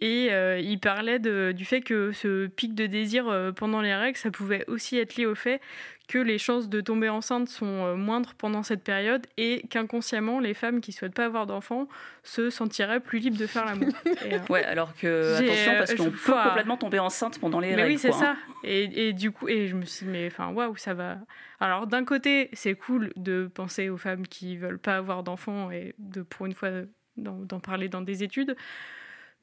Et 0.00 0.28
euh, 0.30 0.58
il 0.58 0.78
parlait 0.78 1.18
du 1.18 1.64
fait 1.64 1.80
que 1.80 2.12
ce 2.12 2.46
pic 2.48 2.74
de 2.74 2.86
désir 2.86 3.28
euh, 3.28 3.52
pendant 3.52 3.80
les 3.80 3.94
règles, 3.94 4.18
ça 4.18 4.30
pouvait 4.30 4.64
aussi 4.66 4.98
être 4.98 5.16
lié 5.16 5.24
au 5.24 5.34
fait 5.34 5.60
que 6.06 6.18
les 6.18 6.38
chances 6.38 6.68
de 6.68 6.80
tomber 6.80 7.08
enceinte 7.08 7.48
sont 7.48 7.66
euh, 7.66 7.96
moindres 7.96 8.34
pendant 8.34 8.62
cette 8.62 8.84
période 8.84 9.26
et 9.38 9.66
qu'inconsciemment, 9.68 10.38
les 10.38 10.54
femmes 10.54 10.80
qui 10.80 10.92
souhaitent 10.92 11.14
pas 11.14 11.24
avoir 11.24 11.46
d'enfants 11.46 11.88
se 12.22 12.50
sentiraient 12.50 13.00
plus 13.00 13.18
libres 13.18 13.38
de 13.38 13.46
faire 13.46 13.64
l'amour. 13.64 13.92
ouais, 14.50 14.64
alors 14.64 14.94
que, 14.94 15.34
attention, 15.34 15.72
parce 15.78 15.94
qu'on 15.94 16.10
peut 16.10 16.48
complètement 16.48 16.76
tomber 16.76 16.98
enceinte 16.98 17.40
pendant 17.40 17.58
les 17.58 17.70
mais 17.70 17.82
règles. 17.82 17.94
Oui, 17.94 17.98
c'est 17.98 18.12
ça. 18.12 18.32
Hein. 18.32 18.36
Et, 18.64 19.08
et, 19.08 19.12
du 19.14 19.32
coup, 19.32 19.48
et 19.48 19.66
je 19.66 19.74
me 19.74 19.84
suis 19.84 20.06
dit, 20.06 20.12
mais 20.12 20.26
enfin, 20.26 20.50
waouh, 20.52 20.76
ça 20.76 20.94
va. 20.94 21.16
Alors, 21.58 21.86
d'un 21.86 22.04
côté, 22.04 22.50
c'est 22.52 22.74
cool 22.74 23.12
de 23.16 23.50
penser 23.52 23.88
aux 23.88 23.96
femmes 23.96 24.26
qui 24.26 24.58
veulent 24.58 24.78
pas 24.78 24.96
avoir 24.96 25.22
d'enfants 25.22 25.70
et 25.70 25.94
de, 25.98 26.22
pour 26.22 26.46
une 26.46 26.54
fois, 26.54 26.70
d'en 27.16 27.60
parler 27.60 27.88
dans 27.88 28.02
des 28.02 28.22
études. 28.22 28.56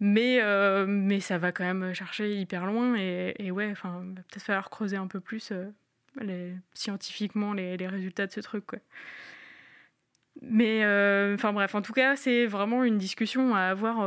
Mais, 0.06 0.42
euh, 0.42 0.86
mais 0.86 1.22
ça 1.22 1.38
va 1.38 1.54
quand 1.54 1.64
même 1.64 1.94
chercher 1.94 2.36
hyper 2.36 2.66
loin. 2.66 2.98
Et, 2.98 3.36
et 3.40 3.52
ouais, 3.52 3.70
enfin, 3.72 4.04
peut-être 4.14 4.44
falloir 4.44 4.70
creuser 4.70 4.98
un 4.98 5.08
peu 5.08 5.22
plus 5.22 5.54
euh, 5.54 6.54
scientifiquement 6.74 7.54
les, 7.54 7.88
résultats 7.88 8.28
de 8.28 8.34
ce 8.34 8.42
truc. 8.42 8.66
Quoi. 8.66 8.80
Mais 10.42 10.84
euh, 10.84 11.36
enfin 11.36 11.54
bref, 11.54 11.74
en 11.74 11.82
tout 11.82 11.94
cas, 11.94 12.18
c'est 12.18 12.48
vraiment 12.48 12.84
une 12.84 12.98
discussion 12.98 13.56
à 13.56 13.62
avoir, 13.62 14.02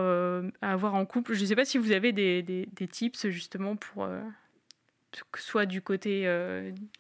à 0.61 0.73
avoir 0.73 0.95
en 0.95 1.07
couple. 1.07 1.33
Je 1.33 1.41
ne 1.41 1.47
sais 1.47 1.57
pas 1.57 1.65
si 1.65 1.79
vous 1.79 1.93
avez 1.93 2.13
des, 2.13 2.43
des, 2.43 2.89
tips 2.89 3.29
justement 3.29 3.75
pour 3.77 4.07
soit 5.35 5.65
du 5.65 5.81
côté, 5.81 6.25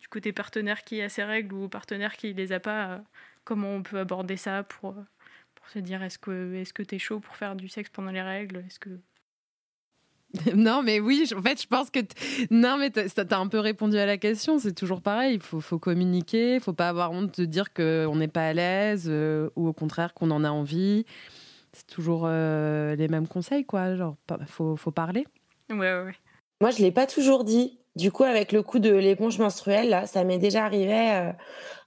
du 0.00 0.08
côté 0.08 0.32
partenaire 0.32 0.84
qui 0.84 1.02
a 1.02 1.10
ses 1.10 1.24
règles 1.24 1.54
ou 1.54 1.68
partenaire 1.68 2.16
qui 2.16 2.32
les 2.32 2.50
a 2.52 2.60
pas. 2.60 3.02
comment 3.44 3.74
on 3.74 3.82
peut 3.82 3.98
aborder 3.98 4.38
ça 4.38 4.62
pour 4.62 4.94
se 5.70 5.78
dire 5.78 6.02
est-ce 6.02 6.18
que 6.18 6.54
est-ce 6.54 6.72
que 6.72 6.82
t'es 6.82 6.98
chaud 6.98 7.20
pour 7.20 7.36
faire 7.36 7.56
du 7.56 7.68
sexe 7.68 7.90
pendant 7.90 8.10
les 8.10 8.22
règles? 8.22 8.64
Est-ce 8.66 8.78
que 8.78 9.00
non, 10.54 10.82
mais 10.82 11.00
oui, 11.00 11.28
en 11.36 11.42
fait, 11.42 11.60
je 11.60 11.66
pense 11.66 11.90
que. 11.90 12.00
Non, 12.50 12.76
mais 12.78 12.90
t'as 12.90 13.24
as 13.30 13.38
un 13.38 13.46
peu 13.46 13.58
répondu 13.58 13.96
à 13.96 14.06
la 14.06 14.18
question. 14.18 14.58
C'est 14.58 14.74
toujours 14.74 15.00
pareil. 15.00 15.34
Il 15.34 15.40
faut, 15.40 15.60
faut, 15.60 15.78
communiquer. 15.78 16.54
Il 16.54 16.60
faut 16.60 16.72
pas 16.72 16.88
avoir 16.88 17.12
honte 17.12 17.40
de 17.40 17.44
dire 17.44 17.72
qu'on 17.72 18.16
n'est 18.16 18.28
pas 18.28 18.48
à 18.48 18.52
l'aise 18.52 19.06
euh, 19.08 19.50
ou 19.56 19.68
au 19.68 19.72
contraire 19.72 20.14
qu'on 20.14 20.30
en 20.30 20.44
a 20.44 20.50
envie. 20.50 21.04
C'est 21.72 21.86
toujours 21.86 22.22
euh, 22.26 22.96
les 22.96 23.08
mêmes 23.08 23.28
conseils, 23.28 23.64
quoi. 23.64 23.94
Genre, 23.96 24.16
faut, 24.46 24.76
faut 24.76 24.90
parler. 24.90 25.26
Ouais, 25.70 25.76
ouais, 25.76 26.02
ouais. 26.04 26.16
Moi, 26.60 26.70
je 26.70 26.82
l'ai 26.82 26.92
pas 26.92 27.06
toujours 27.06 27.44
dit. 27.44 27.78
Du 27.96 28.12
coup, 28.12 28.24
avec 28.24 28.52
le 28.52 28.62
coup 28.62 28.78
de 28.78 28.94
l'éponge 28.94 29.38
menstruelle, 29.38 29.88
là, 29.88 30.06
ça 30.06 30.24
m'est 30.24 30.38
déjà 30.38 30.64
arrivé 30.64 31.12
euh, 31.12 31.32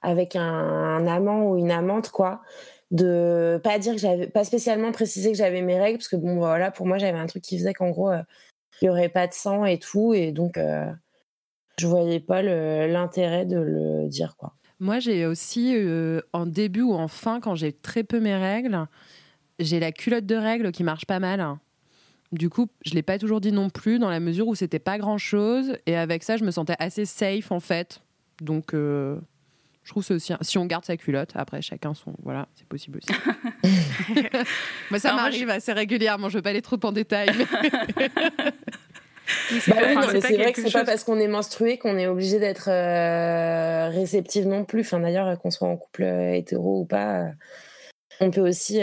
avec 0.02 0.36
un, 0.36 0.42
un, 0.42 1.08
amant 1.08 1.52
ou 1.52 1.58
une 1.58 1.72
amante, 1.72 2.10
quoi 2.10 2.42
de 2.92 3.60
pas 3.64 3.78
dire 3.78 3.94
que 3.94 4.00
j'avais 4.00 4.28
pas 4.28 4.44
spécialement 4.44 4.92
précisé 4.92 5.32
que 5.32 5.38
j'avais 5.38 5.62
mes 5.62 5.80
règles 5.80 6.00
parce 6.00 6.08
que 6.08 6.16
bon 6.16 6.38
voilà 6.38 6.72
pour 6.72 6.88
moi 6.88 6.98
j'avais 6.98 7.18
un 7.18 7.28
truc 7.28 7.44
qui 7.44 7.58
faisait 7.58 7.74
qu'en 7.74 7.92
gros 7.92 8.10
euh, 8.10 8.24
il 8.82 8.86
y 8.86 8.90
aurait 8.90 9.10
pas 9.10 9.28
de 9.28 9.34
sang 9.34 9.66
et 9.66 9.78
tout 9.78 10.14
et 10.14 10.32
donc 10.32 10.58
euh, 10.58 10.92
je 11.78 11.88
voyais 11.88 12.20
pas 12.20 12.42
l'intérêt 12.42 13.46
de 13.46 13.60
le 13.60 14.08
dire 14.08 14.36
quoi. 14.38 14.54
Moi 14.80 15.00
j'ai 15.00 15.26
aussi 15.26 15.76
euh, 15.76 16.22
en 16.34 16.46
début 16.46 16.82
ou 16.82 16.94
en 16.94 17.08
fin 17.08 17.40
quand 17.40 17.54
j'ai 17.54 17.74
très 17.74 18.04
peu 18.04 18.20
mes 18.20 18.36
règles 18.36 18.88
j'ai 19.60 19.80
la 19.80 19.92
culotte 19.92 20.26
de 20.26 20.36
règles 20.36 20.72
qui 20.72 20.84
marche 20.84 21.06
pas 21.06 21.20
mal. 21.20 21.46
Du 22.32 22.50
coup, 22.50 22.68
je 22.86 22.94
l'ai 22.94 23.02
pas 23.02 23.18
toujours 23.18 23.42
dit 23.42 23.52
non 23.52 23.70
plus 23.70 24.00
dans 24.00 24.10
la 24.10 24.22
mesure 24.22 24.48
où 24.48 24.56
c'était 24.56 24.80
pas 24.80 24.98
grand 24.98 25.18
chose 25.18 25.76
et 25.86 25.98
avec 25.98 26.24
ça 26.24 26.38
je 26.38 26.46
me 26.46 26.52
sentais 26.52 26.76
assez 26.80 27.06
safe 27.06 27.52
en 27.52 27.60
fait. 27.60 28.02
Donc 28.42 28.74
je 29.90 29.94
trouve 29.94 30.06
aussi 30.16 30.34
si 30.42 30.58
on 30.60 30.68
garde 30.68 30.86
sa 30.86 30.98
culotte 30.98 31.32
après 31.34 31.64
chacun 31.64 31.96
son 31.96 32.14
voilà 32.22 32.48
c'est 32.56 32.68
possible 32.68 33.00
aussi 33.00 33.20
moi 34.92 35.00
ça 35.00 35.16
m'arrive 35.16 35.50
assez 35.50 35.74
régulièrement 35.74 36.30
je 36.30 36.38
veux 36.38 36.44
pas 36.44 36.52
aller 36.52 36.62
trop 36.62 36.78
en 36.84 36.92
détail 36.92 37.30
c'est 39.50 39.74
bah 39.74 39.82
vrai 39.82 40.54
que 40.54 40.62
c'est 40.62 40.72
pas 40.72 40.86
parce 40.86 41.04
qu'on 41.04 41.20
est 41.20 41.28
menstrué 41.28 41.80
qu'on 41.80 41.98
est 41.98 42.06
obligé 42.06 42.40
d'être 42.40 42.70
euh, 42.70 43.90
réceptive 43.90 44.48
non 44.48 44.66
plus. 44.66 44.82
Enfin, 44.82 45.00
d'ailleurs, 45.00 45.38
qu'on 45.40 45.52
soit 45.52 45.68
en 45.68 45.78
couple 45.78 46.04
euh, 46.04 46.34
hétéro 46.34 46.82
ou 46.82 46.86
pas, 46.86 47.20
euh, 47.20 47.30
on 48.22 48.32
peut 48.32 48.42
aussi 48.42 48.82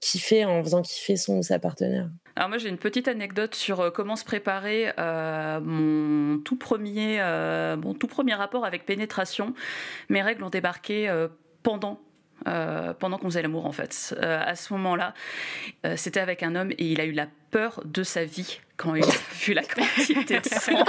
kiffer 0.00 0.44
en 0.44 0.62
faisant 0.62 0.82
kiffer 0.82 1.16
son 1.16 1.38
ou 1.38 1.42
sa 1.42 1.58
partenaire. 1.58 2.10
Alors 2.38 2.50
moi 2.50 2.58
j'ai 2.58 2.68
une 2.68 2.78
petite 2.78 3.08
anecdote 3.08 3.56
sur 3.56 3.80
euh, 3.80 3.90
comment 3.90 4.14
se 4.14 4.24
préparer 4.24 4.92
euh, 4.96 5.58
mon 5.60 6.38
tout 6.38 6.54
premier 6.54 7.20
euh, 7.20 7.76
mon 7.76 7.94
tout 7.94 8.06
premier 8.06 8.34
rapport 8.34 8.64
avec 8.64 8.86
pénétration. 8.86 9.54
Mes 10.08 10.22
règles 10.22 10.44
ont 10.44 10.48
débarqué 10.48 11.12
pendant 11.64 12.00
pendant 12.44 13.18
qu'on 13.18 13.28
faisait 13.28 13.42
l'amour 13.42 13.66
en 13.66 13.72
fait. 13.72 14.16
à 14.20 14.54
ce 14.54 14.72
moment-là, 14.74 15.14
c'était 15.96 16.20
avec 16.20 16.42
un 16.42 16.54
homme 16.54 16.70
et 16.72 16.86
il 16.92 17.00
a 17.00 17.04
eu 17.04 17.12
la 17.12 17.26
peur 17.50 17.82
de 17.84 18.02
sa 18.02 18.24
vie 18.24 18.60
quand 18.76 18.94
il 18.94 19.02
a 19.02 19.08
vu 19.40 19.54
la 19.54 19.62
quantité 19.62 20.38
de 20.38 20.46
sang. 20.46 20.84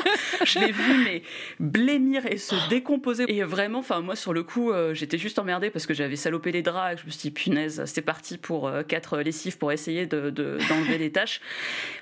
Je 0.46 0.60
l'ai 0.60 0.72
vu 0.72 1.04
mais 1.04 1.24
blêmir 1.60 2.26
et 2.28 2.38
se 2.38 2.56
décomposer. 2.70 3.26
Et 3.28 3.44
vraiment, 3.44 3.80
enfin 3.80 4.02
moi 4.02 4.16
sur 4.16 4.32
le 4.32 4.44
coup, 4.44 4.72
euh, 4.72 4.94
j'étais 4.94 5.18
juste 5.18 5.40
emmerdée 5.40 5.70
parce 5.72 5.88
que 5.88 5.94
j'avais 5.94 6.16
salopé 6.16 6.52
les 6.52 6.62
draps. 6.62 6.94
Et 6.94 6.98
je 7.02 7.06
me 7.06 7.12
suis 7.12 7.22
dit 7.22 7.32
punaise, 7.32 7.84
c'était 7.86 8.02
parti 8.02 8.38
pour 8.38 8.68
euh, 8.68 8.84
quatre 8.84 9.18
lessives 9.18 9.58
pour 9.58 9.72
essayer 9.72 10.06
de, 10.06 10.30
d'enlever 10.30 10.98
les 10.98 11.12
taches. 11.12 11.42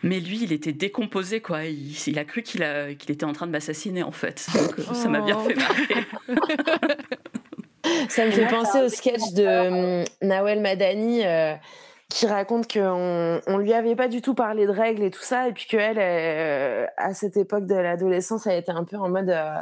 Mais 0.03 0.19
lui, 0.19 0.43
il 0.43 0.51
était 0.51 0.73
décomposé 0.73 1.39
quoi. 1.39 1.63
Il, 1.65 2.19
a 2.19 2.25
cru 2.25 2.43
qu'il, 2.43 2.63
était 2.63 3.23
en 3.23 3.33
train 3.33 3.47
de 3.47 3.51
m'assassiner 3.51 4.03
en 4.03 4.11
fait. 4.11 4.47
Donc 4.53 4.79
euh, 4.79 4.93
ça 4.93 5.07
m'a 5.07 5.21
bien 5.21 5.39
fait 5.39 5.55
marrer. 5.55 6.05
Ça 8.09 8.25
me 8.25 8.31
fait 8.31 8.47
penser 8.47 8.81
au 8.81 8.89
sketch 8.89 9.33
de 9.33 10.03
Nawel 10.25 10.61
Madani 10.61 11.23
qui 12.09 12.25
raconte 12.25 12.71
qu'on 12.71 13.41
on 13.47 13.57
lui 13.57 13.73
avait 13.73 13.95
pas 13.95 14.07
du 14.07 14.21
tout 14.21 14.33
parlé 14.33 14.65
de 14.65 14.71
règles 14.71 15.03
et 15.03 15.11
tout 15.11 15.21
ça, 15.21 15.49
et 15.49 15.53
puis 15.53 15.65
qu'elle, 15.67 15.97
euh, 15.99 16.85
à 16.97 17.13
cette 17.13 17.37
époque 17.37 17.65
de 17.65 17.75
l'adolescence, 17.75 18.47
elle 18.47 18.59
était 18.59 18.71
un 18.71 18.85
peu 18.85 18.97
en 18.97 19.09
mode 19.09 19.29
euh, 19.29 19.57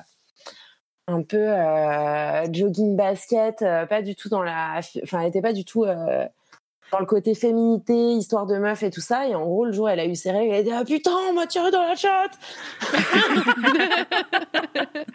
un 1.07 1.23
peu 1.23 1.37
euh, 1.37 2.45
jogging 2.53 2.95
basket, 2.95 3.59
pas 3.89 4.01
du 4.01 4.15
tout 4.15 4.29
dans 4.29 4.43
la, 4.43 4.79
enfin, 5.03 5.21
elle 5.21 5.29
était 5.29 5.41
pas 5.41 5.53
du 5.53 5.65
tout 5.65 5.85
dans 5.85 6.99
le 6.99 7.05
côté 7.05 7.35
féminité, 7.35 8.11
histoire 8.11 8.45
de 8.45 8.57
meuf 8.57 8.83
et 8.83 8.91
tout 8.91 9.01
ça. 9.01 9.27
Et 9.27 9.35
en 9.35 9.43
gros, 9.43 9.65
le 9.65 9.71
jour, 9.71 9.89
elle 9.89 9.99
a 9.99 10.05
eu 10.05 10.15
ses 10.15 10.31
règles, 10.31 10.53
elle 10.53 10.59
a 10.59 10.63
dit 10.63 10.71
ah 10.71 10.83
putain, 10.83 11.11
on 11.29 11.33
m'a 11.33 11.47
tiré 11.47 11.71
dans 11.71 11.81
la 11.81 11.95
chatte. 11.95 12.37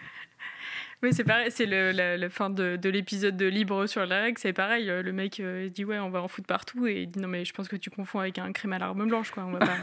Oui, 1.02 1.14
c'est 1.14 1.24
pareil, 1.24 1.50
c'est 1.50 1.64
le, 1.64 1.92
la, 1.92 2.28
fin 2.28 2.50
de, 2.50 2.76
de 2.76 2.88
l'épisode 2.90 3.34
de 3.34 3.46
Libre 3.46 3.86
sur 3.86 4.04
la 4.04 4.20
règle, 4.20 4.38
c'est 4.38 4.52
pareil. 4.52 4.90
Euh, 4.90 5.02
le 5.02 5.12
mec 5.12 5.40
euh, 5.40 5.70
dit 5.70 5.82
ouais, 5.84 5.98
on 5.98 6.10
va 6.10 6.20
en 6.22 6.28
foutre 6.28 6.46
partout 6.46 6.86
et 6.86 7.02
il 7.02 7.08
dit 7.08 7.18
non 7.18 7.28
mais 7.28 7.46
je 7.46 7.54
pense 7.54 7.68
que 7.68 7.76
tu 7.76 7.88
confonds 7.88 8.18
avec 8.18 8.38
un 8.38 8.52
crème 8.52 8.74
à 8.74 8.78
l'arme 8.78 9.08
blanche 9.08 9.30
quoi. 9.30 9.44
On 9.44 9.52
va 9.52 9.60
pas... 9.60 9.80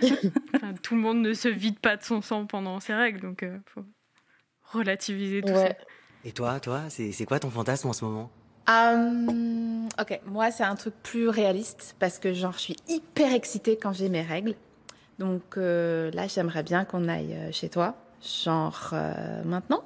tout 0.82 0.94
le 0.94 1.02
monde 1.02 1.20
ne 1.20 1.34
se 1.34 1.48
vide 1.48 1.78
pas 1.80 1.98
de 1.98 2.02
son 2.02 2.22
sang 2.22 2.46
pendant 2.46 2.80
ses 2.80 2.94
règles, 2.94 3.20
donc 3.20 3.40
il 3.42 3.48
euh, 3.48 3.58
faut 3.66 3.84
relativiser 4.72 5.42
tout 5.42 5.52
ça. 5.52 5.74
Et 6.24 6.32
toi, 6.32 6.58
toi, 6.60 6.84
c'est 6.88 7.26
quoi 7.26 7.38
ton 7.38 7.50
fantasme 7.50 7.88
en 7.88 7.92
ce 7.92 8.04
moment? 8.06 8.30
Um, 8.66 9.86
Ok, 10.00 10.18
moi 10.24 10.50
c'est 10.50 10.64
un 10.64 10.76
truc 10.76 10.94
plus 11.02 11.28
réaliste 11.28 11.94
parce 11.98 12.18
que 12.18 12.32
genre 12.32 12.54
je 12.54 12.60
suis 12.60 12.76
hyper 12.88 13.34
excitée 13.34 13.76
quand 13.76 13.92
j'ai 13.92 14.08
mes 14.08 14.22
règles. 14.22 14.54
Donc 15.18 15.56
là 15.56 16.26
j'aimerais 16.26 16.62
bien 16.62 16.86
qu'on 16.86 17.06
aille 17.08 17.36
chez 17.52 17.68
toi, 17.68 17.94
genre 18.22 18.94
maintenant. 19.44 19.84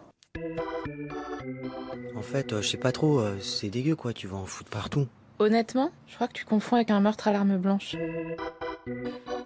En 2.17 2.23
fait, 2.23 2.53
euh, 2.53 2.63
je 2.63 2.69
sais 2.69 2.77
pas 2.77 2.93
trop, 2.93 3.21
euh, 3.21 3.39
c'est 3.41 3.69
dégueu 3.69 3.95
quoi, 3.95 4.13
tu 4.13 4.27
vas 4.27 4.37
en 4.37 4.45
foutre 4.45 4.71
partout. 4.71 5.07
Honnêtement, 5.39 5.93
je 6.09 6.17
crois 6.17 6.27
que 6.27 6.33
tu 6.33 6.45
confonds 6.45 6.77
avec 6.77 6.91
un 6.91 7.01
meurtre 7.01 7.29
à 7.29 7.33
l'arme 7.33 7.57
blanche. 7.59 7.95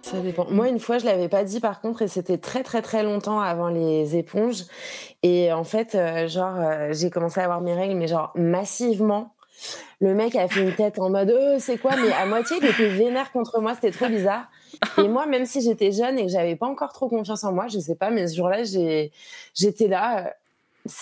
Ça 0.01 0.19
dépend. 0.19 0.47
Moi, 0.49 0.69
une 0.69 0.79
fois, 0.79 0.97
je 0.97 1.05
l'avais 1.05 1.29
pas 1.29 1.43
dit 1.43 1.59
par 1.59 1.81
contre, 1.81 2.01
et 2.01 2.07
c'était 2.07 2.39
très 2.39 2.63
très 2.63 2.81
très 2.81 3.03
longtemps 3.03 3.39
avant 3.39 3.69
les 3.69 4.15
éponges. 4.15 4.63
Et 5.21 5.53
en 5.53 5.63
fait, 5.63 5.93
euh, 5.93 6.27
genre, 6.27 6.57
j'ai 6.91 7.09
commencé 7.11 7.39
à 7.39 7.43
avoir 7.43 7.61
mes 7.61 7.73
règles, 7.73 7.95
mais 7.95 8.07
genre 8.07 8.31
massivement. 8.35 9.35
Le 10.01 10.15
mec 10.15 10.35
a 10.35 10.47
fait 10.47 10.61
une 10.61 10.75
tête 10.75 10.99
en 10.99 11.09
mode 11.09 11.33
oh, 11.33 11.55
c'est 11.59 11.77
quoi? 11.77 11.95
Mais 11.95 12.11
à 12.11 12.25
moitié, 12.25 12.57
il 12.59 12.65
était 12.65 12.89
vénère 12.89 13.31
contre 13.31 13.61
moi, 13.61 13.75
c'était 13.75 13.91
trop 13.91 14.07
bizarre. 14.07 14.49
Et 14.97 15.07
moi, 15.07 15.27
même 15.27 15.45
si 15.45 15.61
j'étais 15.61 15.91
jeune 15.91 16.17
et 16.17 16.25
que 16.25 16.31
j'avais 16.31 16.55
pas 16.55 16.65
encore 16.65 16.91
trop 16.91 17.07
confiance 17.07 17.43
en 17.43 17.53
moi, 17.53 17.67
je 17.67 17.77
sais 17.77 17.95
pas, 17.95 18.09
mais 18.09 18.27
ce 18.27 18.35
jour-là, 18.35 18.63
j'étais 18.63 19.87
là 19.87 20.33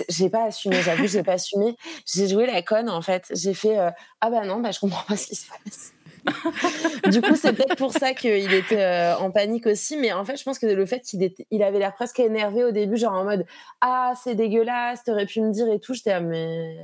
j'ai 0.09 0.29
pas 0.29 0.45
assumé, 0.45 0.81
j'avoue, 0.81 1.07
j'ai 1.07 1.23
pas 1.23 1.33
assumé. 1.33 1.75
J'ai 2.05 2.27
joué 2.27 2.45
la 2.45 2.61
conne 2.61 2.89
en 2.89 3.01
fait. 3.01 3.31
J'ai 3.33 3.53
fait 3.53 3.79
euh, 3.79 3.89
ah 4.21 4.29
bah 4.29 4.45
non, 4.45 4.59
bah 4.59 4.71
je 4.71 4.79
comprends 4.79 5.03
pas 5.07 5.17
ce 5.17 5.27
qui 5.27 5.35
se 5.35 5.47
passe. 5.49 5.93
du 7.09 7.21
coup, 7.21 7.35
c'est 7.35 7.53
peut-être 7.53 7.77
pour 7.77 7.93
ça 7.93 8.13
qu'il 8.13 8.53
était 8.53 8.81
euh, 8.81 9.17
en 9.17 9.31
panique 9.31 9.65
aussi. 9.65 9.97
Mais 9.97 10.13
en 10.13 10.23
fait, 10.23 10.37
je 10.37 10.43
pense 10.43 10.59
que 10.59 10.67
le 10.67 10.85
fait 10.85 11.01
qu'il 11.01 11.23
était, 11.23 11.47
il 11.49 11.63
avait 11.63 11.79
l'air 11.79 11.93
presque 11.93 12.19
énervé 12.19 12.63
au 12.63 12.71
début, 12.71 12.97
genre 12.97 13.13
en 13.13 13.23
mode 13.23 13.45
ah 13.81 14.13
c'est 14.23 14.35
dégueulasse, 14.35 15.03
t'aurais 15.03 15.25
pu 15.25 15.41
me 15.41 15.51
dire 15.51 15.67
et 15.71 15.79
tout. 15.79 15.93
J'étais 15.93 16.11
ah 16.11 16.19
mais 16.19 16.77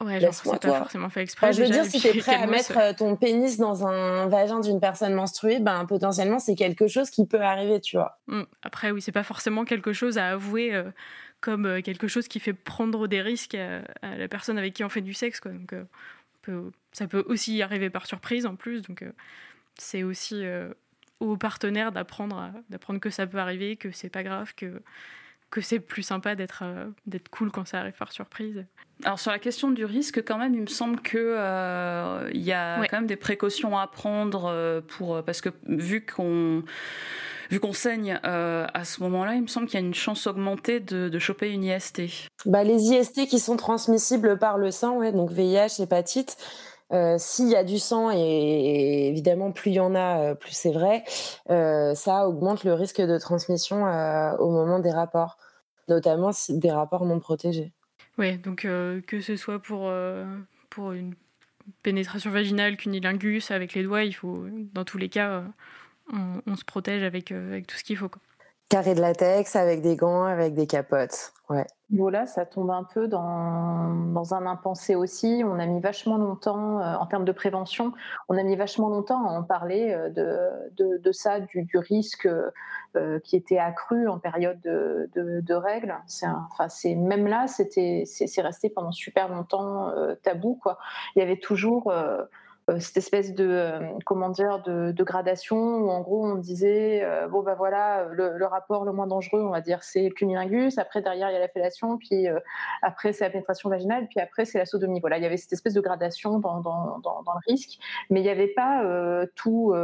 Ouais, 0.00 0.20
genre, 0.20 0.34
c'est 0.34 0.60
pas 0.60 0.78
forcément 0.78 1.10
fait 1.10 1.22
exprès. 1.22 1.52
je 1.52 1.62
veux 1.62 1.68
dire, 1.68 1.84
si 1.84 2.00
t'es 2.00 2.14
prêt 2.18 2.34
à 2.34 2.46
mettre 2.46 2.76
euh, 2.78 2.92
ton 2.92 3.14
pénis 3.16 3.58
dans 3.58 3.86
un 3.86 4.26
vagin 4.26 4.60
d'une 4.60 4.80
personne 4.80 5.14
menstruée, 5.14 5.60
ben 5.60 5.84
potentiellement 5.86 6.38
c'est 6.38 6.54
quelque 6.54 6.88
chose 6.88 7.10
qui 7.10 7.26
peut 7.26 7.40
arriver, 7.40 7.80
tu 7.80 7.96
vois. 7.96 8.18
Mmh. 8.26 8.42
Après, 8.62 8.90
oui, 8.90 9.02
c'est 9.02 9.12
pas 9.12 9.22
forcément 9.22 9.64
quelque 9.64 9.92
chose 9.92 10.18
à 10.18 10.30
avouer 10.30 10.74
comme 11.42 11.66
euh, 11.66 11.82
quelque 11.82 12.08
chose 12.08 12.28
qui 12.28 12.40
fait 12.40 12.54
prendre 12.54 13.06
des 13.06 13.20
risques 13.20 13.54
à, 13.54 13.82
la 14.16 14.28
personne 14.28 14.56
avec 14.56 14.72
qui 14.72 14.84
on 14.84 14.88
fait 14.88 15.02
du 15.02 15.12
sexe. 15.12 15.40
Quoi. 15.40 15.52
Donc, 15.52 15.74
euh, 15.74 16.70
ça 16.92 17.06
peut 17.06 17.24
aussi 17.26 17.60
arriver 17.60 17.90
par 17.90 18.06
surprise 18.06 18.46
en 18.46 18.56
plus. 18.56 18.80
Donc, 18.80 19.02
euh, 19.02 19.12
c'est 19.76 20.02
aussi 20.02 20.44
aux 21.20 21.36
partenaires 21.36 21.92
d'apprendre 21.92 22.52
d'apprendre 22.68 23.00
que 23.00 23.10
ça 23.10 23.26
peut 23.26 23.38
arriver, 23.38 23.76
que 23.76 23.90
c'est 23.90 24.10
pas 24.10 24.22
grave, 24.22 24.54
que 24.54 24.82
que 25.52 25.60
c'est 25.60 25.78
plus 25.78 26.02
sympa 26.02 26.34
d'être 26.34 26.64
d'être 27.06 27.28
cool 27.28 27.52
quand 27.52 27.68
ça 27.68 27.78
arrive 27.78 27.96
par 27.96 28.10
surprise. 28.10 28.64
Alors 29.04 29.20
sur 29.20 29.30
la 29.30 29.38
question 29.38 29.70
du 29.70 29.84
risque, 29.84 30.24
quand 30.24 30.38
même, 30.38 30.54
il 30.54 30.62
me 30.62 30.66
semble 30.66 31.00
que 31.00 32.30
il 32.32 32.42
y 32.42 32.52
a 32.52 32.84
quand 32.88 32.96
même 32.96 33.06
des 33.06 33.16
précautions 33.16 33.78
à 33.78 33.86
prendre 33.86 34.82
pour 34.88 35.22
parce 35.22 35.40
que 35.40 35.50
vu 35.66 36.04
qu'on 36.04 36.64
vu 37.52 37.60
qu'on 37.60 37.74
saigne 37.74 38.18
euh, 38.24 38.66
à 38.72 38.84
ce 38.84 39.02
moment-là, 39.02 39.34
il 39.34 39.42
me 39.42 39.46
semble 39.46 39.66
qu'il 39.66 39.78
y 39.78 39.82
a 39.82 39.86
une 39.86 39.94
chance 39.94 40.26
augmentée 40.26 40.80
de, 40.80 41.18
choper 41.18 41.50
une 41.50 41.64
IST. 41.64 42.02
Bah, 42.46 42.64
les 42.64 42.82
IST 42.82 43.26
qui 43.26 43.38
sont 43.38 43.56
transmissibles 43.56 44.38
par 44.38 44.56
le 44.56 44.70
sang, 44.70 44.96
ouais, 44.96 45.12
donc 45.12 45.30
VIH, 45.30 45.82
hépatite, 45.82 46.38
euh, 46.94 47.16
s'il 47.18 47.48
y 47.48 47.54
a 47.54 47.62
du 47.62 47.78
sang, 47.78 48.10
et, 48.10 49.08
évidemment 49.08 49.52
plus 49.52 49.72
il 49.72 49.74
y 49.74 49.80
en 49.80 49.94
a, 49.94 50.18
euh, 50.18 50.34
plus 50.34 50.52
c'est 50.52 50.72
vrai, 50.72 51.04
ça 51.94 52.26
augmente 52.26 52.64
le 52.64 52.72
risque 52.72 53.02
de 53.02 53.18
transmission 53.18 53.84
au 54.38 54.50
moment 54.50 54.78
des 54.78 54.90
rapports, 54.90 55.36
notamment 55.92 56.30
des 56.48 56.70
rapports 56.70 57.04
non 57.04 57.20
protégés. 57.20 57.72
Oui, 58.18 58.38
donc 58.38 58.62
que 58.62 59.20
ce 59.20 59.36
soit 59.36 59.58
pour, 59.58 59.92
pour 60.70 60.92
une 60.92 61.14
pénétration 61.82 62.30
vaginale, 62.30 62.76
cunilingus 62.76 63.50
avec 63.50 63.74
les 63.74 63.84
doigts, 63.84 64.04
il 64.04 64.12
faut 64.12 64.46
dans 64.74 64.84
tous 64.84 64.98
les 64.98 65.08
cas 65.08 65.44
on, 66.12 66.56
se 66.56 66.64
protège 66.64 67.02
avec, 67.02 67.32
euh, 67.32 67.52
avec 67.52 67.66
tout 67.66 67.76
ce 67.76 67.84
qu'il 67.84 67.96
faut. 67.96 68.08
Quoi. 68.08 68.20
Carré 68.72 68.94
de 68.94 69.02
latex, 69.02 69.54
avec 69.54 69.82
des 69.82 69.96
gants, 69.96 70.24
avec 70.24 70.54
des 70.54 70.66
capotes. 70.66 71.34
Ouais. 71.50 71.66
Voilà, 71.90 72.24
ça 72.24 72.46
tombe 72.46 72.70
un 72.70 72.84
peu 72.84 73.06
dans, 73.06 73.92
dans, 74.14 74.32
un 74.32 74.46
impensé 74.46 74.94
aussi. 74.94 75.42
On 75.44 75.58
a 75.58 75.66
mis 75.66 75.78
vachement 75.78 76.16
longtemps, 76.16 76.80
euh, 76.80 76.94
en 76.94 77.04
termes 77.04 77.26
de 77.26 77.32
prévention, 77.32 77.92
on 78.30 78.38
a 78.38 78.42
mis 78.42 78.56
vachement 78.56 78.88
longtemps 78.88 79.26
à 79.26 79.30
en 79.30 79.42
parler 79.42 79.92
euh, 79.92 80.08
de, 80.08 80.98
de, 81.04 81.12
ça, 81.12 81.40
du, 81.40 81.68
risque 81.74 82.26
qui 83.24 83.36
était 83.36 83.58
accru 83.58 84.08
en 84.08 84.18
période 84.18 84.58
de, 84.62 85.10
de 85.14 85.54
règles. 85.54 85.94
Enfin, 86.06 86.68
même 86.96 87.26
là, 87.26 87.48
c'était, 87.48 88.04
c'est, 88.06 88.40
resté 88.40 88.70
pendant 88.70 88.92
super 88.92 89.28
longtemps 89.28 89.92
tabou. 90.22 90.58
Quoi. 90.62 90.78
Il 91.14 91.18
y 91.18 91.22
avait 91.22 91.38
toujours 91.38 91.90
euh, 91.90 92.22
cette 92.80 92.96
espèce 92.96 93.34
de 93.34 93.46
euh, 93.46 93.80
comment 94.04 94.28
dire 94.28 94.62
de, 94.62 95.02
gradation 95.02 95.56
où 95.56 95.90
en 95.90 96.00
gros 96.00 96.24
on 96.24 96.36
disait 96.36 97.02
euh, 97.02 97.28
bon 97.28 97.42
ben 97.42 97.54
voilà 97.54 98.06
le, 98.12 98.44
rapport 98.44 98.84
le 98.84 98.92
moins 98.92 99.06
dangereux 99.06 99.42
on 99.42 99.50
va 99.50 99.60
dire 99.60 99.82
c'est 99.82 100.08
le 100.08 100.14
cunilingus 100.14 100.78
après 100.78 101.02
derrière 101.02 101.30
il 101.30 101.32
y 101.32 101.36
a 101.36 101.40
la 101.40 101.48
fellation 101.48 101.98
puis 101.98 102.26
après 102.82 103.12
c'est 103.12 103.24
la 103.24 103.30
pénétration 103.30 103.68
vaginale 103.68 104.06
puis 104.08 104.20
après 104.20 104.44
c'est 104.44 104.58
la 104.58 104.66
sodomie 104.66 105.00
voilà 105.00 105.18
il 105.18 105.22
y 105.22 105.26
avait 105.26 105.36
cette 105.36 105.52
espèce 105.52 105.74
de 105.74 105.80
gradation 105.80 106.38
dans, 106.38 106.60
dans, 106.60 107.00
dans, 107.00 107.22
le 107.22 107.52
risque 107.52 107.78
mais 108.10 108.20
il 108.20 108.24
n'y 108.24 108.28
avait 108.28 108.48
pas 108.48 108.84
tout, 109.34 109.74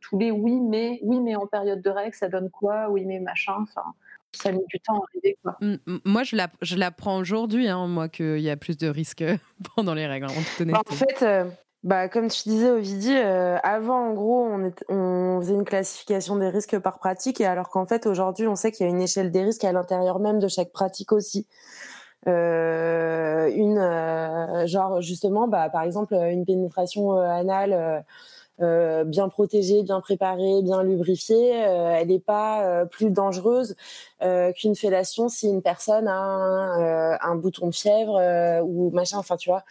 tous 0.00 0.18
les 0.18 0.30
oui 0.30 0.60
mais 0.60 1.00
oui 1.02 1.20
mais 1.20 1.34
en 1.34 1.46
période 1.46 1.82
de 1.82 1.90
règles 1.90 2.14
ça 2.14 2.28
donne 2.28 2.50
quoi 2.50 2.88
oui 2.88 3.04
mais 3.04 3.18
machin 3.18 3.56
enfin 3.62 3.94
ça 4.32 4.52
met 4.52 4.64
du 4.68 4.78
temps 4.80 5.00
à 5.00 5.04
arriver. 5.10 5.38
Quoi. 5.42 5.56
Moi, 6.04 6.22
je 6.22 6.76
l'apprends 6.76 7.18
aujourd'hui, 7.18 7.68
hein, 7.68 7.86
moi, 7.86 8.08
qu'il 8.08 8.40
y 8.40 8.50
a 8.50 8.56
plus 8.56 8.76
de 8.76 8.88
risques 8.88 9.24
pendant 9.76 9.94
les 9.94 10.06
règles, 10.06 10.26
en 10.26 10.64
bah, 10.66 10.82
en 10.86 10.94
fait, 10.94 11.24
bah, 11.84 12.08
comme 12.08 12.28
tu 12.28 12.48
disais, 12.48 12.70
Ovidie, 12.70 13.14
euh, 13.16 13.56
avant, 13.62 14.08
en 14.08 14.12
gros, 14.12 14.44
on, 14.44 14.72
on, 14.88 15.40
faisait 15.40 15.54
une 15.54 15.64
classification 15.64 16.36
des 16.36 16.48
risques 16.48 16.78
par 16.80 16.98
pratique, 16.98 17.40
et 17.40 17.46
alors 17.46 17.68
qu'en 17.70 17.86
fait, 17.86 18.06
aujourd'hui, 18.06 18.48
on 18.48 18.56
sait 18.56 18.72
qu'il 18.72 18.84
y 18.84 18.88
a 18.88 18.92
une 18.92 19.00
échelle 19.00 19.30
des 19.30 19.44
risques 19.44 19.64
à 19.64 19.72
l'intérieur 19.72 20.18
même 20.18 20.40
de 20.40 20.48
chaque 20.48 20.72
pratique 20.72 21.12
aussi. 21.12 21.46
Euh, 22.26 23.48
une, 23.54 23.78
euh, 23.78 24.66
genre, 24.66 25.00
justement, 25.00 25.46
bah, 25.46 25.70
par 25.70 25.82
exemple, 25.82 26.14
une 26.14 26.44
pénétration 26.44 27.12
anale 27.12 28.04
euh, 28.60 29.04
bien 29.04 29.28
protégée, 29.28 29.84
bien 29.84 30.00
préparée, 30.00 30.62
bien 30.62 30.82
lubrifiée, 30.82 31.64
euh, 31.64 31.94
elle 31.96 32.08
n'est 32.08 32.18
pas 32.18 32.64
euh, 32.64 32.84
plus 32.86 33.10
dangereuse 33.10 33.76
qu'une 34.56 34.74
fellation 34.74 35.28
si 35.28 35.48
une 35.48 35.62
personne 35.62 36.08
a 36.08 37.18
un, 37.22 37.36
bouton 37.36 37.68
de 37.68 37.74
fièvre 37.74 38.20
ou 38.64 38.90
machin, 38.90 39.16
enfin 39.18 39.36
tu 39.36 39.48
vois. 39.48 39.62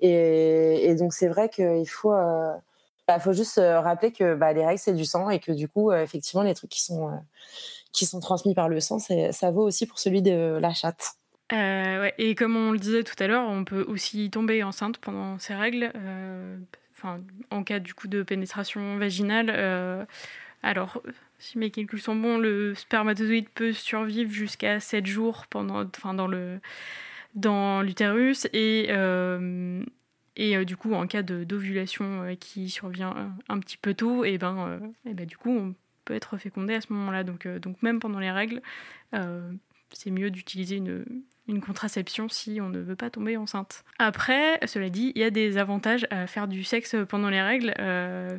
Et, 0.00 0.94
donc 0.98 1.14
c'est 1.14 1.28
vrai 1.28 1.48
qu'il 1.48 1.88
faut 1.88 2.12
bah, 3.08 3.18
faut 3.18 3.32
juste 3.32 3.58
rappeler 3.58 4.12
que 4.12 4.34
bah, 4.34 4.52
les 4.52 4.64
règles 4.66 4.78
c'est 4.78 4.92
du 4.92 5.06
sang 5.06 5.30
et 5.30 5.38
que 5.38 5.52
du 5.52 5.68
coup 5.68 5.90
effectivement 5.90 6.42
les 6.42 6.54
trucs 6.54 6.68
qui 6.68 6.82
sont 6.82 7.12
qui 7.92 8.04
sont 8.04 8.20
transmis 8.20 8.54
par 8.54 8.68
le 8.68 8.78
sang 8.78 8.98
ça 8.98 9.50
vaut 9.50 9.64
aussi 9.64 9.86
pour 9.86 9.98
celui 9.98 10.20
de 10.20 10.58
la 10.60 10.74
chatte. 10.74 11.14
et 11.50 12.34
comme 12.36 12.56
on 12.56 12.72
le 12.72 12.78
disait 12.78 13.04
tout 13.04 13.16
à 13.20 13.26
l'heure, 13.26 13.48
on 13.48 13.64
peut 13.64 13.86
aussi 13.88 14.28
tomber 14.28 14.62
enceinte 14.62 14.98
pendant 14.98 15.38
ces 15.38 15.54
règles 15.54 15.90
en 17.50 17.64
cas 17.64 17.78
du 17.78 17.94
coup 17.94 18.08
de 18.08 18.22
pénétration 18.22 18.96
vaginale. 18.98 19.50
Euh, 19.50 20.04
alors, 20.62 21.02
si 21.38 21.58
mes 21.58 21.70
calculs 21.70 22.00
sont 22.00 22.16
bons, 22.16 22.38
le 22.38 22.74
spermatozoïde 22.74 23.48
peut 23.50 23.72
survivre 23.72 24.30
jusqu'à 24.32 24.80
7 24.80 25.06
jours 25.06 25.46
pendant, 25.48 25.84
enfin, 25.84 26.14
dans 26.14 26.26
le 26.26 26.60
dans 27.34 27.82
l'utérus 27.82 28.46
et 28.52 28.86
euh, 28.90 29.82
et 30.36 30.56
euh, 30.56 30.64
du 30.64 30.76
coup 30.76 30.94
en 30.94 31.08
cas 31.08 31.22
d'ovulation 31.22 32.36
qui 32.38 32.70
survient 32.70 33.34
un 33.48 33.58
petit 33.58 33.76
peu 33.76 33.92
tôt, 33.94 34.24
et 34.24 34.38
ben, 34.38 34.80
et 35.04 35.14
ben 35.14 35.26
du 35.26 35.36
coup 35.36 35.50
on 35.50 35.74
peut 36.04 36.14
être 36.14 36.36
fécondé 36.36 36.74
à 36.74 36.80
ce 36.80 36.92
moment-là. 36.92 37.24
Donc 37.24 37.46
donc 37.46 37.82
même 37.82 38.00
pendant 38.00 38.20
les 38.20 38.30
règles, 38.30 38.62
c'est 39.92 40.10
mieux 40.10 40.30
d'utiliser 40.30 40.76
une, 40.76 41.04
une 41.46 41.60
contraception 41.60 42.28
si 42.28 42.60
on 42.60 42.68
ne 42.68 42.80
veut 42.80 42.96
pas 42.96 43.10
tomber 43.10 43.36
enceinte. 43.36 43.84
Après, 43.98 44.58
cela 44.66 44.88
dit, 44.88 45.12
il 45.14 45.20
y 45.20 45.24
a 45.24 45.30
des 45.30 45.58
avantages 45.58 46.06
à 46.10 46.26
faire 46.26 46.48
du 46.48 46.64
sexe 46.64 46.96
pendant 47.08 47.28
les 47.28 47.42
règles. 47.42 47.74
Euh, 47.78 48.38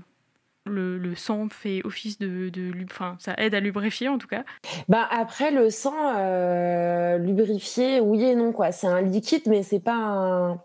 le, 0.66 1.16
sang 1.16 1.48
fait 1.50 1.82
office 1.86 2.18
de, 2.18 2.50
de 2.50 2.72
enfin, 2.86 3.16
ça 3.20 3.36
aide 3.38 3.54
à 3.54 3.60
lubrifier 3.60 4.10
en 4.10 4.18
tout 4.18 4.28
cas. 4.28 4.44
Bah 4.90 5.08
après 5.12 5.52
le 5.52 5.70
sang 5.70 5.94
euh, 6.18 7.18
lubrifié, 7.18 8.00
oui 8.00 8.24
et 8.24 8.36
non 8.36 8.52
quoi. 8.52 8.72
C'est 8.72 8.88
un 8.88 9.02
liquide, 9.02 9.44
mais 9.48 9.64
c'est 9.64 9.80
pas 9.80 9.96
un, 9.96 10.62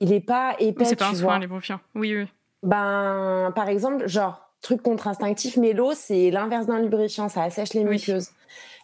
il 0.00 0.12
est 0.12 0.20
pas 0.20 0.54
épais. 0.58 0.84
C'est 0.84 0.96
pas 0.96 1.08
un 1.08 1.14
soin 1.14 1.38
lubrifiant. 1.38 1.80
Oui 1.94 2.14
oui. 2.14 2.26
Ben 2.62 3.52
par 3.56 3.68
exemple 3.68 4.06
genre 4.06 4.50
truc 4.60 4.82
contre-instinctif, 4.82 5.56
mais 5.56 5.72
l'eau 5.72 5.92
c'est 5.94 6.30
l'inverse 6.30 6.66
d'un 6.66 6.80
lubrifiant, 6.80 7.28
ça 7.28 7.42
assèche 7.42 7.72
les 7.72 7.84
muqueuses 7.84 8.30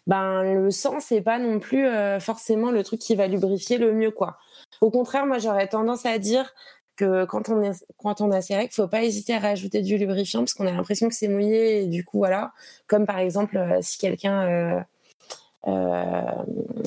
ben 0.09 0.41
le 0.41 0.71
sang 0.71 0.99
c'est 0.99 1.21
pas 1.21 1.37
non 1.37 1.59
plus 1.59 1.85
euh, 1.85 2.19
forcément 2.19 2.71
le 2.71 2.83
truc 2.83 2.99
qui 2.99 3.15
va 3.15 3.27
lubrifier 3.27 3.77
le 3.77 3.93
mieux 3.93 4.09
quoi. 4.09 4.37
Au 4.81 4.89
contraire, 4.89 5.27
moi 5.27 5.37
j'aurais 5.37 5.67
tendance 5.67 6.03
à 6.07 6.17
dire 6.17 6.51
que 6.95 7.25
quand 7.25 7.49
on 7.49 7.61
est 7.61 7.85
quand 7.97 8.19
on 8.19 8.31
a 8.31 8.41
ses 8.41 8.55
règles, 8.55 8.73
faut 8.73 8.87
pas 8.87 9.03
hésiter 9.03 9.35
à 9.35 9.39
rajouter 9.39 9.81
du 9.83 9.99
lubrifiant 9.99 10.39
parce 10.39 10.55
qu'on 10.55 10.65
a 10.65 10.71
l'impression 10.71 11.09
que 11.09 11.13
c'est 11.13 11.27
mouillé 11.27 11.83
et 11.83 11.87
du 11.87 12.03
coup 12.03 12.17
voilà, 12.17 12.53
comme 12.87 13.05
par 13.05 13.19
exemple 13.19 13.55
euh, 13.57 13.77
si 13.81 13.99
quelqu'un 13.99 14.83
euh, 15.67 16.23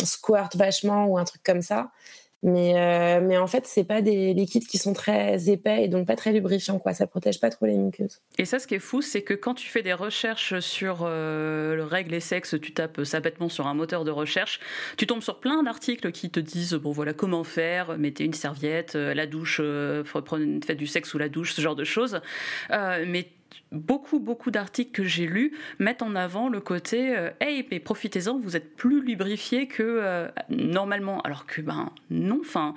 squirt 0.03 0.57
vachement 0.57 1.07
ou 1.07 1.17
un 1.17 1.25
truc 1.25 1.43
comme 1.45 1.63
ça, 1.63 1.93
mais, 2.43 2.75
euh, 2.77 3.21
mais 3.23 3.39
en 3.39 3.47
fait, 3.47 3.67
c'est 3.67 3.85
pas 3.85 4.03
des 4.03 4.35
liquides 4.35 4.67
qui 4.67 4.77
sont 4.77 4.93
très 4.93 5.49
épais 5.49 5.85
et 5.85 5.89
donc 5.89 6.07
pas 6.07 6.17
très 6.17 6.33
lubrifiants, 6.33 6.81
quoi. 6.81 6.93
Ça 6.93 7.07
protège 7.07 7.39
pas 7.39 7.51
trop 7.51 7.67
les 7.67 7.77
muqueuses. 7.77 8.21
Et 8.37 8.45
ça, 8.45 8.59
ce 8.59 8.67
qui 8.67 8.75
est 8.75 8.81
fou, 8.81 9.01
c'est 9.01 9.23
que 9.23 9.35
quand 9.35 9.55
tu 9.55 9.69
fais 9.69 9.83
des 9.83 9.93
recherches 9.93 10.59
sur 10.59 11.01
euh, 11.03 11.77
le 11.77 11.85
règles 11.85 12.15
et 12.15 12.21
sexe, 12.21 12.57
tu 12.61 12.75
tapes 12.75 13.05
ça 13.05 13.21
bêtement 13.21 13.49
sur 13.49 13.69
un 13.69 13.75
moteur 13.75 14.05
de 14.05 14.11
recherche, 14.11 14.59
tu 14.97 15.07
tombes 15.07 15.23
sur 15.23 15.39
plein 15.39 15.63
d'articles 15.63 16.11
qui 16.11 16.31
te 16.31 16.41
disent 16.41 16.75
bon 16.75 16.91
voilà 16.91 17.13
comment 17.15 17.45
faire, 17.45 17.97
mettez 17.97 18.25
une 18.25 18.35
serviette, 18.35 18.97
euh, 18.97 19.15
la 19.15 19.27
douche, 19.27 19.61
faites 20.67 20.79
du 20.79 20.87
sexe 20.89 21.11
sous 21.11 21.19
la 21.19 21.29
douche, 21.29 21.53
ce 21.53 21.61
genre 21.61 21.77
de 21.77 21.85
choses. 21.85 22.21
mais 22.71 23.29
beaucoup, 23.73 24.21
beaucoup 24.21 24.51
d'articles 24.51 24.93
que 24.93 25.05
j'ai 25.05 25.27
lus 25.27 25.53
mettent 25.79 26.03
en 26.03 26.15
avant 26.15 26.49
le 26.49 26.61
côté 26.61 27.17
euh, 27.17 27.31
Hey, 27.41 27.67
mais 27.71 27.81
profitez-en, 27.81 28.39
vous 28.39 28.57
êtes 28.57 28.77
plus 28.77 29.03
lubrifié 29.03 29.67
que 29.67 29.83
euh, 29.83 30.29
normalement. 30.51 31.21
Alors 31.23 31.47
que, 31.47 31.61
ben 31.61 31.93
non, 32.11 32.39
enfin, 32.41 32.75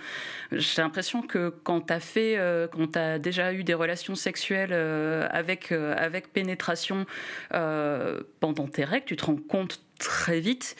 j'ai 0.52 0.82
l'impression 0.82 1.22
que 1.22 1.50
quand 1.64 1.88
tu 1.88 1.94
as 1.94 2.00
fait, 2.00 2.38
euh, 2.38 2.68
quand 2.68 2.94
tu 2.94 3.00
as 3.00 3.20
déjà 3.20 3.54
eu 3.54 3.64
des 3.64 3.74
relations 3.74 4.16
sexuelles 4.16 4.74
avec, 4.74 5.72
avec 5.72 6.32
pénétration 6.32 7.06
pendant 7.50 8.68
tes 8.68 8.84
règles, 8.84 9.06
tu 9.06 9.16
te 9.16 9.26
rends 9.26 9.36
compte 9.36 9.82
très 10.00 10.40
vite 10.40 10.76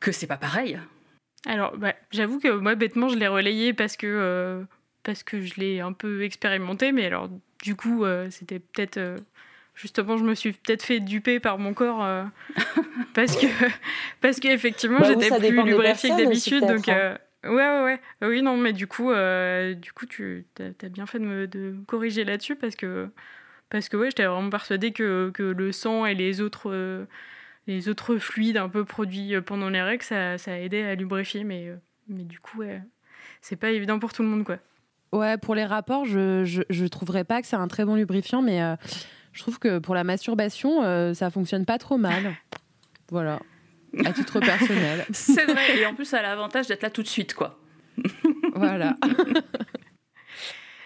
que 0.00 0.12
c'est 0.12 0.26
pas 0.26 0.36
pareil. 0.36 0.78
Alors, 1.46 1.76
bah, 1.76 1.94
j'avoue 2.10 2.40
que 2.40 2.48
moi, 2.48 2.74
bêtement, 2.74 3.08
je 3.08 3.16
l'ai 3.16 3.28
relayé 3.28 3.72
parce 3.72 3.96
que, 3.96 4.64
parce 5.02 5.22
que 5.22 5.40
je 5.40 5.54
l'ai 5.56 5.80
un 5.80 5.92
peu 5.92 6.22
expérimenté, 6.22 6.92
mais 6.92 7.06
alors, 7.06 7.28
du 7.62 7.76
coup, 7.76 8.04
c'était 8.30 8.58
peut-être 8.58 8.98
justement, 9.76 10.16
je 10.16 10.24
me 10.24 10.34
suis 10.34 10.52
peut-être 10.52 10.82
fait 10.82 10.98
duper 10.98 11.38
par 11.38 11.58
mon 11.58 11.74
corps 11.74 12.02
euh, 12.02 12.24
parce 13.14 13.36
que 13.36 13.46
parce 14.20 14.40
qu'effectivement, 14.40 14.98
bah, 14.98 15.08
j'étais 15.08 15.38
plus 15.38 15.62
lubrifiée 15.62 16.10
que 16.10 16.24
d'habitude. 16.24 16.66
Donc, 16.66 16.88
hein. 16.88 17.16
euh, 17.44 17.50
ouais, 17.50 17.54
ouais, 17.54 18.00
ouais. 18.22 18.28
Oui, 18.28 18.42
non, 18.42 18.56
mais 18.56 18.72
du 18.72 18.88
coup, 18.88 19.12
euh, 19.12 19.74
du 19.74 19.92
coup, 19.92 20.06
tu 20.06 20.46
as, 20.58 20.88
bien 20.88 21.06
fait 21.06 21.20
de 21.20 21.24
me, 21.24 21.46
de 21.46 21.76
corriger 21.86 22.24
là-dessus 22.24 22.56
parce 22.56 22.74
que 22.74 23.08
parce 23.68 23.88
que 23.88 23.96
ouais, 23.96 24.06
j'étais 24.10 24.24
vraiment 24.24 24.50
persuadée 24.50 24.92
que, 24.92 25.30
que 25.34 25.42
le 25.42 25.72
sang 25.72 26.06
et 26.06 26.14
les 26.14 26.40
autres 26.40 27.06
les 27.66 27.88
autres 27.88 28.16
fluides 28.18 28.56
un 28.56 28.68
peu 28.68 28.84
produits 28.84 29.40
pendant 29.40 29.68
les 29.68 29.82
règles, 29.82 30.04
ça, 30.04 30.38
ça 30.38 30.58
aidait 30.58 30.84
à 30.84 30.94
lubrifier, 30.94 31.44
mais 31.44 31.72
mais 32.08 32.22
du 32.22 32.38
coup, 32.38 32.60
ouais, 32.60 32.80
c'est 33.40 33.56
pas 33.56 33.70
évident 33.70 33.98
pour 33.98 34.12
tout 34.12 34.22
le 34.22 34.28
monde, 34.28 34.44
quoi. 34.44 34.58
Ouais, 35.12 35.36
pour 35.36 35.56
les 35.56 35.64
rapports, 35.64 36.04
je, 36.04 36.44
je, 36.44 36.62
je 36.70 36.84
trouverais 36.84 37.24
pas 37.24 37.40
que 37.40 37.48
c'est 37.48 37.56
un 37.56 37.66
très 37.66 37.84
bon 37.84 37.96
lubrifiant, 37.96 38.40
mais 38.40 38.60
je 39.36 39.42
trouve 39.42 39.58
que 39.58 39.78
pour 39.78 39.94
la 39.94 40.02
masturbation, 40.02 40.82
euh, 40.82 41.12
ça 41.12 41.30
fonctionne 41.30 41.66
pas 41.66 41.76
trop 41.76 41.98
mal. 41.98 42.34
Voilà, 43.10 43.38
à 44.04 44.12
titre 44.12 44.40
personnel. 44.40 45.04
C'est 45.12 45.44
vrai, 45.44 45.78
et 45.78 45.84
en 45.84 45.94
plus, 45.94 46.06
ça 46.06 46.20
a 46.20 46.22
l'avantage 46.22 46.68
d'être 46.68 46.82
là 46.82 46.90
tout 46.90 47.02
de 47.02 47.08
suite, 47.08 47.34
quoi. 47.34 47.58
voilà. 48.54 48.96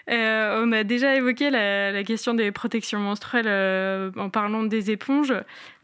Euh, 0.08 0.64
on 0.64 0.72
a 0.72 0.82
déjà 0.82 1.14
évoqué 1.14 1.50
la, 1.50 2.02
question 2.02 2.34
des 2.34 2.50
protections 2.50 2.98
menstruelles 2.98 3.46
euh, 3.46 4.10
en 4.16 4.28
parlant 4.28 4.64
des 4.64 4.90
éponges. 4.90 5.32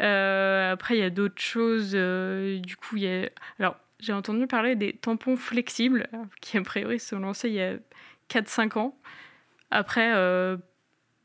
Euh, 0.02 0.72
après, 0.72 0.96
il 0.96 1.00
y 1.00 1.04
a 1.04 1.10
d'autres 1.10 1.40
choses. 1.40 1.92
du 1.92 2.76
coup, 2.76 2.96
il 2.96 3.04
y 3.04 3.08
a... 3.08 3.28
Alors, 3.60 3.76
j'ai 4.00 4.12
entendu 4.12 4.48
parler 4.48 4.74
des 4.74 4.94
tampons 4.94 5.36
flexibles, 5.36 6.08
qui 6.40 6.58
a 6.58 6.62
priori 6.62 6.98
se 6.98 7.10
sont 7.10 7.20
lancés 7.20 7.50
il 7.50 7.54
y 7.54 7.62
a 7.62 7.74
4-5 8.28 8.78
ans. 8.80 8.98
Après, 9.70 10.12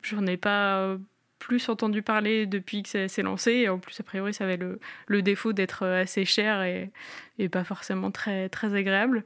j'en 0.04 0.28
ai 0.28 0.38
pas 0.38 0.96
plus 1.42 1.68
entendu 1.70 2.02
parler 2.02 2.46
depuis 2.46 2.84
que 2.84 2.90
ça 2.90 3.08
s'est 3.08 3.24
lancé. 3.24 3.52
Et 3.52 3.70
en 3.70 3.80
plus, 3.80 4.00
a 4.00 4.04
priori, 4.04 4.34
ça 4.34 4.44
avait 4.46 4.58
le, 4.58 4.80
le 5.08 5.22
défaut 5.22 5.54
d'être 5.54 5.86
assez 5.86 6.24
cher 6.24 6.62
et, 6.62 6.92
et, 7.40 7.50
pas 7.50 7.64
forcément 7.64 8.12
très, 8.12 8.48
très 8.50 8.74
agréable. 8.74 9.24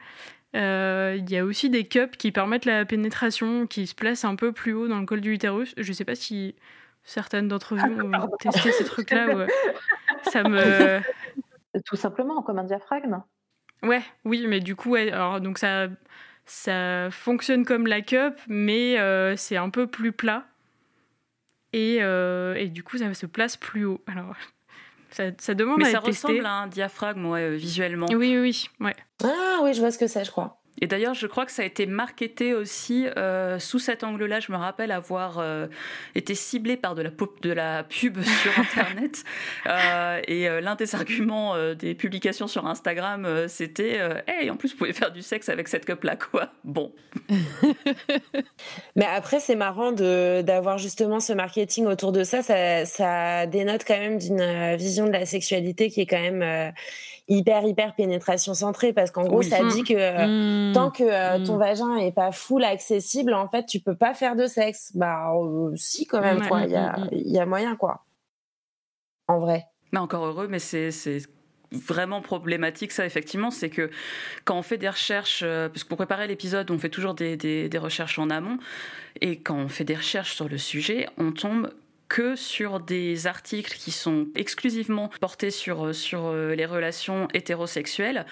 Euh, 0.55 1.17
il 1.19 1.29
y 1.29 1.37
a 1.37 1.43
aussi 1.43 1.69
des 1.69 1.85
cups 1.85 2.15
qui 2.17 2.31
permettent 2.31 2.65
la 2.65 2.85
pénétration, 2.85 3.67
qui 3.67 3.87
se 3.87 3.95
placent 3.95 4.23
un 4.23 4.35
peu 4.35 4.53
plus 4.53 4.73
haut 4.73 4.87
dans 4.87 4.99
le 4.99 5.05
col 5.05 5.21
du 5.21 5.33
utérus. 5.33 5.73
Je 5.77 5.87
ne 5.87 5.93
sais 5.93 6.05
pas 6.05 6.15
si 6.15 6.55
certaines 7.03 7.47
d'entre 7.47 7.75
vous 7.75 8.01
ont 8.01 8.29
testé 8.39 8.71
ces 8.71 8.85
trucs-là. 8.85 9.47
Ça 10.23 10.43
me. 10.43 11.01
Tout 11.85 11.97
simplement, 11.97 12.41
comme 12.41 12.57
un 12.57 12.63
diaphragme. 12.63 13.21
Ouais, 13.83 14.01
oui, 14.23 14.45
mais 14.47 14.61
du 14.61 14.75
coup, 14.75 14.95
alors, 14.95 15.41
donc 15.41 15.57
ça, 15.57 15.87
ça 16.45 17.09
fonctionne 17.11 17.65
comme 17.65 17.85
la 17.85 18.01
cup, 18.01 18.35
mais 18.47 18.97
euh, 18.97 19.35
c'est 19.35 19.57
un 19.57 19.69
peu 19.69 19.85
plus 19.85 20.13
plat. 20.13 20.45
Et, 21.75 21.97
euh, 21.99 22.55
et, 22.55 22.69
du 22.69 22.83
coup, 22.83 22.97
ça 22.97 23.13
se 23.13 23.25
place 23.25 23.57
plus 23.57 23.83
haut. 23.83 24.01
Alors, 24.07 24.33
ça, 25.09 25.25
ça 25.37 25.53
demande 25.53 25.79
mais 25.79 25.87
à 25.87 25.91
ça 25.91 25.97
être 25.97 26.05
testé. 26.05 26.27
ressemble 26.27 26.45
à 26.45 26.53
un 26.53 26.67
diaphragme, 26.67 27.25
ouais, 27.25 27.57
visuellement. 27.57 28.07
Oui, 28.11 28.37
oui, 28.39 28.69
ouais. 28.79 28.95
Ah 29.21 29.59
oui, 29.61 29.73
je 29.73 29.81
vois 29.81 29.91
ce 29.91 29.97
que 29.97 30.07
c'est, 30.07 30.23
je 30.23 30.31
crois. 30.31 30.61
Et 30.81 30.87
d'ailleurs, 30.87 31.13
je 31.13 31.25
crois 31.27 31.45
que 31.45 31.51
ça 31.51 31.61
a 31.61 31.65
été 31.65 31.85
marketé 31.85 32.53
aussi 32.53 33.07
euh, 33.17 33.59
sous 33.59 33.79
cet 33.79 34.03
angle-là. 34.03 34.39
Je 34.39 34.51
me 34.51 34.57
rappelle 34.57 34.91
avoir 34.91 35.39
euh, 35.39 35.67
été 36.15 36.35
ciblé 36.35 36.75
par 36.75 36.95
de 36.95 37.01
la, 37.01 37.09
de 37.41 37.51
la 37.51 37.83
pub 37.83 38.21
sur 38.21 38.59
Internet. 38.59 39.23
euh, 39.67 40.21
et 40.27 40.49
euh, 40.49 40.61
l'un 40.61 40.75
des 40.75 40.95
arguments 40.95 41.55
euh, 41.55 41.75
des 41.75 41.95
publications 41.95 42.47
sur 42.47 42.65
Instagram, 42.65 43.25
euh, 43.25 43.47
c'était 43.47 43.99
Hey, 44.27 44.49
en 44.49 44.57
plus, 44.57 44.71
vous 44.71 44.77
pouvez 44.77 44.93
faire 44.93 45.11
du 45.11 45.21
sexe 45.21 45.49
avec 45.49 45.67
cette 45.67 45.85
cup-là, 45.85 46.17
quoi. 46.17 46.49
Bon. 46.63 46.91
Mais 48.95 49.05
après, 49.05 49.39
c'est 49.39 49.55
marrant 49.55 49.91
d'avoir 49.91 50.77
justement 50.77 51.19
ce 51.19 51.33
marketing 51.33 51.85
autour 51.85 52.11
de 52.11 52.23
ça. 52.23 52.41
Ça, 52.41 52.85
ça 52.85 53.45
dénote 53.47 53.83
quand 53.87 53.97
même 53.97 54.17
d'une 54.17 54.75
vision 54.75 55.05
de 55.05 55.11
la 55.11 55.25
sexualité 55.25 55.89
qui 55.89 56.01
est 56.01 56.05
quand 56.05 56.21
même 56.21 56.73
hyper 57.27 57.65
hyper 57.65 57.95
pénétration 57.95 58.53
centrée 58.53 58.93
parce 58.93 59.09
qu'en 59.11 59.23
gros 59.23 59.41
ça 59.41 59.63
dit 59.63 59.83
que 59.83 59.93
mmh. 59.93 60.64
Tant 60.73 60.91
que 60.91 61.03
euh, 61.03 61.45
ton 61.45 61.55
mmh. 61.55 61.59
vagin 61.59 61.95
est 61.97 62.11
pas 62.11 62.31
full 62.31 62.63
accessible 62.63 63.33
en 63.33 63.47
fait 63.47 63.65
tu 63.65 63.79
peux 63.79 63.95
pas 63.95 64.13
faire 64.13 64.35
de 64.35 64.47
sexe. 64.47 64.91
Bah 64.95 65.31
euh, 65.35 65.71
si 65.75 66.05
quand 66.05 66.21
même 66.21 66.45
quoi. 66.47 66.61
Il 66.63 66.71
y 66.71 66.75
a 66.75 66.95
il 67.11 67.31
y 67.31 67.39
a 67.39 67.45
moyen 67.45 67.75
quoi. 67.75 68.05
En 69.27 69.39
vrai. 69.39 69.65
Mais 69.91 69.99
encore 69.99 70.25
heureux 70.25 70.47
mais 70.47 70.59
c'est 70.59 70.91
vraiment 71.71 72.21
problématique 72.21 72.91
ça 72.91 73.05
effectivement. 73.05 73.51
C'est 73.51 73.69
que 73.69 73.89
quand 74.43 74.57
on 74.57 74.61
fait 74.61 74.77
des 74.77 74.89
recherches 74.89 75.41
euh, 75.43 75.69
parce 75.69 75.83
que 75.83 75.89
pour 75.89 75.97
préparer 75.97 76.27
l'épisode 76.27 76.69
on 76.71 76.77
fait 76.77 76.89
toujours 76.89 77.13
des, 77.13 77.37
des, 77.37 77.69
des 77.69 77.77
recherches 77.77 78.19
en 78.19 78.29
amont. 78.29 78.57
Et 79.21 79.39
quand 79.39 79.57
on 79.57 79.67
fait 79.67 79.83
des 79.85 79.95
recherches 79.95 80.35
sur 80.35 80.49
le 80.49 80.57
sujet 80.57 81.07
on 81.17 81.31
tombe 81.31 81.69
que 82.07 82.35
sur 82.35 82.79
des 82.79 83.27
articles 83.27 83.75
qui 83.77 83.91
sont 83.91 84.27
exclusivement 84.35 85.09
portés 85.19 85.51
sur, 85.51 85.93
sur 85.95 86.27
euh, 86.27 86.53
les 86.55 86.65
relations 86.65 87.27
hétérosexuelles. 87.33 88.25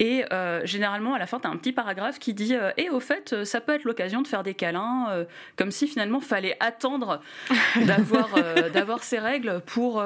Et 0.00 0.24
euh, 0.32 0.64
généralement, 0.64 1.12
à 1.12 1.18
la 1.18 1.26
fin, 1.26 1.38
tu 1.38 1.46
as 1.46 1.50
un 1.50 1.56
petit 1.58 1.72
paragraphe 1.72 2.18
qui 2.18 2.32
dit 2.32 2.54
euh, 2.54 2.72
Et 2.78 2.88
au 2.88 3.00
fait, 3.00 3.44
ça 3.44 3.60
peut 3.60 3.74
être 3.74 3.84
l'occasion 3.84 4.22
de 4.22 4.26
faire 4.26 4.42
des 4.42 4.54
câlins, 4.54 5.08
euh, 5.10 5.24
comme 5.56 5.70
si 5.70 5.86
finalement, 5.86 6.20
fallait 6.20 6.56
attendre 6.58 7.20
d'avoir 7.86 8.30
d'avoir 8.72 9.02
ces 9.04 9.18
règles 9.18 9.60
pour 9.66 10.02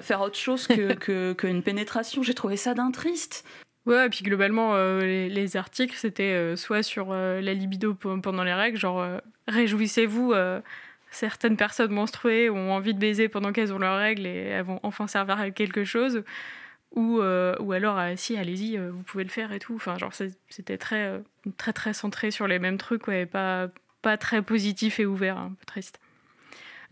faire 0.00 0.22
autre 0.22 0.38
chose 0.38 0.66
qu'une 0.66 0.96
que, 0.96 1.34
que 1.34 1.60
pénétration. 1.60 2.22
J'ai 2.22 2.34
trouvé 2.34 2.56
ça 2.56 2.72
d'un 2.72 2.90
triste. 2.90 3.44
Ouais, 3.84 4.06
et 4.06 4.08
puis 4.08 4.22
globalement, 4.22 4.76
les, 5.00 5.28
les, 5.28 5.56
articles, 5.58 5.94
c'était 5.94 6.56
soit 6.56 6.82
sur 6.82 7.12
la 7.12 7.54
libido 7.54 7.92
pendant 7.94 8.42
les 8.42 8.54
règles, 8.54 8.78
genre 8.78 9.06
réjouissez-vous 9.46 10.32
certaines 11.10 11.56
personnes 11.58 11.92
menstruées 11.92 12.48
ont 12.48 12.72
envie 12.72 12.94
de 12.94 12.98
baiser 12.98 13.28
pendant 13.28 13.52
qu'elles 13.52 13.72
ont 13.74 13.78
leurs 13.78 13.98
règles 13.98 14.26
et 14.26 14.46
elles 14.46 14.64
vont 14.64 14.80
enfin 14.82 15.06
servir 15.06 15.38
à 15.38 15.50
quelque 15.50 15.84
chose. 15.84 16.24
Ou, 16.94 17.20
euh, 17.20 17.56
ou 17.60 17.72
alors, 17.72 17.98
euh, 17.98 18.14
si, 18.16 18.36
allez-y, 18.36 18.78
euh, 18.78 18.90
vous 18.90 19.02
pouvez 19.02 19.24
le 19.24 19.30
faire 19.30 19.52
et 19.52 19.58
tout. 19.58 19.74
Enfin, 19.74 19.98
genre, 19.98 20.12
c'était 20.48 20.78
très, 20.78 21.20
très, 21.56 21.72
très 21.72 21.92
centré 21.92 22.30
sur 22.30 22.46
les 22.46 22.58
mêmes 22.58 22.78
trucs, 22.78 23.08
ouais, 23.08 23.26
pas, 23.26 23.68
pas 24.02 24.16
très 24.16 24.42
positif 24.42 25.00
et 25.00 25.06
ouvert, 25.06 25.38
un 25.38 25.50
peu 25.50 25.64
triste. 25.66 26.00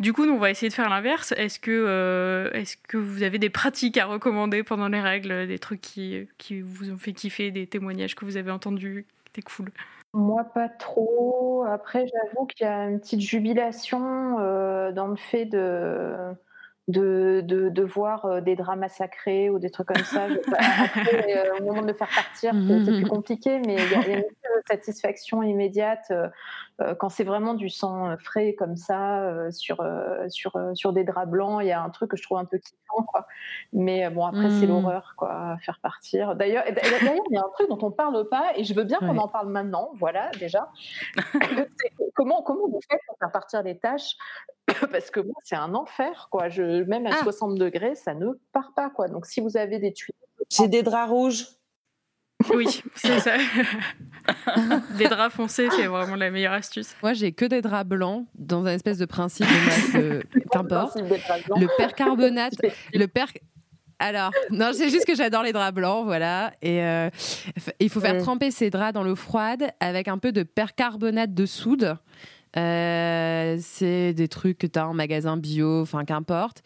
Du 0.00 0.12
coup, 0.12 0.26
nous, 0.26 0.32
on 0.32 0.38
va 0.38 0.50
essayer 0.50 0.68
de 0.68 0.74
faire 0.74 0.88
l'inverse. 0.88 1.32
Est-ce 1.36 1.60
que, 1.60 2.50
est-ce 2.54 2.76
que 2.76 2.96
vous 2.96 3.22
avez 3.22 3.38
des 3.38 3.50
pratiques 3.50 3.98
à 3.98 4.06
recommander 4.06 4.64
pendant 4.64 4.88
les 4.88 5.00
règles, 5.00 5.46
des 5.46 5.58
trucs 5.60 5.80
qui, 5.80 6.26
qui 6.38 6.60
vous 6.60 6.90
ont 6.90 6.98
fait 6.98 7.12
kiffer, 7.12 7.52
des 7.52 7.68
témoignages 7.68 8.16
que 8.16 8.24
vous 8.24 8.36
avez 8.36 8.50
entendus, 8.50 9.06
qui 9.24 9.40
étaient 9.40 9.48
cool? 9.48 9.70
Moi, 10.14 10.44
pas 10.44 10.68
trop. 10.68 11.64
Après, 11.64 12.06
j'avoue 12.06 12.46
qu'il 12.46 12.66
y 12.66 12.68
a 12.68 12.88
une 12.88 13.00
petite 13.00 13.20
jubilation 13.20 14.38
euh, 14.40 14.92
dans 14.92 15.06
le 15.06 15.16
fait 15.16 15.46
de, 15.46 16.14
de, 16.88 17.42
de, 17.44 17.68
de 17.68 17.82
voir 17.82 18.24
euh, 18.24 18.40
des 18.40 18.56
draps 18.56 18.78
massacrés 18.78 19.50
ou 19.50 19.58
des 19.58 19.70
trucs 19.70 19.88
comme 19.88 20.04
ça. 20.04 20.26
Après, 20.84 21.36
euh, 21.36 21.60
au 21.60 21.64
moment 21.64 21.82
de 21.82 21.88
le 21.88 21.94
faire 21.94 22.10
partir, 22.14 22.52
c'est 22.84 22.92
plus 22.92 23.06
compliqué, 23.06 23.60
mais 23.64 23.76
il 23.76 23.90
y, 23.90 23.94
a 23.94 24.18
une 24.18 24.24
satisfaction 24.66 25.42
immédiate 25.42 26.12
quand 26.98 27.08
c'est 27.08 27.24
vraiment 27.24 27.54
du 27.54 27.68
sang 27.68 28.16
frais 28.18 28.54
comme 28.58 28.76
ça 28.76 29.50
sur, 29.50 29.84
sur, 30.28 30.58
sur 30.74 30.92
des 30.92 31.04
draps 31.04 31.30
blancs. 31.30 31.60
Il 31.62 31.68
y 31.68 31.72
a 31.72 31.82
un 31.82 31.90
truc 31.90 32.10
que 32.10 32.16
je 32.16 32.22
trouve 32.22 32.38
un 32.38 32.44
peu 32.44 32.58
kiffant. 32.58 33.02
Quoi. 33.04 33.26
Mais 33.72 34.10
bon, 34.10 34.24
après, 34.24 34.50
c'est 34.50 34.66
mmh. 34.66 34.70
l'horreur, 34.70 35.14
quoi, 35.16 35.56
faire 35.64 35.78
partir. 35.80 36.34
D'ailleurs, 36.34 36.64
il 36.66 37.34
y 37.34 37.36
a 37.36 37.40
un 37.40 37.50
truc 37.54 37.68
dont 37.68 37.78
on 37.82 37.90
ne 37.90 37.94
parle 37.94 38.28
pas 38.28 38.52
et 38.56 38.64
je 38.64 38.74
veux 38.74 38.84
bien 38.84 38.98
qu'on 38.98 39.18
en 39.18 39.28
parle 39.28 39.48
maintenant. 39.48 39.90
Voilà, 39.94 40.30
déjà. 40.38 40.68
comment, 42.14 42.42
comment 42.42 42.68
vous 42.68 42.80
faites 42.90 43.00
pour 43.06 43.16
faire 43.18 43.32
partir 43.32 43.62
les 43.62 43.78
tâches 43.78 44.16
parce 44.90 45.10
que 45.10 45.20
moi, 45.20 45.34
c'est 45.42 45.56
un 45.56 45.74
enfer, 45.74 46.28
quoi. 46.30 46.48
Je, 46.48 46.82
même 46.84 47.06
à 47.06 47.12
60 47.22 47.52
ah. 47.54 47.64
degrés, 47.64 47.94
ça 47.94 48.14
ne 48.14 48.32
part 48.52 48.72
pas, 48.74 48.90
quoi. 48.90 49.08
Donc, 49.08 49.26
si 49.26 49.40
vous 49.40 49.56
avez 49.56 49.78
des 49.78 49.92
tuyaux. 49.92 50.14
J'ai 50.50 50.68
des 50.68 50.82
draps 50.82 51.10
rouges. 51.10 51.46
Oui, 52.54 52.82
c'est 52.94 53.20
ça. 53.20 53.36
des 54.98 55.08
draps 55.08 55.34
foncés, 55.34 55.68
c'est 55.70 55.86
vraiment 55.86 56.16
la 56.16 56.30
meilleure 56.30 56.52
astuce. 56.52 56.94
Moi, 57.02 57.12
j'ai 57.12 57.32
que 57.32 57.44
des 57.44 57.62
draps 57.62 57.88
blancs 57.88 58.26
dans 58.34 58.64
un 58.66 58.72
espèce 58.72 58.98
de 58.98 59.04
principe 59.04 59.46
de 59.46 59.66
masse, 59.66 60.24
qu'importe. 60.50 60.96
Le 60.96 61.76
percarbonate, 61.76 62.54
le 62.94 63.06
per... 63.06 63.26
Alors, 63.98 64.32
non, 64.50 64.70
c'est 64.72 64.90
juste 64.90 65.06
que 65.06 65.14
j'adore 65.14 65.42
les 65.44 65.52
draps 65.52 65.74
blancs, 65.74 66.04
voilà. 66.04 66.52
Et 66.60 66.82
euh, 66.82 67.08
il 67.78 67.88
faut 67.88 68.00
faire 68.00 68.20
tremper 68.20 68.50
ces 68.50 68.68
draps 68.68 68.92
dans 68.92 69.04
l'eau 69.04 69.14
froide 69.14 69.70
avec 69.78 70.08
un 70.08 70.18
peu 70.18 70.32
de 70.32 70.42
percarbonate 70.42 71.34
de 71.34 71.46
soude. 71.46 71.96
Euh, 72.56 73.56
c'est 73.60 74.12
des 74.12 74.28
trucs 74.28 74.58
que 74.58 74.66
tu 74.66 74.78
as 74.78 74.88
en 74.88 74.94
magasin 74.94 75.36
bio, 75.36 75.82
enfin 75.82 76.04
qu'importe. 76.04 76.62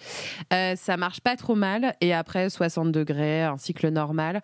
Euh, 0.53 0.75
ça 0.77 0.97
marche 0.97 1.21
pas 1.21 1.37
trop 1.37 1.55
mal. 1.55 1.95
Et 2.01 2.13
après, 2.13 2.51
60 2.51 2.93
degrés, 2.93 3.43
un 3.43 3.59
cycle 3.59 3.89
normal. 3.89 4.43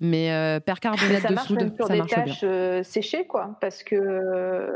Mais 0.00 0.32
euh, 0.32 0.60
percarbonate 0.60 1.30
de 1.30 1.36
soude, 1.46 1.74
ça 1.86 1.96
marche 1.96 2.10
tâches 2.10 2.40
bien. 2.44 2.82
séchées, 2.82 3.26
quoi. 3.26 3.56
Parce 3.60 3.82
que. 3.82 4.72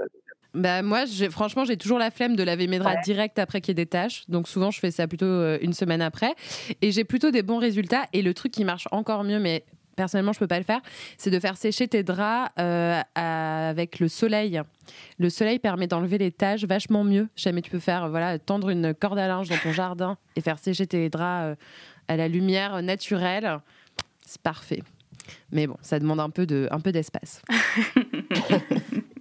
Bah 0.55 0.83
moi, 0.83 1.05
franchement, 1.31 1.67
j'ai 1.67 1.77
toujours 1.77 1.99
la 1.99 2.11
flemme 2.11 2.35
de 2.35 2.43
laver 2.43 2.67
mes 2.69 2.79
draps 2.79 3.05
direct 3.05 3.39
après 3.39 3.61
qu'il 3.61 3.69
y 3.69 3.73
ait 3.73 3.85
des 3.85 3.87
tâches. 3.87 4.25
Donc 4.29 4.49
souvent, 4.49 4.71
je 4.71 4.81
fais 4.81 4.91
ça 4.91 5.07
plutôt 5.07 5.57
une 5.61 5.75
semaine 5.75 6.01
après. 6.01 6.35
Et 6.81 6.91
j'ai 6.91 7.05
plutôt 7.05 7.31
des 7.31 7.43
bons 7.43 7.59
résultats. 7.59 8.07
Et 8.15 8.23
le 8.23 8.33
truc 8.33 8.53
qui 8.53 8.65
marche 8.65 8.89
encore 8.91 9.25
mieux, 9.25 9.39
mais 9.39 9.65
personnellement 9.99 10.33
je 10.33 10.39
peux 10.39 10.47
pas 10.47 10.59
le 10.59 10.65
faire, 10.65 10.81
c'est 11.19 11.31
de 11.31 11.41
faire 11.41 11.57
sécher 11.57 11.89
tes 11.89 12.05
draps 12.05 12.51
euh, 12.59 13.03
avec 13.15 13.99
le 13.99 14.09
soleil. 14.09 14.63
Le 15.19 15.29
soleil 15.29 15.59
permet 15.59 15.89
d'enlever 15.89 16.19
les 16.19 16.31
taches 16.31 16.65
vachement 16.65 17.03
mieux. 17.05 17.29
Jamais 17.37 17.61
tu 17.63 17.71
peux 17.71 17.81
faire 17.81 18.09
voilà 18.09 18.39
tendre 18.39 18.71
une 18.71 18.95
corde 18.95 19.19
à 19.19 19.27
linge 19.27 19.49
dans 19.49 19.59
ton 19.59 19.73
jardin 19.73 20.17
et 20.37 20.41
faire 20.41 20.59
sécher 20.59 20.87
tes 20.87 21.11
draps 21.11 21.45
euh, 21.45 21.55
à 22.07 22.17
la 22.17 22.29
lumière 22.29 22.81
naturelle, 22.81 23.59
c'est 24.25 24.41
parfait. 24.41 24.83
Mais 25.53 25.67
bon, 25.67 25.77
ça 25.83 25.99
demande 25.99 26.21
un 26.21 26.31
peu 26.31 26.47
de 26.47 26.69
un 26.71 26.81
peu 26.81 26.93
d'espace. 26.93 27.43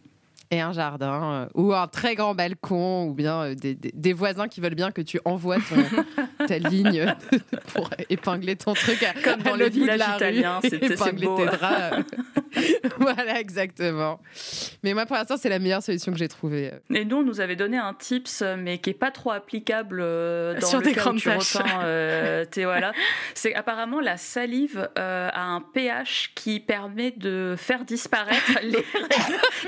et 0.49 0.61
un 0.61 0.71
jardin, 0.71 1.23
euh, 1.23 1.47
ou 1.55 1.73
un 1.73 1.87
très 1.87 2.15
grand 2.15 2.33
balcon, 2.35 3.05
ou 3.07 3.13
bien 3.13 3.41
euh, 3.43 3.55
des, 3.55 3.75
des, 3.75 3.91
des, 3.93 4.13
voisins 4.13 4.47
qui 4.47 4.61
veulent 4.61 4.75
bien 4.75 4.91
que 4.91 5.01
tu 5.01 5.19
envoies 5.25 5.57
ton, 5.57 6.45
ta 6.47 6.57
ligne 6.57 7.13
pour 7.73 7.89
épingler 8.09 8.55
ton 8.55 8.73
truc 8.73 9.03
à, 9.03 9.13
Comme 9.21 9.41
dans 9.41 9.55
le 9.55 9.67
village 9.69 9.99
italien, 10.15 10.59
c'était 10.61 10.93
épingler 10.93 11.25
beau. 11.27 11.37
tes 11.37 11.45
draps. 11.57 12.05
voilà, 12.99 13.39
exactement. 13.39 14.19
Mais 14.83 14.93
moi, 14.93 15.05
pour 15.05 15.15
l'instant, 15.17 15.35
c'est 15.37 15.49
la 15.49 15.59
meilleure 15.59 15.83
solution 15.83 16.11
que 16.11 16.17
j'ai 16.17 16.27
trouvée. 16.27 16.71
Et 16.93 17.05
nous, 17.05 17.17
on 17.17 17.23
nous 17.23 17.41
avait 17.41 17.55
donné 17.55 17.77
un 17.77 17.93
tips, 17.93 18.43
mais 18.57 18.77
qui 18.79 18.91
est 18.91 18.93
pas 18.93 19.11
trop 19.11 19.31
applicable 19.31 19.99
euh, 20.01 20.57
dans 20.59 20.67
Sur 20.67 20.79
le 20.79 20.85
des 20.85 20.93
cas 20.93 21.01
où 21.01 21.03
grandes 21.03 21.17
tu 21.17 21.25
tâches. 21.29 21.55
retiens, 21.57 21.81
euh, 21.83 22.45
tes- 22.45 22.65
voilà. 22.65 22.93
C'est 23.33 23.53
apparemment 23.53 23.99
la 23.99 24.17
salive 24.17 24.89
euh, 24.97 25.29
a 25.33 25.43
un 25.43 25.61
pH 25.61 26.31
qui 26.35 26.59
permet 26.59 27.11
de 27.11 27.55
faire 27.57 27.83
disparaître 27.85 28.59
les, 28.63 28.85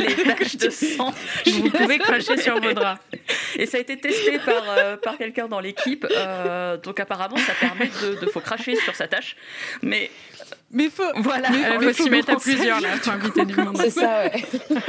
les 0.06 0.16
taches 0.24 0.58
de 0.58 0.69
sang. 0.70 1.14
Vous 1.46 1.70
pouvez 1.70 1.98
cracher 2.00 2.38
sur 2.38 2.60
vos 2.60 2.74
draps. 2.74 3.02
Et 3.56 3.66
ça 3.66 3.78
a 3.78 3.80
été 3.80 3.98
testé 3.98 4.40
par, 4.40 4.64
euh, 4.70 4.98
par 4.98 5.18
quelqu'un 5.18 5.48
dans 5.48 5.60
l'équipe. 5.60 6.06
euh, 6.12 6.78
donc 6.78 7.00
apparemment, 7.00 7.38
ça 7.38 7.54
permet 7.60 7.90
de, 8.04 8.20
de 8.20 8.26
faut 8.30 8.40
cracher 8.42 8.76
sur 8.76 8.96
sa 8.96 9.08
tâche. 9.08 9.36
Mais 9.82 10.10
Mais 10.72 10.90
faut. 10.90 11.04
voilà. 11.18 11.50
Il 11.52 11.64
Alors, 11.64 11.82
faut 11.84 11.90
il 11.90 11.96
s'y 11.96 12.10
mettre 12.10 12.30
à 12.32 12.36
plusieurs, 12.38 12.80
là. 12.82 12.90
Faut 13.02 13.12
inviter 13.12 13.46
du 13.46 13.56
monde. 13.56 13.78
C'est 13.78 13.90
ça, 13.90 14.24
ouais. 14.26 14.44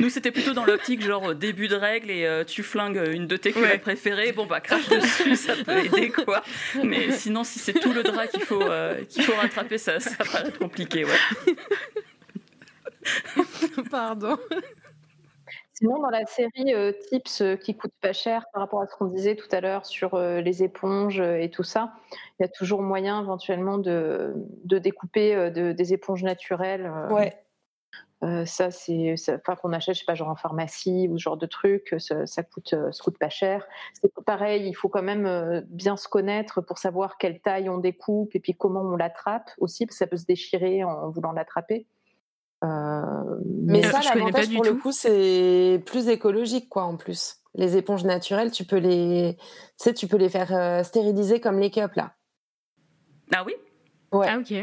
Nous, 0.00 0.08
c'était 0.08 0.30
plutôt 0.30 0.52
dans 0.54 0.64
l'optique 0.64 1.02
genre 1.02 1.30
euh, 1.30 1.34
début 1.34 1.68
de 1.68 1.76
règle 1.76 2.10
et 2.10 2.24
euh, 2.24 2.42
tu 2.44 2.62
flingues 2.62 3.02
une 3.12 3.26
de 3.26 3.36
tes 3.36 3.52
culottes 3.52 3.70
Ouais. 3.70 3.78
préférées. 3.78 4.32
Bon, 4.32 4.46
bah, 4.46 4.60
crache 4.60 4.88
dessus, 4.88 5.36
ça 5.36 5.54
peut 5.56 5.78
aider, 5.84 6.10
quoi. 6.10 6.42
Mais 6.82 7.12
sinon, 7.12 7.44
si 7.44 7.58
c'est 7.58 7.74
tout 7.74 7.92
le 7.92 8.02
drap 8.02 8.26
qu'il 8.28 8.40
faut, 8.40 8.62
euh, 8.62 9.02
qu'il 9.08 9.22
faut 9.22 9.34
rattraper, 9.34 9.78
ça, 9.78 10.00
ça 10.00 10.16
paraît 10.16 10.52
compliqué, 10.58 11.04
ouais. 11.04 11.54
Pardon. 13.90 14.36
Sinon, 15.74 15.98
dans 16.00 16.10
la 16.10 16.24
série 16.24 16.72
euh, 16.72 16.92
Tips 17.08 17.40
euh, 17.40 17.56
qui 17.56 17.76
coûte 17.76 17.92
pas 18.00 18.12
cher 18.12 18.44
par 18.52 18.62
rapport 18.62 18.80
à 18.80 18.86
ce 18.86 18.94
qu'on 18.94 19.06
disait 19.06 19.34
tout 19.34 19.48
à 19.50 19.60
l'heure 19.60 19.86
sur 19.86 20.14
euh, 20.14 20.40
les 20.40 20.62
éponges 20.62 21.20
et 21.20 21.50
tout 21.50 21.64
ça, 21.64 21.94
il 22.38 22.42
y 22.42 22.44
a 22.44 22.48
toujours 22.48 22.80
moyen 22.80 23.20
éventuellement 23.20 23.78
de, 23.78 24.32
de 24.64 24.78
découper 24.78 25.50
de- 25.50 25.72
des 25.72 25.92
éponges 25.92 26.22
naturelles. 26.22 26.90
Ouais. 27.10 27.36
ça, 28.46 28.70
c'est 28.70 29.14
enfin, 29.28 29.56
qu'on 29.56 29.72
achète, 29.72 29.96
je 29.96 30.00
sais 30.00 30.04
pas, 30.06 30.14
genre 30.14 30.28
en 30.28 30.36
pharmacie 30.36 31.08
ou 31.10 31.18
ce 31.18 31.22
genre 31.24 31.36
de 31.36 31.46
truc, 31.46 31.94
ça, 31.98 32.24
ça 32.24 32.42
coûte, 32.44 32.74
ça 32.92 33.02
coûte 33.04 33.18
pas 33.18 33.28
cher. 33.28 33.66
C'est 34.00 34.12
pareil, 34.24 34.68
il 34.68 34.74
faut 34.74 34.88
quand 34.88 35.02
même 35.02 35.62
bien 35.68 35.96
se 35.96 36.08
connaître 36.08 36.60
pour 36.60 36.78
savoir 36.78 37.18
quelle 37.18 37.40
taille 37.40 37.68
on 37.68 37.78
découpe 37.78 38.34
et 38.36 38.40
puis 38.40 38.54
comment 38.54 38.80
on 38.82 38.96
l'attrape 38.96 39.50
aussi, 39.58 39.86
parce 39.86 39.96
que 39.96 40.04
ça 40.04 40.06
peut 40.06 40.16
se 40.16 40.24
déchirer 40.26 40.84
en 40.84 41.10
voulant 41.10 41.32
l'attraper. 41.32 41.86
Euh, 42.64 43.40
Mais 43.66 43.82
ça, 43.82 44.00
l'avantage 44.14 44.50
pour 44.52 44.62
tout. 44.62 44.72
le 44.72 44.78
coup, 44.80 44.92
c'est 44.92 45.82
plus 45.86 46.08
écologique, 46.08 46.68
quoi, 46.68 46.84
en 46.84 46.96
plus. 46.96 47.36
Les 47.54 47.76
éponges 47.76 48.04
naturelles, 48.04 48.50
tu 48.50 48.64
peux 48.64 48.78
les, 48.78 49.36
tu 49.38 49.44
sais, 49.76 49.94
tu 49.94 50.08
peux 50.08 50.16
les 50.16 50.28
faire 50.30 50.52
euh, 50.52 50.82
stériliser 50.82 51.40
comme 51.40 51.58
les 51.60 51.70
cups, 51.70 51.94
là. 51.94 52.14
Ah 53.32 53.44
oui? 53.44 53.54
Ouais. 54.12 54.26
Ah, 54.28 54.38
ok. 54.38 54.54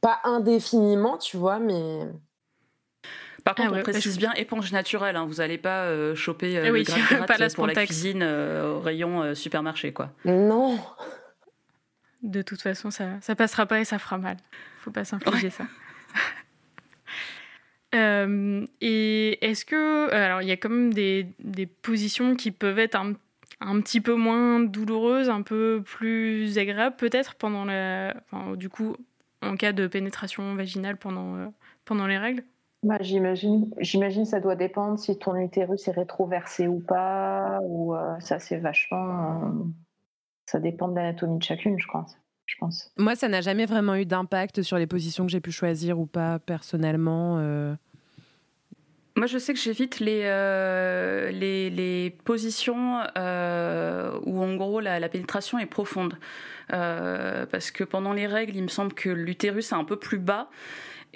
Pas 0.00 0.20
indéfiniment, 0.24 1.18
tu 1.18 1.36
vois, 1.36 1.58
mais. 1.58 2.00
Par 3.44 3.54
contre, 3.54 3.68
Ah 3.68 3.72
ouais, 3.74 3.80
on 3.80 3.82
précise 3.82 4.16
bien 4.16 4.32
éponge 4.34 4.72
naturelle. 4.72 5.16
Hein. 5.16 5.26
Vous 5.26 5.34
n'allez 5.34 5.58
pas 5.58 5.84
euh, 5.84 6.14
choper 6.14 6.56
euh, 6.56 6.64
le 6.64 6.70
oui, 6.72 6.82
gratte-gratte 6.84 7.28
pas 7.28 7.36
la 7.36 7.50
pour 7.50 7.66
la 7.66 7.74
cuisine 7.74 8.22
euh, 8.22 8.76
au 8.76 8.80
rayon 8.80 9.22
euh, 9.22 9.34
supermarché, 9.34 9.92
quoi. 9.92 10.10
Non. 10.24 10.78
De 12.22 12.40
toute 12.40 12.62
façon, 12.62 12.90
ça, 12.90 13.20
ça 13.20 13.34
passera 13.34 13.66
pas 13.66 13.80
et 13.80 13.84
ça 13.84 13.98
fera 13.98 14.16
mal. 14.16 14.38
Faut 14.80 14.90
pas 14.90 15.04
s'infliger 15.04 15.50
ça. 15.50 15.64
Euh, 17.94 18.66
et 18.80 19.44
est-ce 19.44 19.64
que. 19.64 19.74
euh, 19.76 20.26
Alors, 20.26 20.42
il 20.42 20.48
y 20.48 20.52
a 20.52 20.56
quand 20.56 20.68
même 20.70 20.92
des, 20.92 21.26
des 21.38 21.66
positions 21.66 22.34
qui 22.36 22.50
peuvent 22.50 22.78
être 22.78 22.96
un, 22.96 23.14
un 23.60 23.80
petit 23.80 24.00
peu 24.00 24.14
moins 24.14 24.60
douloureuses, 24.60 25.28
un 25.30 25.42
peu 25.42 25.82
plus 25.84 26.58
agréables, 26.58 26.96
peut-être, 26.96 27.34
pendant 27.36 27.64
la. 27.64 28.14
Enfin, 28.30 28.56
du 28.56 28.68
coup, 28.68 28.96
en 29.42 29.56
cas 29.56 29.72
de 29.72 29.86
pénétration 29.86 30.54
vaginale 30.54 30.96
pendant, 30.96 31.36
euh, 31.36 31.46
pendant 31.84 32.06
les 32.06 32.18
règles? 32.18 32.42
Bah, 32.82 32.98
j'imagine, 33.00 33.70
j'imagine 33.80 34.26
ça 34.26 34.40
doit 34.40 34.56
dépendre 34.56 34.98
si 34.98 35.18
ton 35.18 35.34
utérus 35.36 35.88
est 35.88 35.92
rétroversé 35.92 36.68
ou 36.68 36.80
pas, 36.80 37.58
ou 37.62 37.94
euh, 37.94 38.20
ça 38.20 38.38
c'est 38.38 38.58
vachement, 38.58 39.42
euh, 39.42 39.64
ça 40.44 40.60
dépend 40.60 40.88
de 40.88 40.96
l'anatomie 40.96 41.38
de 41.38 41.42
chacune, 41.42 41.78
je 41.78 41.86
pense. 41.90 42.14
Je 42.46 42.56
pense. 42.60 42.92
Moi, 42.98 43.16
ça 43.16 43.26
n'a 43.28 43.40
jamais 43.40 43.64
vraiment 43.64 43.94
eu 43.94 44.04
d'impact 44.04 44.60
sur 44.60 44.76
les 44.76 44.86
positions 44.86 45.24
que 45.24 45.32
j'ai 45.32 45.40
pu 45.40 45.50
choisir 45.50 45.98
ou 45.98 46.04
pas 46.04 46.38
personnellement. 46.38 47.38
euh. 47.38 47.74
Moi, 49.16 49.28
je 49.28 49.38
sais 49.38 49.54
que 49.54 49.60
j'évite 49.60 50.00
les, 50.00 50.22
euh, 50.24 51.30
les, 51.30 51.70
les 51.70 52.10
positions 52.24 52.98
euh, 53.16 54.18
où, 54.24 54.42
en 54.42 54.56
gros, 54.56 54.80
la, 54.80 54.98
la 54.98 55.08
pénétration 55.08 55.56
est 55.60 55.66
profonde. 55.66 56.18
Euh, 56.72 57.46
parce 57.46 57.70
que 57.70 57.84
pendant 57.84 58.12
les 58.12 58.26
règles, 58.26 58.56
il 58.56 58.62
me 58.62 58.68
semble 58.68 58.92
que 58.92 59.08
l'utérus 59.10 59.70
est 59.70 59.76
un 59.76 59.84
peu 59.84 59.96
plus 59.96 60.18
bas. 60.18 60.50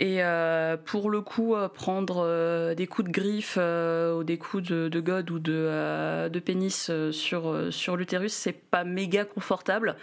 Et 0.00 0.22
euh, 0.22 0.76
pour 0.76 1.10
le 1.10 1.20
coup, 1.20 1.56
euh, 1.56 1.68
prendre 1.68 2.22
euh, 2.24 2.72
des 2.76 2.86
coups 2.86 3.08
de 3.08 3.12
griffe 3.12 3.56
ou 3.58 4.22
des 4.22 4.38
coups 4.38 4.62
de, 4.62 4.88
de 4.88 5.00
god 5.00 5.28
ou 5.32 5.40
de, 5.40 6.38
pénis 6.38 6.90
sur, 7.10 7.72
sur 7.72 7.96
l'utérus, 7.96 8.32
c'est 8.32 8.52
pas 8.52 8.84
méga 8.84 9.24
confortable. 9.24 9.96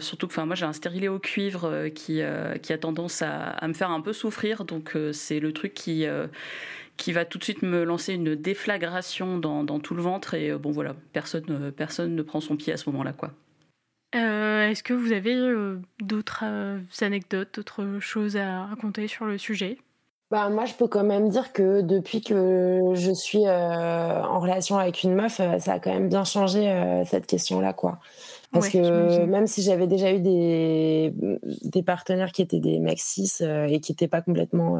Surtout 0.00 0.28
que 0.28 0.40
moi 0.40 0.54
j'ai 0.54 0.66
un 0.66 0.72
stérilet 0.74 1.08
au 1.08 1.18
cuivre 1.18 1.88
qui, 1.88 2.20
qui 2.62 2.72
a 2.72 2.78
tendance 2.78 3.22
à, 3.22 3.48
à 3.48 3.68
me 3.68 3.72
faire 3.72 3.90
un 3.90 4.02
peu 4.02 4.12
souffrir. 4.12 4.64
Donc 4.64 4.96
c'est 5.12 5.40
le 5.40 5.52
truc 5.52 5.72
qui, 5.72 6.06
qui 6.98 7.12
va 7.12 7.24
tout 7.24 7.38
de 7.38 7.44
suite 7.44 7.62
me 7.62 7.84
lancer 7.84 8.12
une 8.12 8.34
déflagration 8.34 9.38
dans, 9.38 9.64
dans 9.64 9.80
tout 9.80 9.94
le 9.94 10.02
ventre. 10.02 10.34
Et 10.34 10.52
bon 10.52 10.72
voilà, 10.72 10.94
personne, 11.14 11.72
personne 11.72 12.14
ne 12.14 12.22
prend 12.22 12.40
son 12.40 12.56
pied 12.56 12.72
à 12.72 12.76
ce 12.76 12.90
moment-là. 12.90 13.12
quoi. 13.14 13.32
Euh, 14.14 14.68
Est-ce 14.68 14.82
que 14.82 14.92
vous 14.94 15.12
avez 15.12 15.34
euh, 15.34 15.80
d'autres 16.00 16.44
euh, 16.44 16.80
anecdotes, 17.00 17.54
d'autres 17.54 17.98
choses 18.00 18.36
à 18.36 18.66
raconter 18.66 19.06
sur 19.08 19.26
le 19.26 19.38
sujet? 19.38 19.78
Bah, 20.30 20.50
moi, 20.50 20.66
je 20.66 20.74
peux 20.74 20.86
quand 20.88 21.04
même 21.04 21.30
dire 21.30 21.54
que 21.54 21.80
depuis 21.80 22.20
que 22.20 22.90
je 22.92 23.10
suis 23.12 23.48
en 23.48 24.38
relation 24.40 24.76
avec 24.76 25.02
une 25.02 25.14
meuf, 25.14 25.36
ça 25.36 25.72
a 25.72 25.78
quand 25.80 25.90
même 25.90 26.10
bien 26.10 26.24
changé 26.24 27.02
cette 27.06 27.26
question-là, 27.26 27.72
quoi. 27.72 27.98
Parce 28.52 28.68
Ouais, 28.68 28.70
que 28.70 29.24
même 29.26 29.46
si 29.46 29.62
j'avais 29.62 29.86
déjà 29.86 30.12
eu 30.12 30.20
des, 30.20 31.14
des 31.64 31.82
partenaires 31.82 32.32
qui 32.32 32.42
étaient 32.42 32.60
des 32.60 32.78
mecs 32.78 33.00
cis 33.00 33.30
euh, 33.42 33.66
et 33.68 33.80
qui 33.80 33.92
n'étaient 33.92 34.08
pas 34.08 34.22
complètement 34.22 34.78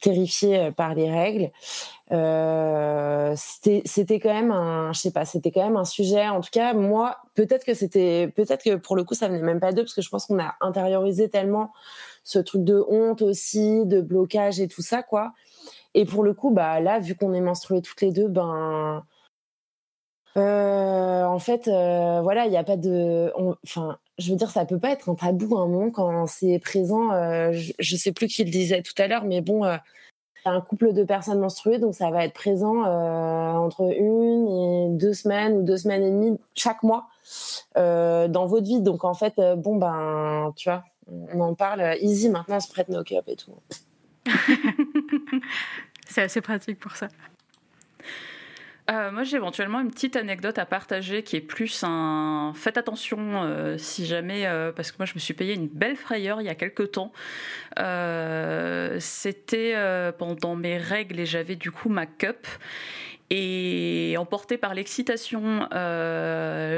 terrifiés 0.00 0.70
par 0.72 0.94
les 0.94 1.10
règles, 1.10 1.50
euh, 2.10 3.34
c'était 3.36 4.18
quand 4.20 4.32
même 4.32 4.50
un, 4.50 4.92
je 4.92 5.00
sais 5.00 5.10
pas, 5.10 5.24
c'était 5.24 5.50
quand 5.50 5.62
même 5.62 5.76
un 5.76 5.84
sujet. 5.84 6.26
En 6.28 6.40
tout 6.40 6.50
cas, 6.50 6.72
moi, 6.74 7.18
peut-être 7.34 7.64
que 7.64 7.74
c'était, 7.74 8.28
peut-être 8.34 8.64
que 8.64 8.76
pour 8.76 8.96
le 8.96 9.04
coup, 9.04 9.14
ça 9.14 9.28
venait 9.28 9.42
même 9.42 9.60
pas 9.60 9.72
d'eux, 9.72 9.82
parce 9.82 9.94
que 9.94 10.02
je 10.02 10.08
pense 10.08 10.26
qu'on 10.26 10.38
a 10.38 10.54
intériorisé 10.60 11.28
tellement 11.28 11.72
ce 12.24 12.38
truc 12.38 12.64
de 12.64 12.84
honte 12.88 13.22
aussi, 13.22 13.84
de 13.86 14.00
blocage 14.00 14.60
et 14.60 14.68
tout 14.68 14.82
ça, 14.82 15.02
quoi. 15.02 15.32
Et 15.94 16.04
pour 16.04 16.22
le 16.24 16.34
coup, 16.34 16.50
bah 16.50 16.80
là, 16.80 16.98
vu 16.98 17.14
qu'on 17.16 17.32
est 17.34 17.40
menstruées 17.40 17.82
toutes 17.82 18.00
les 18.02 18.12
deux, 18.12 18.28
ben, 18.28 19.04
euh, 20.36 21.24
en 21.24 21.38
fait, 21.38 21.68
euh, 21.68 22.20
voilà, 22.22 22.46
il 22.46 22.50
n'y 22.50 22.56
a 22.56 22.64
pas 22.64 22.76
de, 22.76 23.32
enfin, 23.64 23.98
je 24.18 24.30
veux 24.30 24.36
dire, 24.36 24.50
ça 24.50 24.64
peut 24.64 24.78
pas 24.78 24.90
être 24.92 25.08
un 25.08 25.14
tabou 25.14 25.56
un 25.58 25.66
moment 25.66 25.90
quand 25.90 26.26
c'est 26.26 26.58
présent. 26.58 27.12
euh, 27.12 27.52
je, 27.52 27.72
je 27.78 27.96
sais 27.96 28.12
plus 28.12 28.28
qui 28.28 28.44
le 28.44 28.50
disait 28.50 28.82
tout 28.82 28.94
à 28.98 29.08
l'heure, 29.08 29.24
mais 29.24 29.40
bon. 29.40 29.64
Couple 30.60 30.92
de 30.92 31.04
personnes 31.04 31.40
menstruées, 31.40 31.78
donc 31.78 31.94
ça 31.94 32.10
va 32.10 32.24
être 32.24 32.34
présent 32.34 32.84
euh, 32.84 33.52
entre 33.52 33.82
une 33.82 34.48
et 34.48 34.88
deux 34.90 35.14
semaines 35.14 35.58
ou 35.58 35.62
deux 35.62 35.76
semaines 35.76 36.02
et 36.02 36.10
demie 36.10 36.38
chaque 36.54 36.82
mois 36.82 37.08
euh, 37.76 38.28
dans 38.28 38.46
votre 38.46 38.66
vie. 38.66 38.80
Donc 38.80 39.04
en 39.04 39.14
fait, 39.14 39.38
euh, 39.38 39.56
bon 39.56 39.76
ben, 39.76 40.52
tu 40.56 40.68
vois, 40.68 40.84
on 41.32 41.40
en 41.40 41.54
parle 41.54 41.96
easy 42.00 42.28
maintenant, 42.28 42.56
on 42.56 42.60
se 42.60 42.70
prête 42.70 42.88
nos 42.88 43.02
et 43.02 43.36
tout. 43.36 43.52
C'est 46.08 46.22
assez 46.22 46.40
pratique 46.40 46.78
pour 46.78 46.96
ça. 46.96 47.08
Euh, 48.90 49.10
moi, 49.10 49.22
j'ai 49.22 49.36
éventuellement 49.36 49.80
une 49.80 49.90
petite 49.90 50.16
anecdote 50.16 50.58
à 50.58 50.64
partager 50.64 51.22
qui 51.22 51.36
est 51.36 51.42
plus 51.42 51.84
un. 51.84 52.52
Faites 52.54 52.78
attention 52.78 53.18
euh, 53.42 53.76
si 53.76 54.06
jamais, 54.06 54.46
euh, 54.46 54.72
parce 54.72 54.92
que 54.92 54.96
moi, 54.98 55.04
je 55.04 55.12
me 55.14 55.18
suis 55.18 55.34
payé 55.34 55.54
une 55.54 55.68
belle 55.68 55.96
frayeur 55.96 56.40
il 56.40 56.44
y 56.44 56.48
a 56.48 56.54
quelques 56.54 56.92
temps. 56.92 57.12
C'était 58.98 59.74
pendant 60.18 60.56
mes 60.56 60.78
règles 60.78 61.20
et 61.20 61.26
j'avais 61.26 61.56
du 61.56 61.70
coup 61.70 61.90
ma 61.90 62.06
cup. 62.06 62.46
Et 63.30 64.14
emportée 64.18 64.56
par 64.56 64.72
l'excitation, 64.72 65.68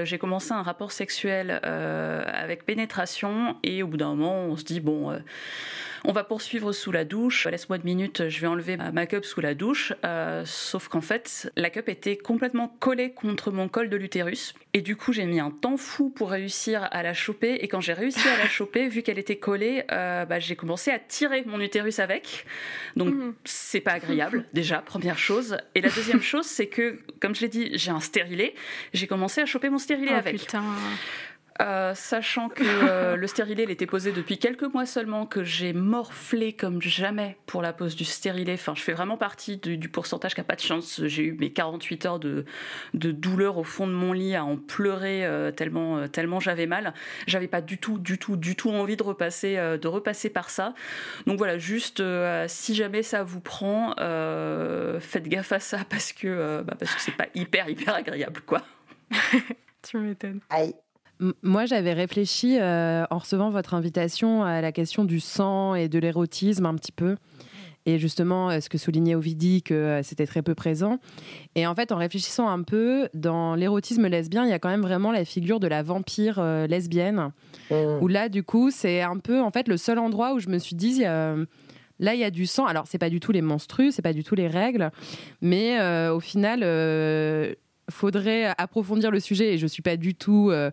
j'ai 0.05 0.19
commencé 0.19 0.53
un 0.53 0.63
rapport 0.63 0.91
sexuel 0.91 1.61
avec 1.63 2.67
pénétration. 2.67 3.57
Et 3.63 3.85
au 3.85 3.87
bout 3.87 3.99
d'un 3.99 4.17
moment, 4.17 4.47
on 4.47 4.57
se 4.57 4.65
dit 4.65 4.81
bon. 4.81 5.17
On 6.05 6.13
va 6.13 6.25
poursuivre 6.25 6.73
sous 6.73 6.93
la 6.93 7.05
douche. 7.05 7.47
Laisse-moi 7.47 7.79
deux 7.79 7.85
minutes, 7.85 8.29
je 8.29 8.41
vais 8.41 8.47
enlever 8.47 8.77
ma, 8.77 9.07
cup 9.07 9.25
sous 9.25 9.41
la 9.41 9.55
douche. 9.55 9.93
Euh, 10.05 10.43
sauf 10.47 10.89
qu'en 10.89 11.01
fait, 11.01 11.51
la 11.57 11.71
cup 11.71 11.89
était 11.89 12.17
complètement 12.17 12.69
collée 12.69 13.13
contre 13.13 13.51
mon 13.51 13.69
col 13.69 13.89
de 13.89 13.97
l'utérus. 13.97 14.55
Et 14.73 14.83
du 14.83 14.97
coup, 14.97 15.13
j'ai 15.13 15.25
mis 15.27 15.41
un 15.41 15.51
temps 15.51 15.77
fou 15.77 16.11
pour 16.11 16.31
réussir 16.31 16.89
à 16.91 17.03
la 17.03 17.13
choper. 17.15 17.55
Et 17.63 17.69
quand 17.69 17.81
j'ai 17.81 17.93
réussi 17.93 18.27
à 18.29 18.39
la 18.39 18.49
choper, 18.49 18.89
vu 18.89 19.03
qu'elle 19.03 19.19
était 19.19 19.37
collée, 19.39 19.85
euh, 19.93 20.25
bah, 20.25 20.39
j'ai 20.39 20.57
commencé 20.57 20.91
à 20.91 20.99
tirer 20.99 21.43
mon 21.47 21.61
utérus 21.61 21.99
avec. 21.99 22.47
Donc, 22.97 23.15
Mhm. 23.15 23.35
c'est 23.45 23.81
pas 23.81 23.93
agréable, 23.93 24.45
déjà, 24.53 24.79
première 24.79 25.19
chose. 25.19 25.57
Et 25.75 25.81
la 25.81 25.91
deuxième 25.91 26.23
chose, 26.23 26.47
c'est 26.47 26.67
que, 26.69 26.99
comme 27.21 27.35
je 27.35 27.41
l'ai 27.43 27.49
dit, 27.49 27.71
j'ai 27.75 27.91
un 27.91 28.01
stérilet. 28.01 28.55
J'ai 28.95 29.07
commencé 29.07 29.41
à 29.41 29.47
choper 29.47 29.69
mon 29.71 29.79
stérilet 29.79 30.13
Oh, 30.15 30.19
avec. 30.19 30.39
putain. 30.39 30.63
Euh, 31.61 31.95
sachant 31.95 32.49
que 32.49 32.63
euh, 32.65 33.17
le 33.17 33.27
stérilet 33.27 33.65
il 33.65 33.71
était 33.71 33.87
posé 33.87 34.13
depuis 34.13 34.39
quelques 34.39 34.63
mois 34.63 34.87
seulement, 34.87 35.27
que 35.27 35.45
j'ai 35.45 35.73
morflé 35.75 36.55
comme 36.55 36.81
jamais 36.81 37.37
pour 37.47 37.61
la 37.61 37.73
pose 37.73 37.97
du 37.97 38.05
stérilet. 38.05 38.55
Enfin, 38.55 38.75
je 38.75 38.83
fais 38.83 38.93
vraiment 38.93 39.19
partie 39.19 39.59
du, 39.59 39.89
pourcentage 39.89 40.35
qui 40.35 40.41
n'a 40.41 40.45
pas 40.45 40.57
de 40.57 40.61
chance. 40.61 41.03
J'ai 41.05 41.25
eu 41.25 41.33
mes 41.33 41.53
48 41.53 42.07
heures 42.07 42.19
de, 42.19 42.47
de, 42.95 43.13
douleur 43.13 43.59
au 43.59 43.65
fond 43.65 43.87
de 43.87 43.93
mon 43.93 44.13
lit 44.13 44.35
à 44.35 44.45
en 44.45 44.57
pleurer 44.57 45.27
euh, 45.27 45.51
tellement, 45.51 46.09
tellement 46.09 46.41
j'avais 46.41 46.67
mal. 46.67 46.95
J'avais 47.27 47.49
pas 47.49 47.61
du 47.61 47.77
tout, 47.77 47.99
du 47.99 48.19
tout, 48.19 48.37
du 48.37 48.57
tout 48.57 48.71
envie 48.71 48.97
de 48.97 49.03
repasser, 49.03 49.57
de 49.57 49.89
repasser 49.89 50.31
par 50.31 50.49
ça. 50.49 50.75
Donc 51.27 51.37
voilà, 51.37 51.59
juste 51.59 52.03
si 52.47 52.75
jamais 52.75 53.03
ça 53.03 53.23
vous 53.23 53.41
prend, 53.41 53.95
faites 55.01 55.29
gaffe 55.29 55.53
à 55.53 55.61
ça 55.61 55.79
parce 55.89 56.13
que 56.13 56.63
bah, 56.63 56.75
parce 56.79 56.95
que 56.95 57.01
c'est 57.01 57.17
pas 57.17 57.27
hyper 57.35 57.69
hyper 57.69 57.95
agréable 57.95 58.41
quoi. 58.47 58.63
tu 59.83 59.99
m'étonnes. 59.99 60.41
Aïe. 60.49 60.75
Moi, 61.43 61.67
j'avais 61.67 61.93
réfléchi 61.93 62.59
euh, 62.59 63.05
en 63.11 63.19
recevant 63.19 63.51
votre 63.51 63.75
invitation 63.75 64.43
à 64.43 64.61
la 64.61 64.73
question 64.73 65.05
du 65.05 65.21
sang 65.21 65.75
et 65.75 65.89
de 65.89 65.99
l'érotisme 65.99 66.65
un 66.67 66.75
petit 66.75 66.93
peu. 66.93 67.17
Et 67.87 67.99
justement, 67.99 68.61
ce 68.61 68.69
que 68.69 68.79
soulignait 68.79 69.15
Ovidie, 69.15 69.63
que 69.63 69.75
euh, 69.75 70.03
c'était 70.03 70.27
très 70.27 70.43
peu 70.43 70.55
présent. 70.55 70.99
Et 71.55 71.67
en 71.67 71.75
fait, 71.75 71.93
en 71.93 71.97
réfléchissant 71.97 72.49
un 72.49 72.63
peu, 72.63 73.09
dans 73.15 73.55
l'érotisme 73.55 74.07
lesbien, 74.07 74.45
il 74.45 74.51
y 74.51 74.53
a 74.53 74.59
quand 74.59 74.69
même 74.69 74.83
vraiment 74.83 75.13
la 75.13 75.25
figure 75.25 75.61
de 75.61 75.67
la 75.67 75.83
vampire 75.83 76.39
euh, 76.39 76.67
lesbienne. 76.67 77.33
Mmh. 77.71 77.75
Où 78.01 78.09
là, 78.09 78.29
du 78.29 78.43
coup, 78.43 78.71
c'est 78.71 79.03
un 79.03 79.19
peu, 79.19 79.41
en 79.41 79.51
fait, 79.51 79.69
le 79.69 79.77
seul 79.77 79.99
endroit 79.99 80.35
où 80.35 80.41
je 80.41 80.49
me 80.49 80.59
suis 80.59 80.77
dit, 80.77 81.01
là, 81.01 82.15
il 82.15 82.19
y 82.19 82.25
a 82.25 82.31
du 82.31 82.47
sang. 82.47 82.67
Alors, 82.67 82.85
c'est 82.87 82.99
pas 82.99 83.11
du 83.11 83.21
tout 83.21 83.33
les 83.33 83.43
menstrues, 83.43 83.93
c'est 83.93 84.03
pas 84.03 84.13
du 84.13 84.25
tout 84.25 84.35
les 84.35 84.49
règles. 84.49 84.91
Mais 85.41 85.79
au 86.09 86.21
final, 86.21 86.63
faudrait 87.91 88.55
approfondir 88.57 89.11
le 89.11 89.21
sujet. 89.21 89.55
Et 89.55 89.59
je 89.59 89.67
suis 89.67 89.83
pas 89.83 89.97
du 89.97 90.15
tout 90.15 90.51
euh, 90.51 90.71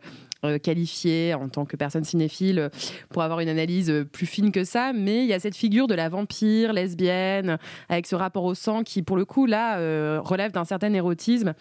qualifié 0.63 1.33
en 1.33 1.49
tant 1.49 1.65
que 1.65 1.75
personne 1.75 2.03
cinéphile 2.03 2.69
pour 3.09 3.21
avoir 3.21 3.39
une 3.39 3.49
analyse 3.49 4.05
plus 4.11 4.25
fine 4.25 4.51
que 4.51 4.63
ça, 4.63 4.93
mais 4.93 5.23
il 5.23 5.27
y 5.27 5.33
a 5.33 5.39
cette 5.39 5.55
figure 5.55 5.87
de 5.87 5.95
la 5.95 6.09
vampire 6.09 6.73
lesbienne 6.73 7.57
avec 7.89 8.07
ce 8.07 8.15
rapport 8.15 8.43
au 8.43 8.55
sang 8.55 8.83
qui, 8.83 9.01
pour 9.01 9.17
le 9.17 9.25
coup, 9.25 9.45
là, 9.45 9.77
euh, 9.79 10.19
relève 10.23 10.51
d'un 10.51 10.65
certain 10.65 10.93
érotisme 10.93 11.53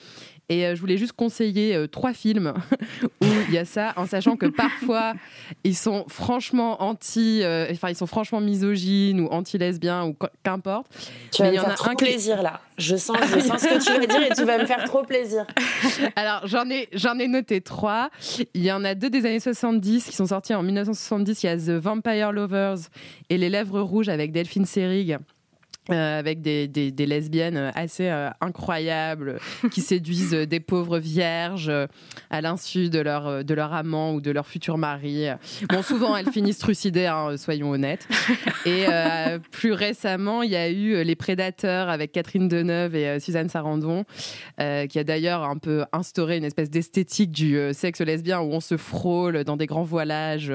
et 0.48 0.64
euh, 0.64 0.74
je 0.76 0.80
voulais 0.80 0.96
juste 0.96 1.12
conseiller 1.12 1.74
euh, 1.74 1.88
trois 1.88 2.12
films 2.12 2.54
où 3.20 3.26
il 3.48 3.54
y 3.54 3.58
a 3.58 3.64
ça, 3.64 3.92
en 3.96 4.06
sachant 4.06 4.36
que 4.36 4.46
parfois 4.46 5.14
ils 5.64 5.76
sont 5.76 6.04
franchement 6.08 6.82
anti, 6.82 7.42
euh, 7.42 7.66
enfin 7.70 7.88
ils 7.88 7.96
sont 7.96 8.06
franchement 8.06 8.40
misogynes 8.40 9.20
ou 9.20 9.26
anti-lesbiens 9.26 10.04
ou 10.06 10.16
qu'importe. 10.44 10.86
Tu 11.32 11.42
vas 11.42 11.50
me 11.50 11.58
faire 11.58 11.74
trop 11.74 11.94
plaisir 11.94 12.42
là. 12.42 12.60
Je 12.78 12.94
sens, 12.94 13.16
je 13.34 13.40
sens 13.40 13.60
ce 13.60 13.66
que 13.66 13.84
tu 13.84 13.92
vas 13.92 14.06
dire 14.06 14.22
et 14.30 14.34
tu 14.34 14.44
vas 14.44 14.58
me 14.58 14.66
faire 14.66 14.84
trop 14.84 15.02
plaisir. 15.02 15.46
Alors 16.16 16.46
j'en 16.46 16.68
ai, 16.70 16.88
j'en 16.92 17.18
ai 17.18 17.26
noté 17.26 17.60
trois. 17.60 18.10
Il 18.54 18.62
y 18.62 18.70
en 18.70 18.84
a 18.84 18.94
deux 18.94 19.10
des 19.10 19.26
années 19.26 19.40
70 19.40 20.04
qui 20.04 20.14
sont 20.14 20.26
sortis 20.26 20.54
en 20.54 20.62
1970. 20.62 21.42
Il 21.42 21.46
y 21.46 21.48
a 21.48 21.56
The 21.56 21.70
Vampire 21.70 22.30
Lovers 22.30 22.78
et 23.30 23.38
Les 23.38 23.48
Lèvres 23.48 23.80
Rouges 23.80 24.08
avec 24.08 24.30
Delphine 24.30 24.66
Seyrig. 24.66 25.18
Euh, 25.92 26.18
avec 26.18 26.40
des, 26.40 26.66
lesbiennes 26.98 27.70
assez 27.76 28.08
euh, 28.08 28.30
incroyables 28.40 29.38
qui 29.70 29.80
séduisent 29.80 30.32
des 30.32 30.58
pauvres 30.58 30.98
vierges 30.98 31.70
à 32.30 32.40
l'insu 32.40 32.90
de 32.90 32.98
leur, 32.98 33.44
de 33.44 33.54
leur 33.54 33.72
amant 33.72 34.12
ou 34.12 34.20
de 34.20 34.32
leur 34.32 34.48
futur 34.48 34.78
mari. 34.78 35.28
Bon, 35.68 35.82
souvent 35.82 36.16
elles 36.16 36.30
finissent 36.32 36.58
trucidées, 36.58 37.06
hein, 37.06 37.36
soyons 37.36 37.70
honnêtes. 37.70 38.08
Et 38.64 38.86
euh, 38.88 39.38
plus 39.52 39.72
récemment, 39.72 40.42
il 40.42 40.50
y 40.50 40.56
a 40.56 40.68
eu 40.68 41.04
Les 41.04 41.14
Prédateurs 41.14 41.88
avec 41.88 42.10
Catherine 42.10 42.48
Deneuve 42.48 42.96
et 42.96 43.20
Suzanne 43.20 43.48
Sarandon, 43.48 44.04
qui 44.58 44.98
a 44.98 45.04
d'ailleurs 45.04 45.44
un 45.44 45.58
peu 45.58 45.84
instauré 45.92 46.36
une 46.38 46.44
espèce 46.44 46.70
d'esthétique 46.70 47.30
du 47.30 47.58
sexe 47.72 48.00
lesbien 48.00 48.40
où 48.40 48.52
on 48.52 48.60
se 48.60 48.76
frôle 48.76 49.44
dans 49.44 49.56
des 49.56 49.66
grands 49.66 49.84
voilages, 49.84 50.52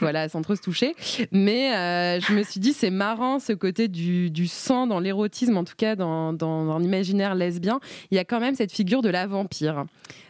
voilà, 0.00 0.28
sans 0.28 0.42
trop 0.42 0.56
se 0.56 0.62
toucher. 0.62 0.96
Mais 1.30 2.18
je 2.20 2.32
me 2.32 2.42
suis 2.42 2.58
dit, 2.58 2.72
c'est 2.72 2.90
marrant 2.90 3.38
ce 3.38 3.52
côté 3.52 3.86
du, 3.86 4.30
du 4.30 4.48
dans 4.68 5.00
l'érotisme, 5.00 5.56
en 5.56 5.64
tout 5.64 5.74
cas 5.76 5.96
dans, 5.96 6.32
dans, 6.32 6.64
dans 6.64 6.78
l'imaginaire 6.78 7.34
lesbien, 7.34 7.80
il 8.10 8.16
y 8.16 8.18
a 8.18 8.24
quand 8.24 8.40
même 8.40 8.54
cette 8.54 8.72
figure 8.72 9.02
de 9.02 9.08
la 9.10 9.26
vampire. 9.26 9.84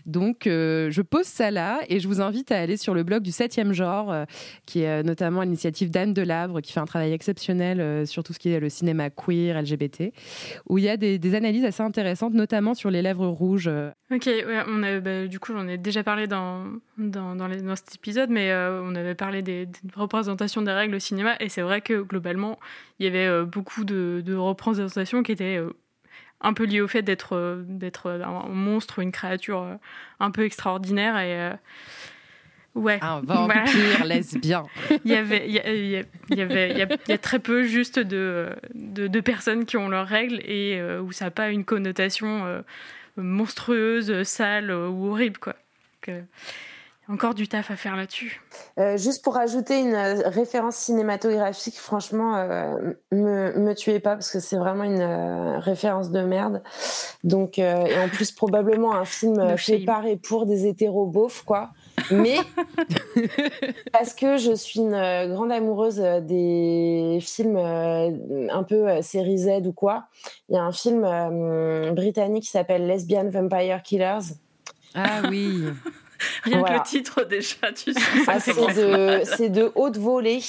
Donc, 0.06 0.46
euh, 0.46 0.90
je 0.90 1.02
pose 1.02 1.24
ça 1.24 1.50
là 1.50 1.80
et 1.88 2.00
je 2.00 2.08
vous 2.08 2.20
invite 2.20 2.52
à 2.52 2.58
aller 2.58 2.76
sur 2.76 2.94
le 2.94 3.02
blog 3.02 3.22
du 3.22 3.30
7e 3.30 3.72
genre, 3.72 4.12
euh, 4.12 4.24
qui 4.66 4.82
est 4.82 5.00
euh, 5.00 5.02
notamment 5.02 5.42
l'initiative 5.42 5.90
d'Anne 5.90 6.12
Delabre, 6.12 6.60
qui 6.60 6.72
fait 6.72 6.80
un 6.80 6.84
travail 6.84 7.12
exceptionnel 7.12 8.06
sur 8.06 8.22
tout 8.22 8.32
ce 8.32 8.38
qui 8.38 8.50
est 8.50 8.60
le 8.60 8.68
cinéma 8.68 9.10
queer, 9.10 9.60
LGBT, 9.60 10.12
où 10.68 10.78
il 10.78 10.84
y 10.84 10.88
a 10.88 10.96
des, 10.96 11.34
analyses 11.34 11.64
assez 11.64 11.82
intéressantes, 11.82 12.34
notamment 12.34 12.74
sur 12.74 12.90
les 12.90 13.02
lèvres 13.02 13.26
rouges. 13.26 13.70
Ok, 14.12 14.28
on 14.68 15.00
bah, 15.00 15.26
du 15.26 15.40
coup, 15.40 15.52
j'en 15.52 15.66
ai 15.66 15.78
déjà 15.78 16.04
parlé 16.04 16.26
dans, 16.26 16.64
dans, 16.98 17.34
dans, 17.34 17.76
cet 17.76 17.96
épisode, 17.96 18.30
mais 18.30 18.54
on 18.54 18.94
avait 18.94 19.14
parlé 19.14 19.42
des, 19.42 19.68
représentations 19.96 20.62
des 20.62 20.72
règles 20.72 20.94
au 20.94 21.00
cinéma, 21.00 21.34
et 21.40 21.48
c'est 21.48 21.62
vrai 21.62 21.80
que 21.80 22.02
globalement, 22.02 22.58
il 22.98 23.06
y 23.06 23.08
avait 23.08 23.44
beaucoup 23.44 23.84
de, 23.84 24.22
de 24.24 24.34
représentations 24.34 25.22
qui 25.22 25.32
étaient 25.32 25.58
un 26.44 26.52
peu 26.52 26.64
lié 26.64 26.80
au 26.80 26.88
fait 26.88 27.02
d'être 27.02 27.34
euh, 27.34 27.62
d'être 27.66 28.10
un 28.10 28.48
monstre 28.48 28.98
ou 28.98 29.02
une 29.02 29.12
créature 29.12 29.62
euh, 29.62 29.74
un 30.20 30.30
peu 30.30 30.44
extraordinaire 30.44 31.18
et 31.18 31.40
euh, 31.40 31.52
ouais. 32.74 32.98
Un 33.02 33.20
vampire 33.20 34.04
lesbien 34.04 34.64
il 35.04 35.10
y 35.10 35.16
avait 35.16 35.46
il 35.48 35.54
y, 35.54 35.58
avait 36.40 36.70
il 36.70 36.78
y, 36.78 37.12
a, 37.12 37.18
très 37.18 37.38
peu 37.38 37.64
juste 37.64 37.98
de, 37.98 38.50
de, 38.74 39.20
personnes 39.20 39.64
qui 39.64 39.76
ont 39.76 39.88
leurs 39.88 40.06
règles 40.06 40.40
et 40.44 40.80
où 41.00 41.12
ça 41.12 41.26
n'a 41.26 41.30
pas 41.30 41.48
une 41.48 41.64
connotation 41.64 42.62
monstrueuse 43.16 44.22
sale 44.24 44.70
ou 44.70 45.08
horrible 45.08 45.38
quoi 45.38 45.54
encore 47.08 47.34
du 47.34 47.48
taf 47.48 47.70
à 47.70 47.76
faire 47.76 47.96
là-dessus. 47.96 48.40
Euh, 48.78 48.96
juste 48.96 49.22
pour 49.22 49.36
ajouter 49.36 49.78
une 49.78 49.94
euh, 49.94 50.28
référence 50.28 50.76
cinématographique, 50.76 51.76
franchement, 51.78 52.36
euh, 52.36 52.94
me, 53.12 53.58
me 53.58 53.74
tuez 53.74 54.00
pas 54.00 54.14
parce 54.14 54.30
que 54.30 54.40
c'est 54.40 54.56
vraiment 54.56 54.84
une 54.84 55.02
référence 55.58 56.10
de 56.10 56.20
merde. 56.20 56.62
Donc, 57.22 57.58
et 57.58 57.98
en 57.98 58.08
plus, 58.08 58.32
probablement 58.32 58.94
un 58.94 59.04
film 59.04 59.56
fait 59.56 59.80
par 59.80 60.06
et 60.06 60.16
pour 60.16 60.46
des 60.46 60.66
hétéros 60.66 61.06
beaufs, 61.06 61.42
quoi. 61.42 61.70
Mais 62.10 62.36
parce 63.92 64.14
que 64.14 64.36
je 64.36 64.54
suis 64.54 64.80
une 64.80 65.28
grande 65.32 65.52
amoureuse 65.52 66.00
des 66.22 67.18
films 67.20 67.56
un 67.56 68.62
peu 68.62 69.00
série 69.02 69.38
Z 69.38 69.66
ou 69.66 69.72
quoi, 69.72 70.04
il 70.48 70.54
y 70.54 70.58
a 70.58 70.62
un 70.62 70.72
film 70.72 71.02
britannique 71.94 72.44
qui 72.44 72.50
s'appelle 72.50 72.86
Lesbian 72.86 73.28
Vampire 73.28 73.82
Killers. 73.82 74.34
Ah 74.94 75.22
oui. 75.28 75.64
Rien 76.44 76.62
que 76.62 76.72
le 76.72 76.82
titre 76.82 77.24
déjà, 77.24 77.72
tu 77.72 77.92
sais. 77.92 78.00
Ah, 78.26 78.40
c'est 78.40 78.54
de, 78.54 79.48
de, 79.48 79.72
haute 79.74 79.96
volée. 79.96 80.40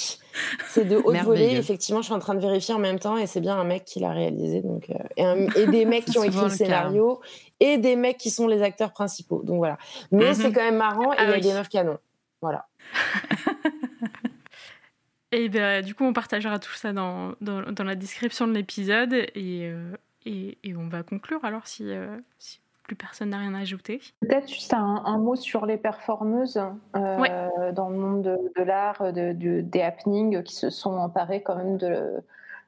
C'est 0.68 0.84
de 0.84 0.96
haute 0.96 1.16
volée. 1.18 1.56
Effectivement, 1.56 2.00
je 2.00 2.06
suis 2.06 2.14
en 2.14 2.18
train 2.18 2.34
de 2.34 2.40
vérifier 2.40 2.74
en 2.74 2.78
même 2.78 2.98
temps 2.98 3.16
et 3.16 3.26
c'est 3.26 3.40
bien 3.40 3.56
un 3.56 3.64
mec 3.64 3.84
qui 3.84 4.00
l'a 4.00 4.12
réalisé. 4.12 4.62
Donc, 4.62 4.90
euh, 4.90 5.48
et, 5.56 5.66
des 5.66 5.84
mecs 5.84 6.04
qui 6.04 6.18
ont 6.18 6.24
écrit 6.24 6.42
le 6.42 6.50
scénario 6.50 7.20
et 7.60 7.78
des 7.78 7.96
mecs 7.96 8.18
qui 8.18 8.30
sont 8.30 8.46
les 8.46 8.62
acteurs 8.62 8.92
principaux. 8.92 9.42
Donc 9.42 9.58
voilà. 9.58 9.78
Mais 10.10 10.28
mhm. 10.28 10.34
c'est 10.34 10.52
quand 10.52 10.62
même 10.62 10.76
marrant 10.76 11.12
et 11.12 11.16
ah 11.18 11.24
il 11.24 11.30
y 11.30 11.34
a 11.34 11.40
des 11.40 11.58
meufs 11.58 11.68
canons. 11.68 11.98
Voilà. 12.40 12.66
et 15.32 15.48
ben, 15.48 15.84
du 15.84 15.94
coup, 15.94 16.04
on 16.04 16.12
partagera 16.12 16.58
tout 16.58 16.74
ça 16.74 16.92
dans, 16.92 17.32
dans, 17.40 17.62
dans 17.72 17.84
la 17.84 17.94
description 17.94 18.46
de 18.46 18.52
l'épisode 18.52 19.14
et, 19.14 19.62
euh, 19.64 19.96
et, 20.26 20.58
et, 20.62 20.76
on 20.76 20.88
va 20.88 21.02
conclure 21.02 21.44
alors 21.44 21.66
si, 21.66 21.84
euh, 21.84 22.16
si 22.38 22.60
plus 22.86 22.96
personne 22.96 23.30
n'a 23.30 23.38
rien 23.38 23.54
à 23.54 23.60
ajouter. 23.60 24.00
Peut-être 24.20 24.48
juste 24.48 24.72
un, 24.72 25.18
mot 25.18 25.36
sur 25.36 25.66
les 25.66 25.76
performeuses 25.76 26.60
euh, 26.94 27.72
dans 27.72 27.88
le 27.88 27.96
monde 27.96 28.22
de, 28.22 28.62
l'art, 28.62 29.12
de, 29.12 29.32
des 29.32 29.82
happenings 29.82 30.42
qui 30.42 30.54
se 30.54 30.70
sont 30.70 30.94
emparés 30.94 31.42
quand 31.42 31.56
même 31.56 31.76
de, 31.76 32.22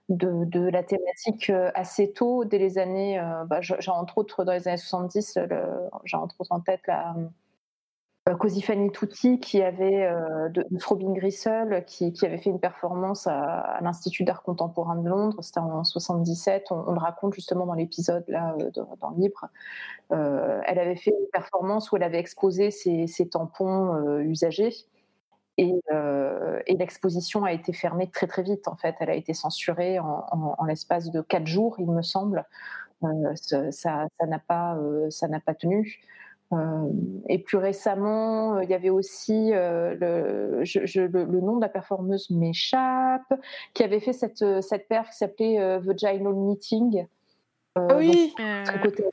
de, 0.09 0.69
la 0.69 0.83
thématique 0.83 1.51
euh, 1.51 1.71
assez 1.75 2.13
tôt, 2.13 2.45
dès 2.45 2.59
les 2.59 2.79
années, 2.79 3.21
euh, 3.21 3.45
bah, 3.45 3.61
j'ai 3.61 3.91
entre 3.91 4.19
autres 4.19 4.45
dans 4.45 4.53
les 4.53 4.67
années 4.67 4.77
70, 4.77 5.39
j'ai 6.05 6.17
entre 6.17 6.41
autres 6.41 6.53
en 6.53 6.61
tête 6.61 6.81
la 6.87 7.15
Così 8.35 8.63
Fanny 8.63 8.91
Tutti 8.91 9.39
qui 9.39 9.63
avait 9.63 10.05
euh, 10.05 10.49
de, 10.49 10.67
Robin 10.85 11.13
Grissel 11.13 11.85
qui, 11.87 12.13
avait 12.23 12.39
fait 12.39 12.51
une 12.51 12.61
performance 12.61 13.27
à, 13.27 13.79
l'Institut 13.81 14.25
d'art 14.25 14.43
contemporain 14.43 14.97
de 14.97 15.09
Londres, 15.09 15.39
c'était 15.43 15.61
en 15.61 15.85
77, 15.85 16.67
on, 16.71 16.93
le 16.93 16.99
raconte 16.99 17.35
justement 17.35 17.65
dans 17.67 17.75
l'épisode 17.75 18.25
là 18.29 18.55
euh, 18.61 18.71
dans 19.01 19.11
le 19.11 19.21
livre. 19.21 19.47
elle 20.11 20.79
avait 20.79 20.97
fait 20.97 21.11
une 21.11 21.31
performance 21.33 21.91
où 21.93 21.97
elle 21.97 22.03
avait 22.03 22.19
exposé 22.19 22.71
ses, 22.71 23.29
tampons 23.31 24.19
usagés 24.21 24.75
et, 25.57 25.73
l'exposition 26.69 27.45
a 27.45 27.53
été 27.53 27.73
fermée 27.73 28.11
très 28.11 28.27
très 28.27 28.43
vite 28.43 28.69
en 28.69 28.77
fait, 28.77 28.95
elle 29.01 29.11
a 29.11 29.15
été 29.15 29.33
censurée 29.33 29.99
en, 29.99 30.27
en, 30.31 30.65
l'espace 30.65 31.11
de 31.11 31.21
quatre 31.21 31.47
jours 31.47 31.77
il 31.79 31.91
me 31.91 32.03
semble. 32.03 32.45
ça 33.35 34.09
n'a 34.27 34.39
pas 34.39 34.77
ça 35.11 35.29
n'a 35.29 35.41
pas 35.41 35.55
tenu. 35.55 36.01
Euh, 36.53 36.89
et 37.29 37.39
plus 37.39 37.59
récemment, 37.59 38.57
euh, 38.57 38.65
il 38.65 38.71
y 38.71 38.75
avait 38.75 38.89
aussi 38.89 39.53
euh, 39.53 39.95
le, 40.01 40.63
le, 40.63 41.41
nom 41.41 41.57
de 41.57 41.61
la 41.61 41.69
performeuse 41.69 42.31
m'échappe, 42.31 43.35
qui 43.75 43.83
avait 43.85 44.01
fait 44.01 44.15
cette, 44.15 44.63
cette 44.63 44.89
paire 44.89 45.09
qui 45.11 45.17
s'appelait 45.17 45.79
Vaginal 45.79 46.35
Meeting. 46.35 47.07
Ah 47.77 47.97
oui. 47.97 48.35
côté 48.83 49.05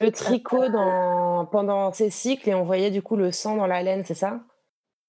le 0.00 0.10
tricot 0.10 0.68
dans, 0.68 1.46
pendant 1.46 1.92
ses 1.92 2.10
cycles 2.10 2.48
et 2.50 2.54
on 2.54 2.64
voyait 2.64 2.90
du 2.90 3.02
coup 3.02 3.16
le 3.16 3.32
sang 3.32 3.56
dans 3.56 3.66
la 3.66 3.82
laine, 3.82 4.04
c'est 4.04 4.14
ça? 4.14 4.40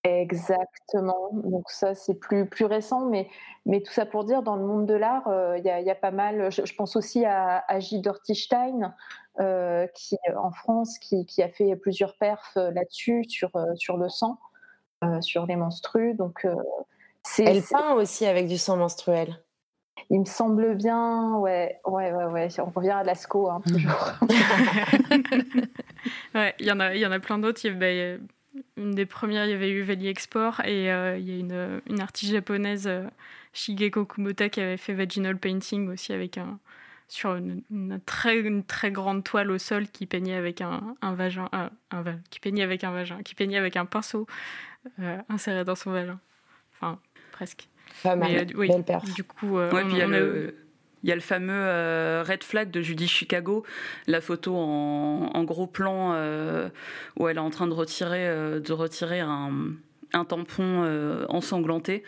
Exactement. 0.04 1.32
Donc 1.34 1.70
ça, 1.70 1.96
c'est 1.96 2.14
plus, 2.14 2.48
plus 2.48 2.66
récent, 2.66 3.06
mais, 3.08 3.28
mais 3.66 3.82
tout 3.82 3.92
ça 3.92 4.06
pour 4.06 4.24
dire, 4.24 4.44
dans 4.44 4.56
le 4.56 4.64
monde 4.64 4.86
de 4.86 4.94
l'art, 4.94 5.28
euh, 5.28 5.58
il 5.58 5.66
y, 5.66 5.90
a 5.90 5.96
pas 5.96 6.12
mal. 6.12 6.52
Je, 6.52 6.76
pense 6.76 6.96
aussi 6.96 7.26
à, 7.26 7.64
à 7.68 7.80
Dortistein, 7.94 8.94
euh, 9.40 9.88
qui 9.94 10.18
en 10.38 10.52
France, 10.52 10.98
qui, 11.00 11.26
qui, 11.26 11.44
a 11.44 11.50
fait 11.50 11.76
plusieurs 11.76 12.16
perfs 12.18 12.58
euh, 12.58 12.72
là-dessus 12.72 13.24
sur, 13.28 13.52
sur 13.76 13.98
le 13.98 14.10
sang, 14.10 14.40
sur 15.22 15.46
les 15.46 15.56
menstrues. 15.56 16.16
Donc 16.16 16.48
elle 17.40 17.62
peint 17.62 17.94
aussi 17.94 18.26
avec 18.26 18.48
du 18.48 18.58
sang 18.58 18.78
menstruel. 18.78 19.40
Il 20.10 20.20
me 20.20 20.26
semble 20.26 20.76
bien, 20.76 21.36
ouais, 21.38 21.80
ouais, 21.86 22.12
ouais, 22.12 22.26
ouais. 22.26 22.48
On 22.60 22.70
revient 22.70 22.92
à 22.92 23.04
Lascaux, 23.04 23.50
hein, 23.50 23.62
toujours. 23.66 24.14
ouais, 26.36 26.54
il 26.60 26.66
y 26.66 26.72
en 26.72 26.80
a, 26.80 26.94
il 26.94 27.00
y 27.00 27.06
en 27.06 27.12
a 27.12 27.20
plein 27.20 27.40
d'autres. 27.40 27.66
Il 27.66 27.82
y 27.82 28.20
une 28.78 28.92
des 28.92 29.06
premières, 29.06 29.46
il 29.46 29.52
y 29.52 29.54
avait 29.54 29.70
eu 29.70 29.82
Valley 29.84 30.10
Export 30.10 30.62
et 30.62 30.92
euh, 30.92 31.18
il 31.18 31.30
y 31.30 31.34
a 31.34 31.40
une, 31.40 31.82
une 31.90 32.02
artiste 32.02 32.32
japonaise, 32.32 32.88
euh, 32.88 33.04
Shigeko 33.54 34.06
Kumota, 34.06 34.50
qui 34.50 34.62
avait 34.62 34.78
fait 34.78 34.94
Vaginal 34.94 35.38
Painting 35.38 35.90
aussi 35.90 36.14
avec 36.14 36.38
un 36.38 36.60
sur 37.08 37.36
une, 37.36 37.62
très, 38.06 38.40
une 38.40 38.64
très 38.64 38.92
grande 38.92 39.24
toile 39.24 39.52
au 39.52 39.58
sol 39.58 39.88
qui 39.88 40.06
peignait 40.06 40.36
avec 40.36 40.62
un, 40.62 40.96
un 41.02 41.14
vagin, 41.14 41.50
euh, 41.54 41.70
un, 41.92 42.04
qui 42.30 42.40
peignait 42.40 42.64
avec 42.64 42.84
un 42.84 42.92
vagin, 42.92 43.22
qui 43.24 43.36
peignait 43.36 43.58
avec 43.58 43.78
un 43.78 43.86
pinceau 43.86 44.28
inséré 45.30 45.64
dans 45.64 45.76
son 45.76 45.92
vagin. 45.92 46.20
Enfin, 46.74 47.00
presque. 47.32 47.70
Pas 48.04 48.16
mal. 48.16 48.48
oui, 48.56 48.68
Belle 48.68 48.84
Du 49.16 49.24
coup, 49.24 49.60
il 49.60 49.98
y 49.98 50.02
a 50.02 50.08
le 50.08 50.56
il 51.06 51.10
y 51.10 51.12
a 51.12 51.16
le 51.16 51.22
fameux 51.22 51.54
euh, 51.54 52.24
Red 52.28 52.44
Flag 52.44 52.72
de 52.72 52.82
Judy 52.82 53.08
Chicago, 53.08 53.64
la 54.08 54.22
photo 54.22 54.56
en, 54.58 55.44
gros 55.44 55.68
plan 55.68 56.14
euh, 56.16 56.68
où 57.20 57.28
elle 57.28 57.38
est 57.38 57.42
en 57.42 57.52
train 57.52 57.68
de 57.68 57.74
retirer, 57.74 58.28
euh, 58.28 58.60
de 58.60 58.74
retirer 58.74 59.20
un, 59.20 59.76
tampon 60.28 60.84
ensanglanté. 61.30 62.04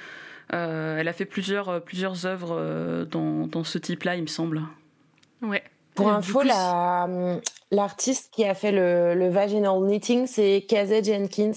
elle 0.49 1.07
a 1.07 1.13
fait 1.13 1.25
plusieurs, 1.25 1.83
plusieurs 1.83 2.25
œuvres 2.25 3.05
dans, 3.05 3.63
ce 3.63 3.77
type-là, 3.77 4.15
il 4.15 4.23
me 4.23 4.27
semble. 4.27 4.63
Ouais. 5.41 5.63
Pour 5.95 6.09
info, 6.09 6.43
l'artiste 7.71 8.31
qui 8.31 8.45
a 8.45 8.53
fait 8.53 8.71
le, 8.71 9.29
vaginal 9.29 9.79
knitting, 9.81 10.27
c'est 10.27 10.65
Kazé 10.67 11.03
Jenkins, 11.03 11.51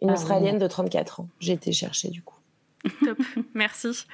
une 0.00 0.10
ah 0.10 0.14
Australienne 0.14 0.58
de 0.58 0.66
34 0.66 1.20
ans. 1.20 1.28
J'ai 1.40 1.52
été 1.52 1.72
chercher 1.72 2.08
du 2.08 2.22
coup. 2.22 2.36
Top, 3.04 3.18
merci. 3.54 4.06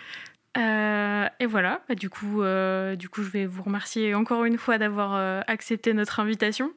Euh, 0.59 1.28
et 1.40 1.46
voilà, 1.46 1.80
bah, 1.88 1.94
du, 1.94 2.11
coup, 2.11 2.42
euh, 2.42 2.96
du 2.96 3.09
coup, 3.09 3.22
je 3.22 3.30
vais 3.30 3.46
vous 3.46 3.62
remercier 3.62 4.14
encore 4.14 4.44
une 4.44 4.59
fois 4.59 4.78
d'avoir 4.78 5.14
euh, 5.14 5.40
accepté 5.46 5.94
notre 5.94 6.20
invitation. 6.20 6.72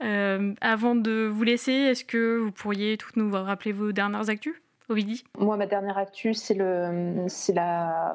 avant 0.00 0.94
de 0.94 1.26
vous 1.26 1.42
laisser, 1.42 1.72
est-ce 1.72 2.04
que 2.04 2.38
vous 2.38 2.52
pourriez 2.52 2.98
toutes 2.98 3.16
nous 3.16 3.30
rappeler 3.32 3.72
vos 3.72 3.92
dernières 3.92 4.28
actus? 4.28 4.54
Moi, 5.38 5.56
ma 5.56 5.66
dernière 5.66 5.98
actu, 5.98 6.32
c'est 6.32 6.54
la, 6.54 8.14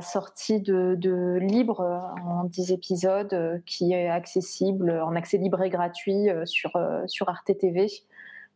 sortie 0.00 0.60
de, 0.60 1.38
Libre 1.40 1.80
en 2.24 2.44
10 2.44 2.72
épisodes 2.72 3.62
qui 3.66 3.92
est 3.92 4.08
accessible 4.08 4.90
en 4.90 5.16
accès 5.16 5.38
libre 5.38 5.62
et 5.62 5.70
gratuit 5.70 6.28
sur, 6.44 6.70
sur 7.06 7.28
Arte 7.28 7.58
TV. 7.58 7.88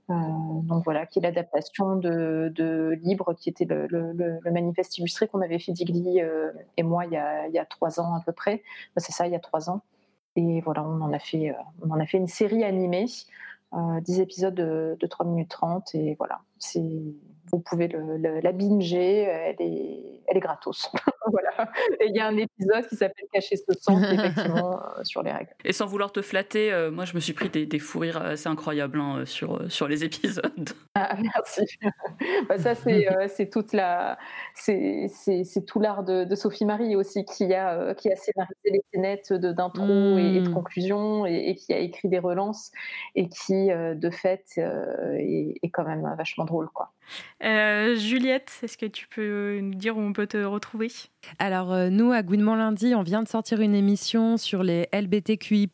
Euh, 0.09 0.14
donc 0.62 0.84
voilà, 0.84 1.05
qui 1.05 1.18
est 1.18 1.22
l'adaptation 1.22 1.97
de, 1.97 2.99
Libre, 3.03 3.34
qui 3.34 3.49
était 3.49 3.64
le, 3.64 4.41
manifeste 4.51 4.99
illustré 4.99 5.26
qu'on 5.26 5.41
avait 5.41 5.59
fait 5.59 5.72
Digli 5.72 6.20
euh, 6.20 6.53
et 6.76 6.84
moi 6.84 7.07
il 7.07 7.12
y, 7.12 7.16
a, 7.16 7.49
il 7.49 7.66
trois 7.68 7.99
ans 7.99 8.14
à 8.14 8.20
peu 8.24 8.32
près. 8.32 8.62
c'est 8.97 9.12
ça, 9.12 9.26
il 9.26 9.32
y 9.32 9.37
a 9.37 9.41
trois 9.41 9.68
ans. 9.68 9.82
Et 10.37 10.61
voilà, 10.61 10.84
on 10.84 11.01
en 11.01 11.12
a 11.12 11.18
fait, 11.18 11.51
euh, 11.51 11.55
on 11.82 11.91
en 11.91 11.99
a 11.99 12.07
fait 12.07 12.18
une 12.18 12.28
série 12.28 12.62
animée, 12.62 13.07
10 13.72 14.20
épisodes 14.20 14.54
de, 14.54 14.96
de 14.98 15.06
3 15.06 15.26
minutes 15.26 15.50
30. 15.50 15.94
Et 15.94 16.14
voilà, 16.18 16.40
c'est 16.58 16.82
vous 17.53 17.61
pouvez 17.61 17.88
le, 17.88 18.40
la 18.40 18.53
binger, 18.53 19.22
elle 19.22 19.57
est, 19.61 20.16
elle 20.28 20.36
est 20.36 20.40
gratos. 20.40 20.90
voilà. 21.30 21.70
Et 22.01 22.07
il 22.09 22.16
y 22.16 22.20
a 22.20 22.26
un 22.26 22.36
épisode 22.36 22.86
qui 22.88 22.97
s'appelle 22.97 23.26
Cacher 23.32 23.57
ce 23.57 23.74
sang, 23.78 24.01
effectivement, 24.03 24.80
euh, 24.99 25.05
sur 25.05 25.22
les 25.22 25.32
règles. 25.32 25.51
Et 25.64 25.72
sans 25.72 25.86
vouloir 25.86 26.12
te 26.12 26.22
flatter, 26.22 26.72
euh, 26.72 26.90
moi 26.90 27.05
je 27.05 27.14
me 27.14 27.20
suis 27.20 27.32
pris 27.32 27.49
des, 27.49 27.66
des 27.66 27.78
fous 27.78 28.01
rires 28.01 28.20
assez 28.20 28.49
incroyables 28.49 29.01
hein, 29.01 29.24
sur, 29.24 29.57
euh, 29.57 29.68
sur 29.68 29.88
les 29.88 30.05
épisodes. 30.05 30.70
Ah, 30.99 31.14
merci. 31.20 31.66
bah, 32.49 32.57
ça, 32.57 32.74
c'est 32.74 33.51
toute 33.51 33.74
la. 33.74 34.16
C'est 34.55 35.11
tout 35.66 35.78
l'art 35.78 36.05
de, 36.05 36.24
de, 36.24 36.34
Sophie 36.34 36.64
Marie 36.64 36.97
aussi 36.97 37.26
qui 37.26 37.53
a, 37.53 37.94
qui 37.94 38.11
a 38.11 38.16
scénarisé 38.16 38.57
les 38.64 38.80
scénettes 38.90 39.32
d'intro 39.34 40.16
et, 40.16 40.40
de 40.40 40.49
mmh. 40.49 40.55
conclusion 40.55 41.26
et, 41.26 41.55
qui 41.55 41.74
a 41.74 41.78
écrit 41.80 42.09
des 42.09 42.18
relances 42.18 42.72
et 43.14 43.28
qui, 43.28 43.68
de 43.68 44.11
fait, 44.11 44.44
est, 44.57 45.59
est, 45.62 45.70
quand 45.70 45.84
même 45.84 46.11
vachement 46.16 46.47
drôle. 46.47 46.70
Quoi. 46.70 46.92
Euh, 47.45 47.97
Juliette, 47.97 48.51
est-ce 48.62 48.78
que 48.78 48.87
tu 48.87 49.07
peux 49.09 49.61
nous 49.61 49.74
dire 49.74 49.97
où 49.97 50.01
on 50.01 50.12
peut 50.12 50.26
te 50.26 50.39
retrouver? 50.39 50.91
Alors, 51.39 51.72
euh, 51.72 51.91
nous, 51.91 52.12
à 52.12 52.22
Gouinement 52.22 52.57
Lundi, 52.57 52.95
on 52.95 53.03
vient 53.03 53.22
de 53.22 53.28
sortir 53.28 53.61
une 53.61 53.74
émission 53.74 54.39
sur 54.39 54.62
les 54.62 54.89
LBTQI, 54.93 55.70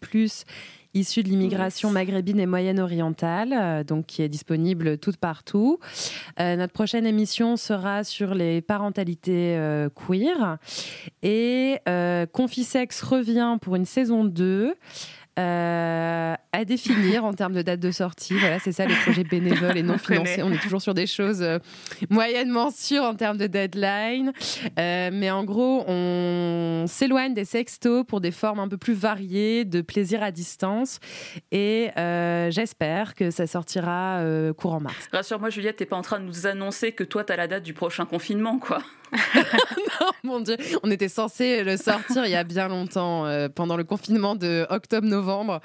issus 0.95 1.23
de 1.23 1.29
l'immigration 1.29 1.91
maghrébine 1.91 2.41
et 2.41 2.47
moyenne-orientale, 2.47 3.53
euh, 3.53 3.85
donc 3.85 4.07
qui 4.07 4.23
est 4.23 4.29
disponible 4.29 4.99
tout 4.99 5.13
partout. 5.19 5.79
notre 6.39 6.73
prochaine 6.73 7.07
émission 7.07 7.57
sera 7.57 8.03
sur 8.03 8.35
les 8.35 8.61
parentalités 8.61 9.57
queer. 9.95 10.59
Et 11.23 11.79
Confisex 12.33 13.03
revient 13.03 13.59
pour 13.61 13.77
une 13.77 13.87
saison 13.87 14.25
2. 14.25 14.75
Euh, 15.39 16.35
à 16.53 16.65
définir 16.67 17.25
en 17.25 17.33
termes 17.33 17.55
de 17.55 17.63
date 17.63 17.81
de 17.81 17.91
sortie. 17.91 18.35
Voilà, 18.35 18.59
c'est 18.59 18.73
ça 18.73 18.85
les 18.85 18.95
projets 18.95 19.25
bénévoles 19.25 19.79
et 19.79 19.83
non 19.83 19.97
financés. 19.99 20.43
On 20.43 20.53
est 20.53 20.61
toujours 20.61 20.83
sur 20.83 20.93
des 20.93 21.07
choses 21.07 21.41
euh, 21.41 21.59
moyennement 22.11 22.71
sûres 22.71 23.05
en 23.05 23.15
termes 23.15 23.39
de 23.39 23.47
deadline. 23.47 24.33
Euh, 24.79 25.09
mais 25.11 25.31
en 25.31 25.45
gros, 25.45 25.85
on 25.89 26.85
s'éloigne 26.87 27.33
des 27.33 27.47
sextos 27.47 28.05
pour 28.05 28.21
des 28.21 28.31
formes 28.31 28.59
un 28.59 28.69
peu 28.69 28.77
plus 28.77 28.93
variées 28.93 29.65
de 29.65 29.81
plaisir 29.81 30.23
à 30.23 30.31
distance. 30.33 31.01
Et 31.51 31.89
j'espère 32.51 33.15
que 33.15 33.31
ça 33.31 33.47
sortira 33.47 34.23
courant 34.59 34.81
mars. 34.81 35.09
Rassure-moi, 35.13 35.49
Juliette, 35.49 35.77
t'es 35.77 35.87
pas 35.87 35.97
en 35.97 36.03
train 36.03 36.21
de 36.21 36.25
nous 36.25 36.47
annoncer 36.47 36.93
que 36.93 37.05
toi, 37.05 37.25
t'as 37.25 37.37
la 37.37 37.49
date 37.49 37.63
du 37.63 37.73
prochain 37.73 38.05
confinement, 38.05 38.59
quoi. 38.59 38.83
non, 39.35 40.09
mon 40.25 40.41
Dieu, 40.41 40.57
on 40.83 40.91
était 40.91 41.09
censé 41.09 41.65
le 41.65 41.77
sortir 41.77 42.25
il 42.25 42.31
y 42.31 42.35
a 42.35 42.45
bien 42.45 42.69
longtemps, 42.69 43.27
pendant 43.55 43.77
le 43.77 43.85
confinement 43.85 44.35
de 44.35 44.67
octobre-novembre 44.71 45.22
novembre. 45.23 45.61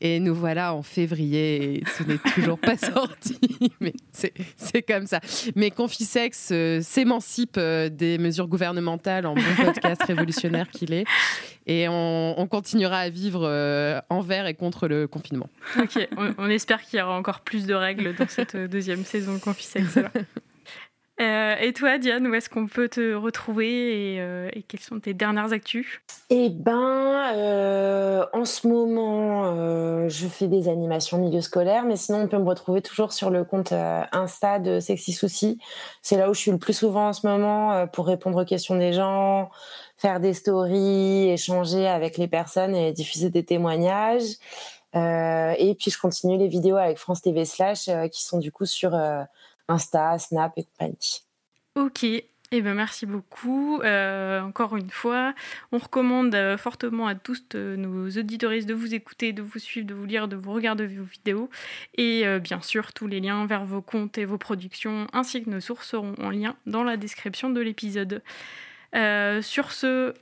Et 0.00 0.20
nous 0.20 0.34
voilà 0.34 0.74
en 0.74 0.82
février 0.82 1.78
et 1.78 1.82
ce 1.96 2.04
n'est 2.04 2.18
toujours 2.34 2.58
pas 2.58 2.76
sorti. 2.76 3.38
Mais 3.80 3.94
c'est 4.56 4.82
comme 4.82 5.06
ça. 5.06 5.20
Mais 5.56 5.70
Confisex 5.70 6.50
euh, 6.52 6.80
s'émancipe 6.82 7.56
euh, 7.56 7.88
des 7.88 8.18
mesures 8.18 8.46
gouvernementales 8.46 9.26
en 9.26 9.34
bon 9.34 9.64
podcast 9.64 10.02
révolutionnaire 10.04 10.68
qu'il 10.68 10.92
est. 10.92 11.04
Et 11.66 11.86
on, 11.88 12.46
continuera 12.50 12.98
à 12.98 13.08
vivre 13.10 13.42
euh, 13.44 14.00
envers 14.08 14.46
et 14.46 14.54
contre 14.54 14.88
le 14.88 15.06
confinement. 15.06 15.50
Ok, 15.78 16.08
on, 16.16 16.48
espère 16.48 16.80
qu'il 16.80 16.98
y 16.98 17.02
aura 17.02 17.14
encore 17.14 17.40
plus 17.40 17.66
de 17.66 17.74
règles 17.74 18.14
dans 18.14 18.26
cette 18.26 18.56
deuxième 18.56 19.04
saison 19.04 19.34
de 19.34 19.38
Confisex. 19.38 19.98
Euh, 21.20 21.56
et 21.60 21.72
toi, 21.72 21.98
Diane, 21.98 22.26
où 22.28 22.34
est-ce 22.34 22.48
qu'on 22.48 22.68
peut 22.68 22.88
te 22.88 23.14
retrouver 23.14 24.14
et, 24.14 24.20
euh, 24.20 24.50
quelles 24.68 24.80
sont 24.80 25.00
tes 25.00 25.14
dernières 25.14 25.52
actus? 25.52 26.00
Eh 26.30 26.48
ben, 26.48 27.32
euh, 27.34 28.24
en 28.32 28.44
ce 28.44 28.68
moment, 28.68 30.08
je 30.08 30.26
fais 30.28 30.46
des 30.46 30.68
animations 30.68 31.18
milieu 31.18 31.40
scolaire, 31.40 31.84
mais 31.84 31.96
sinon, 31.96 32.22
on 32.22 32.28
peut 32.28 32.38
me 32.38 32.48
retrouver 32.48 32.82
toujours 32.82 33.12
sur 33.12 33.30
le 33.30 33.42
compte 33.42 33.72
Insta 34.12 34.60
de 34.60 34.78
Sexy 34.78 35.12
Souci. 35.12 35.58
C'est 36.02 36.16
là 36.16 36.30
où 36.30 36.34
je 36.34 36.38
suis 36.38 36.50
le 36.52 36.58
plus 36.58 36.74
souvent 36.74 37.08
en 37.08 37.12
ce 37.12 37.26
moment 37.26 37.86
pour 37.88 38.06
répondre 38.06 38.40
aux 38.42 38.46
questions 38.46 38.76
des 38.76 38.92
gens, 38.92 39.50
faire 39.96 40.20
des 40.20 40.34
stories, 40.34 41.30
échanger 41.30 41.88
avec 41.88 42.16
les 42.16 42.28
personnes 42.28 42.76
et 42.76 42.92
diffuser 42.92 43.30
des 43.30 43.44
témoignages. 43.44 44.36
et 44.94 45.76
puis, 45.78 45.90
je 45.90 45.98
continue 45.98 46.38
les 46.38 46.48
vidéos 46.48 46.76
avec 46.76 46.98
France 46.98 47.22
TV 47.22 47.44
Slash 47.44 47.90
qui 48.12 48.22
sont 48.22 48.38
du 48.38 48.52
coup 48.52 48.66
sur 48.66 48.96
Insta, 49.68 50.18
Snap 50.18 50.52
et 50.56 50.64
compagnie. 50.64 51.22
Ok, 51.74 52.04
eh 52.50 52.62
ben 52.62 52.74
merci 52.74 53.04
beaucoup. 53.04 53.80
Euh, 53.82 54.40
encore 54.40 54.76
une 54.76 54.90
fois, 54.90 55.34
on 55.70 55.78
recommande 55.78 56.34
euh, 56.34 56.56
fortement 56.56 57.06
à 57.06 57.14
tous 57.14 57.42
euh, 57.54 57.76
nos 57.76 58.08
auditoristes 58.08 58.68
de 58.68 58.74
vous 58.74 58.94
écouter, 58.94 59.32
de 59.32 59.42
vous 59.42 59.58
suivre, 59.58 59.86
de 59.86 59.94
vous 59.94 60.06
lire, 60.06 60.28
de 60.28 60.36
vous 60.36 60.52
regarder 60.52 60.86
vos 60.86 61.04
vidéos. 61.04 61.50
Et 61.96 62.24
bien 62.40 62.62
sûr, 62.62 62.92
tous 62.92 63.06
les 63.06 63.20
liens 63.20 63.46
vers 63.46 63.64
vos 63.64 63.82
comptes 63.82 64.16
et 64.18 64.24
vos 64.24 64.38
productions, 64.38 65.06
ainsi 65.12 65.44
que 65.44 65.50
nos 65.50 65.60
sources 65.60 65.88
seront 65.88 66.14
en 66.18 66.30
lien 66.30 66.56
dans 66.66 66.84
la 66.84 66.96
description 66.96 67.50
de 67.50 67.60
l'épisode. 67.60 68.22
sur 68.92 69.72
ce, 69.72 70.14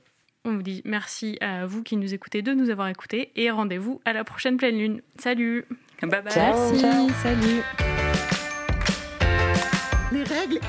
on 0.43 0.55
vous 0.55 0.63
dit 0.63 0.81
merci 0.85 1.37
à 1.41 1.65
vous 1.65 1.83
qui 1.83 1.97
nous 1.97 2.13
écoutez 2.13 2.41
de 2.41 2.53
nous 2.53 2.69
avoir 2.69 2.87
écoutés 2.87 3.31
et 3.35 3.51
rendez-vous 3.51 4.01
à 4.05 4.13
la 4.13 4.23
prochaine 4.23 4.57
pleine 4.57 4.77
lune. 4.77 5.01
Salut 5.17 5.65
Bye 6.01 6.09
bye 6.09 6.33
Merci, 6.35 7.13
salut 7.23 8.06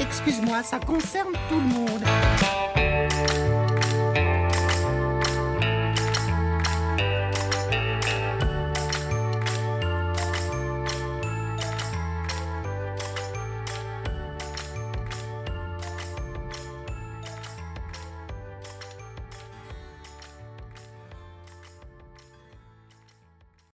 excuse-moi, 0.01 0.63
ça 0.63 0.79
concerne 0.79 1.33
tout 1.49 1.57
le 1.57 1.61
monde. 1.61 2.78